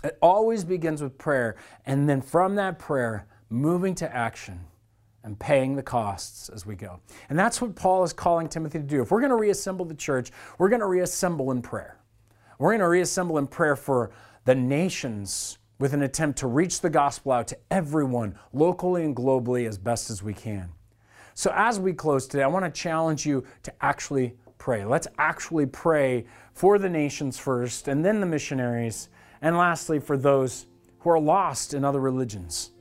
It 0.02 0.16
always 0.22 0.64
begins 0.64 1.02
with 1.02 1.18
prayer. 1.18 1.56
And 1.84 2.08
then 2.08 2.22
from 2.22 2.54
that 2.54 2.78
prayer, 2.78 3.26
moving 3.50 3.94
to 3.96 4.16
action 4.16 4.60
and 5.24 5.38
paying 5.38 5.76
the 5.76 5.82
costs 5.82 6.48
as 6.48 6.64
we 6.64 6.74
go. 6.74 7.00
And 7.28 7.38
that's 7.38 7.60
what 7.60 7.74
Paul 7.74 8.04
is 8.04 8.12
calling 8.12 8.48
Timothy 8.48 8.78
to 8.78 8.84
do. 8.84 9.02
If 9.02 9.10
we're 9.10 9.20
going 9.20 9.30
to 9.30 9.36
reassemble 9.36 9.84
the 9.84 9.94
church, 9.94 10.30
we're 10.58 10.68
going 10.68 10.80
to 10.80 10.86
reassemble 10.86 11.50
in 11.50 11.62
prayer. 11.62 11.98
We're 12.58 12.70
going 12.70 12.80
to 12.80 12.88
reassemble 12.88 13.38
in 13.38 13.46
prayer 13.46 13.76
for 13.76 14.10
the 14.44 14.54
nations 14.54 15.58
with 15.78 15.94
an 15.94 16.02
attempt 16.02 16.38
to 16.38 16.46
reach 16.46 16.80
the 16.80 16.90
gospel 16.90 17.32
out 17.32 17.48
to 17.48 17.58
everyone, 17.70 18.38
locally 18.52 19.04
and 19.04 19.16
globally, 19.16 19.66
as 19.66 19.78
best 19.78 20.10
as 20.10 20.22
we 20.22 20.34
can. 20.34 20.70
So, 21.34 21.52
as 21.54 21.80
we 21.80 21.94
close 21.94 22.26
today, 22.26 22.42
I 22.42 22.48
want 22.48 22.66
to 22.66 22.70
challenge 22.70 23.24
you 23.24 23.44
to 23.62 23.72
actually 23.80 24.36
pray. 24.58 24.84
Let's 24.84 25.08
actually 25.18 25.66
pray 25.66 26.26
for 26.52 26.78
the 26.78 26.88
nations 26.88 27.38
first, 27.38 27.88
and 27.88 28.04
then 28.04 28.20
the 28.20 28.26
missionaries, 28.26 29.08
and 29.40 29.56
lastly, 29.56 29.98
for 29.98 30.18
those 30.18 30.66
who 30.98 31.10
are 31.10 31.20
lost 31.20 31.72
in 31.72 31.82
other 31.82 32.00
religions. 32.00 32.72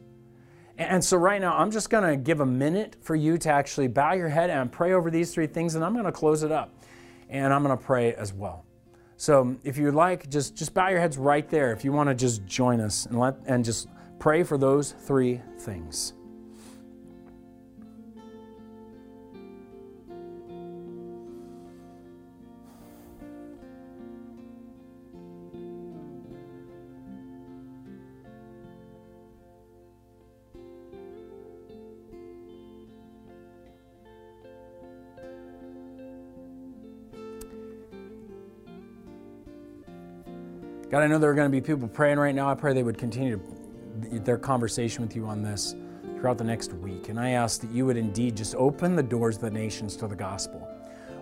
And 0.80 1.04
so, 1.04 1.18
right 1.18 1.42
now, 1.42 1.58
I'm 1.58 1.72
just 1.72 1.90
going 1.90 2.10
to 2.10 2.16
give 2.16 2.40
a 2.40 2.46
minute 2.46 2.96
for 3.02 3.14
you 3.14 3.38
to 3.40 3.50
actually 3.50 3.90
bow 3.90 4.14
your 4.14 4.30
head 4.30 4.50
and 4.50 4.72
pray 4.72 4.94
over 4.94 5.12
these 5.12 5.34
three 5.34 5.46
things, 5.46 5.76
and 5.76 5.84
I'm 5.84 5.92
going 5.92 6.06
to 6.06 6.12
close 6.12 6.42
it 6.42 6.54
up. 6.54 6.74
And 7.30 7.54
I'm 7.54 7.64
going 7.64 7.78
to 7.78 7.84
pray 7.84 8.14
as 8.14 8.34
well. 8.34 8.66
So, 9.18 9.58
if 9.66 9.78
you'd 9.78 9.94
like, 9.94 10.30
just, 10.30 10.56
just 10.56 10.74
bow 10.74 10.88
your 10.88 11.02
heads 11.02 11.18
right 11.18 11.48
there 11.50 11.74
if 11.74 11.84
you 11.84 11.92
want 11.92 12.08
to 12.08 12.16
just 12.16 12.46
join 12.46 12.80
us 12.80 13.06
and, 13.08 13.20
let, 13.20 13.36
and 13.46 13.66
just 13.66 13.90
pray 14.20 14.42
for 14.44 14.58
those 14.58 14.94
three 14.94 15.42
things. 15.60 16.14
God, 40.90 41.04
I 41.04 41.08
know 41.08 41.20
there 41.20 41.30
are 41.30 41.36
going 41.36 41.52
to 41.52 41.56
be 41.56 41.62
people 41.62 41.88
praying 41.88 42.18
right 42.18 42.34
now. 42.34 42.50
I 42.50 42.56
pray 42.56 42.74
they 42.74 42.82
would 42.82 42.98
continue 42.98 43.40
their 43.96 44.40
conversation 44.40 45.04
with 45.04 45.16
you 45.16 45.28
on 45.28 45.44
this 45.44 45.76
throughout 46.16 46.40
the 46.40 46.44
next 46.44 46.74
week. 46.74 47.10
And 47.10 47.20
I 47.20 47.32
ask 47.32 47.62
that 47.62 47.70
you 47.70 47.86
would 47.86 47.96
indeed 47.96 48.36
just 48.36 48.56
open 48.56 48.96
the 48.96 49.04
doors 49.04 49.36
of 49.36 49.44
the 49.44 49.52
nations 49.52 49.96
to 49.98 50.08
the 50.08 50.16
gospel. 50.16 50.68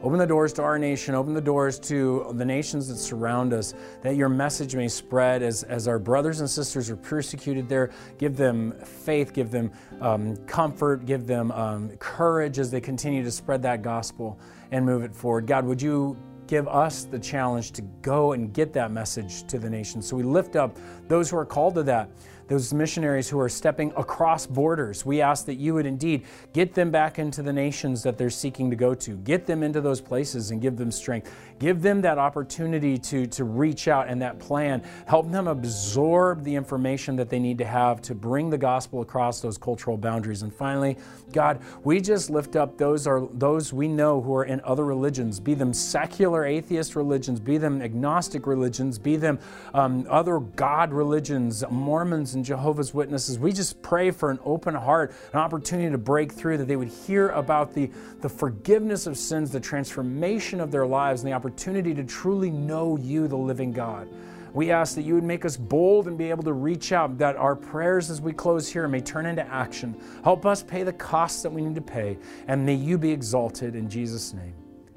Open 0.04 0.20
the 0.20 0.28
doors 0.28 0.54
to 0.54 0.62
our 0.62 0.80
nation, 0.80 1.16
open 1.16 1.34
the 1.34 1.42
doors 1.42 1.80
to 1.80 2.32
the 2.36 2.46
nations 2.46 2.88
that 2.88 2.96
surround 2.96 3.52
us, 3.52 3.74
that 4.04 4.16
your 4.16 4.30
message 4.30 4.74
may 4.74 4.88
spread 4.88 5.44
as, 5.44 5.64
as 5.64 5.88
our 5.90 6.00
brothers 6.00 6.40
and 6.40 6.50
sisters 6.50 6.90
are 6.90 6.96
persecuted 6.96 7.68
there. 7.68 7.90
Give 8.20 8.38
them 8.38 8.74
faith, 8.86 9.34
give 9.34 9.52
them 9.52 9.72
um, 10.00 10.38
comfort, 10.46 11.06
give 11.06 11.28
them 11.28 11.52
um, 11.52 11.90
courage 11.98 12.58
as 12.58 12.72
they 12.72 12.80
continue 12.80 13.22
to 13.22 13.32
spread 13.32 13.62
that 13.64 13.82
gospel 13.82 14.40
and 14.72 14.86
move 14.86 15.04
it 15.04 15.14
forward. 15.14 15.46
God, 15.46 15.66
would 15.66 15.82
you 15.82 16.16
give 16.48 16.68
us 16.68 17.04
the 17.04 17.20
challenge 17.20 17.72
to 17.74 17.82
go 18.02 18.32
and 18.32 18.54
get 18.54 18.74
that 18.74 18.92
message 18.92 19.44
to 19.48 19.60
the 19.60 19.70
nation. 19.70 20.02
So 20.02 20.16
we 20.16 20.24
lift 20.24 20.56
up 20.56 20.78
those 21.08 21.30
who 21.30 21.38
are 21.38 21.46
called 21.46 21.76
to 21.76 21.84
that 21.84 22.10
those 22.48 22.74
missionaries 22.74 23.30
who 23.30 23.40
are 23.40 23.50
stepping 23.50 23.92
across 23.98 24.46
borders. 24.46 25.06
We 25.06 25.22
ask 25.22 25.46
that 25.46 25.56
you 25.56 25.74
would 25.74 25.86
indeed 25.86 26.26
get 26.54 26.74
them 26.74 26.92
back 26.92 27.20
into 27.20 27.42
the 27.44 27.54
nations 27.54 28.04
that 28.04 28.18
they're 28.18 28.30
seeking 28.30 28.70
to 28.70 28.76
go 28.76 28.94
to, 28.96 29.18
get 29.18 29.46
them 29.46 29.64
into 29.64 29.82
those 29.82 30.02
places 30.02 30.52
and 30.52 30.62
give 30.62 30.78
them 30.78 30.92
strength. 30.92 31.32
Give 31.60 31.82
them 31.82 32.02
that 32.02 32.20
opportunity 32.20 33.00
to, 33.00 33.26
to 33.28 33.44
reach 33.44 33.88
out 33.88 34.08
and 34.08 34.22
that 34.22 34.38
plan. 34.40 34.84
Help 35.08 35.32
them 35.32 35.48
absorb 35.48 36.44
the 36.44 36.54
information 36.54 37.16
that 37.16 37.30
they 37.30 37.40
need 37.40 37.58
to 37.58 37.66
have 37.66 38.02
to 38.04 38.14
bring 38.14 38.50
the 38.50 38.58
gospel 38.58 39.02
across 39.02 39.42
those 39.42 39.58
cultural 39.58 39.98
boundaries. 39.98 40.44
And 40.44 40.54
finally, 40.54 40.98
God, 41.34 41.60
we 41.84 42.00
just 42.00 42.30
lift 42.30 42.56
up 42.56 42.78
those 42.78 43.08
are 43.08 43.28
those 43.34 43.74
we 43.74 43.88
know 43.88 44.22
who 44.22 44.36
are 44.36 44.46
in 44.46 44.62
other 44.64 44.86
religions, 44.86 45.40
be 45.40 45.56
them 45.56 45.74
secular 45.74 46.46
atheist 46.46 46.96
religions, 46.96 47.40
be 47.40 47.58
them 47.58 47.82
agnostic 47.82 48.46
religions, 48.46 49.00
be 49.00 49.16
them 49.16 49.40
um, 49.74 50.06
other 50.10 50.40
God 50.40 50.94
religions, 50.94 51.64
Mormons 51.70 52.36
and 52.38 52.46
Jehovah's 52.46 52.94
Witnesses. 52.94 53.38
We 53.38 53.52
just 53.52 53.82
pray 53.82 54.12
for 54.12 54.32
an 54.32 54.40
open 54.46 54.76
heart, 54.76 55.14
an 55.34 55.40
opportunity 55.40 55.90
to 55.92 55.98
break 55.98 56.32
through, 56.32 56.58
that 56.58 56.68
they 56.68 56.76
would 56.76 56.88
hear 56.88 57.30
about 57.30 57.74
the, 57.74 57.92
the 58.22 58.30
forgiveness 58.30 59.08
of 59.08 59.18
sins, 59.18 59.52
the 59.52 59.60
transformation 59.60 60.62
of 60.62 60.72
their 60.72 60.86
lives, 60.86 61.22
and 61.22 61.30
the 61.30 61.36
opportunity 61.36 61.94
to 61.96 62.04
truly 62.04 62.52
know 62.52 62.96
you, 62.98 63.28
the 63.28 63.36
living 63.36 63.74
God. 63.74 64.08
We 64.54 64.72
ask 64.72 64.96
that 64.96 65.02
you 65.02 65.16
would 65.16 65.24
make 65.24 65.46
us 65.46 65.58
bold 65.58 66.08
and 66.08 66.18
be 66.18 66.30
able 66.30 66.44
to 66.44 66.54
reach 66.54 66.92
out, 66.92 67.18
that 67.18 67.36
our 67.36 67.56
prayers 67.56 68.10
as 68.10 68.22
we 68.22 68.34
close 68.34 68.68
here 68.68 68.88
may 68.88 69.02
turn 69.02 69.26
into 69.26 69.46
action. 69.48 70.00
Help 70.24 70.46
us 70.46 70.64
pay 70.64 70.84
the 70.84 70.94
costs 70.94 71.44
that 71.44 71.52
we 71.52 71.62
need 71.62 71.76
to 71.76 71.82
pay, 71.82 72.18
and 72.48 72.66
may 72.66 72.76
you 72.76 72.98
be 72.98 73.12
exalted 73.12 73.76
in 73.76 73.90
Jesus' 73.90 74.34
name. 74.34 74.54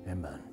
Amen. 0.08 0.49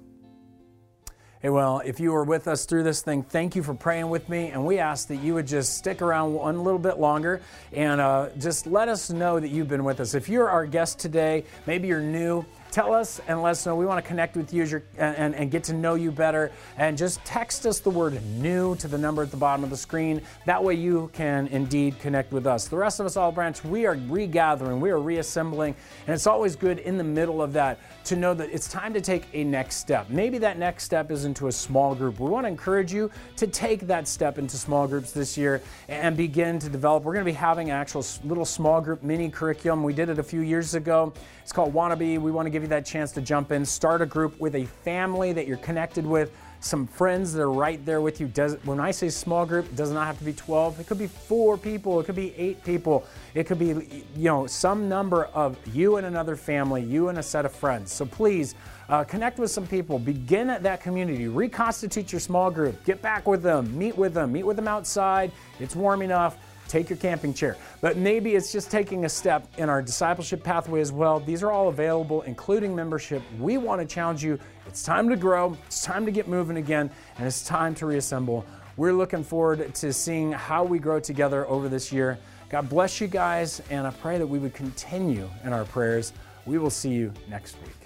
Hey, 1.40 1.50
well, 1.50 1.84
if 1.86 2.00
you 2.00 2.14
were 2.14 2.24
with 2.24 2.48
us 2.48 2.66
through 2.66 2.82
this 2.82 3.04
thing, 3.04 3.22
thank 3.22 3.56
you 3.56 3.62
for 3.62 3.76
praying 3.76 4.10
with 4.10 4.28
me. 4.28 4.48
And 4.48 4.66
we 4.66 4.80
ask 4.80 5.08
that 5.10 5.18
you 5.18 5.36
would 5.36 5.46
just 5.46 5.78
stick 5.78 6.02
around 6.02 6.34
one 6.34 6.64
little 6.64 6.80
bit 6.80 6.98
longer 6.98 7.42
and 7.72 8.02
uh, 8.02 8.30
just 8.40 8.66
let 8.66 8.90
us 8.90 9.12
know 9.12 9.40
that 9.40 9.50
you've 9.50 9.68
been 9.68 9.84
with 9.84 10.00
us. 10.00 10.16
If 10.16 10.30
you're 10.30 10.50
our 10.50 10.66
guest 10.66 10.98
today, 10.98 11.44
maybe 11.68 11.90
you're 11.90 12.02
new, 12.02 12.44
tell 12.72 12.94
us 12.94 13.20
and 13.28 13.42
let 13.42 13.52
us 13.52 13.66
know. 13.66 13.76
We 13.76 13.86
want 13.86 14.04
to 14.04 14.08
connect 14.08 14.36
with 14.36 14.54
you 14.54 14.64
and, 14.98 15.16
and, 15.16 15.36
and, 15.36 15.52
get 15.52 15.64
to 15.66 15.74
know 15.74 15.96
you 15.96 16.12
better. 16.12 16.52
And 16.78 16.98
just 16.98 17.24
text 17.26 17.66
us 17.66 17.80
the 17.80 17.90
word 17.90 18.22
new 18.26 18.76
to 18.78 18.88
the 18.88 18.98
number 18.98 19.24
at 19.24 19.32
the 19.32 19.38
bottom 19.38 19.64
of 19.64 19.70
the 19.70 19.78
screen. 19.78 20.22
That 20.46 20.64
way 20.64 20.74
you 20.74 21.10
can 21.14 21.48
indeed 21.48 22.00
connect 22.00 22.32
with 22.32 22.46
us. 22.48 22.68
The 22.68 22.78
rest 22.78 23.00
of 23.00 23.06
us, 23.06 23.18
Olive 23.18 23.36
Branch, 23.36 23.64
we 23.64 23.86
are 23.86 23.96
regathering, 23.96 24.80
we 24.80 24.92
are 24.92 25.00
reassembling. 25.00 25.76
And 26.06 26.14
it's 26.14 26.28
always 26.28 26.56
good 26.56 26.80
in 26.80 26.98
the 26.98 27.04
middle 27.04 27.42
of 27.42 27.54
that 27.54 27.80
to 28.06 28.16
know 28.16 28.34
that 28.34 28.50
it's 28.52 28.68
time 28.68 28.94
to 28.94 29.02
take 29.02 29.28
a 29.34 29.44
next 29.44 29.76
step. 29.78 30.10
Maybe 30.10 30.38
that 30.40 30.58
next 30.58 30.84
step 30.84 31.12
is 31.12 31.26
into 31.26 31.48
a 31.48 31.52
small 31.52 31.94
group. 31.96 32.20
We 32.20 32.30
want 32.30 32.46
to 32.46 32.50
encourage 32.50 32.94
you 32.94 33.12
to 33.38 33.48
take 33.48 33.82
that 33.88 34.08
step 34.08 34.38
into 34.38 34.58
small 34.58 34.88
groups 34.88 35.12
this 35.12 35.38
year 35.38 35.62
and 35.88 36.16
begin 36.16 36.60
to 36.60 36.70
develop. 36.70 37.04
We're 37.04 37.14
going 37.14 37.26
to 37.26 37.32
be 37.32 37.36
having 37.36 37.70
an 37.70 37.76
actual 37.76 38.06
little 38.24 38.46
small 38.46 38.82
group 38.82 39.04
mini 39.04 39.30
curriculum. 39.30 39.84
We 39.84 39.94
did 39.94 40.10
it 40.10 40.20
a 40.20 40.24
few 40.24 40.42
years 40.42 40.74
ago. 40.74 41.14
It's 41.44 41.52
called 41.52 41.74
Wannabe. 41.74 42.20
We 42.20 42.32
want 42.32 42.46
to 42.46 42.50
give 42.58 42.64
you 42.64 42.70
that 42.70 42.88
chance 42.88 43.12
to 43.12 43.22
jump 43.22 43.52
in, 43.52 43.64
start 43.64 44.02
a 44.02 44.06
group 44.08 44.40
with 44.40 44.56
a 44.56 44.66
family 44.66 45.32
that 45.32 45.46
you're 45.46 45.58
connected 45.58 46.04
with 46.04 46.32
some 46.60 46.88
friends 46.88 47.32
that 47.34 47.42
are 47.44 47.52
right 47.52 47.86
there 47.86 48.02
with 48.02 48.20
you. 48.20 48.28
Does, 48.28 48.56
when 48.66 48.80
I 48.80 48.90
say 48.90 49.10
small 49.10 49.46
group, 49.46 49.66
it 49.66 49.76
does 49.76 49.92
not 49.92 50.08
have 50.08 50.18
to 50.18 50.24
be 50.24 50.34
12. 50.34 50.80
It 50.80 50.88
could 50.88 50.98
be 50.98 51.06
four 51.06 51.56
people. 51.56 52.00
It 52.00 52.08
could 52.08 52.16
be 52.16 52.34
eight 52.36 52.64
people. 52.64 53.06
It 53.36 53.44
could 53.44 53.60
be, 53.60 53.68
you 54.16 54.24
know, 54.24 54.48
some 54.48 54.90
number 54.90 55.26
of 55.26 55.56
you 55.72 55.98
and 55.98 56.08
another 56.08 56.36
family, 56.36 56.82
you 56.82 57.10
and 57.10 57.20
a 57.20 57.24
set 57.24 57.46
of 57.46 57.52
friends. 57.52 57.92
So 57.92 58.08
please 58.08 58.56
uh, 58.90 59.04
connect 59.04 59.38
with 59.38 59.52
some 59.52 59.68
people. 59.68 60.00
Begin 60.00 60.50
at 60.50 60.64
that 60.64 60.82
community. 60.82 61.28
Reconstitute 61.28 62.12
your 62.12 62.20
small 62.20 62.50
group. 62.50 62.84
Get 62.86 63.04
back 63.04 63.28
with 63.28 63.44
them. 63.44 63.78
Meet 63.78 63.96
with 63.96 64.16
them. 64.16 64.32
Meet 64.32 64.48
with 64.48 64.56
them 64.56 64.68
outside. 64.68 65.32
It's 65.60 65.76
warm 65.76 66.02
enough 66.02 66.38
take 66.68 66.90
your 66.90 66.98
camping 66.98 67.34
chair. 67.34 67.58
But 67.82 67.98
maybe 67.98 68.36
it's 68.36 68.52
just 68.52 68.70
taking 68.70 69.06
a 69.06 69.10
step 69.10 69.48
in 69.58 69.70
our 69.70 69.82
discipleship 69.82 70.44
pathway 70.44 70.82
as 70.82 70.92
well. 70.92 71.20
These 71.20 71.44
are 71.44 71.52
all 71.52 71.70
available, 71.70 72.24
including 72.24 72.76
membership. 72.76 73.22
We 73.40 73.58
want 73.58 73.82
to 73.82 73.88
challenge 73.88 74.24
you. 74.24 74.40
It's 74.68 74.84
time 74.84 75.10
to 75.10 75.16
grow, 75.16 75.58
it's 75.66 75.84
time 75.84 76.06
to 76.06 76.12
get 76.12 76.28
moving 76.28 76.58
again, 76.58 76.92
and 77.18 77.26
it's 77.26 77.44
time 77.44 77.74
to 77.76 77.86
reassemble. 77.86 78.46
We're 78.76 78.94
looking 78.94 79.24
forward 79.24 79.74
to 79.74 79.94
seeing 79.94 80.32
how 80.32 80.64
we 80.64 80.78
grow 80.78 81.00
together 81.00 81.48
over 81.48 81.70
this 81.70 81.92
year. 81.92 82.20
God 82.50 82.70
bless 82.70 83.02
you 83.02 83.08
guys, 83.08 83.62
and 83.70 83.88
I 83.88 83.92
pray 83.92 84.18
that 84.18 84.28
we 84.28 84.40
would 84.40 84.54
continue 84.54 85.30
in 85.44 85.54
our 85.54 85.66
prayers. 85.66 86.14
We 86.46 86.58
will 86.58 86.70
see 86.70 86.92
you 86.92 87.14
next 87.30 87.58
week. 87.64 87.77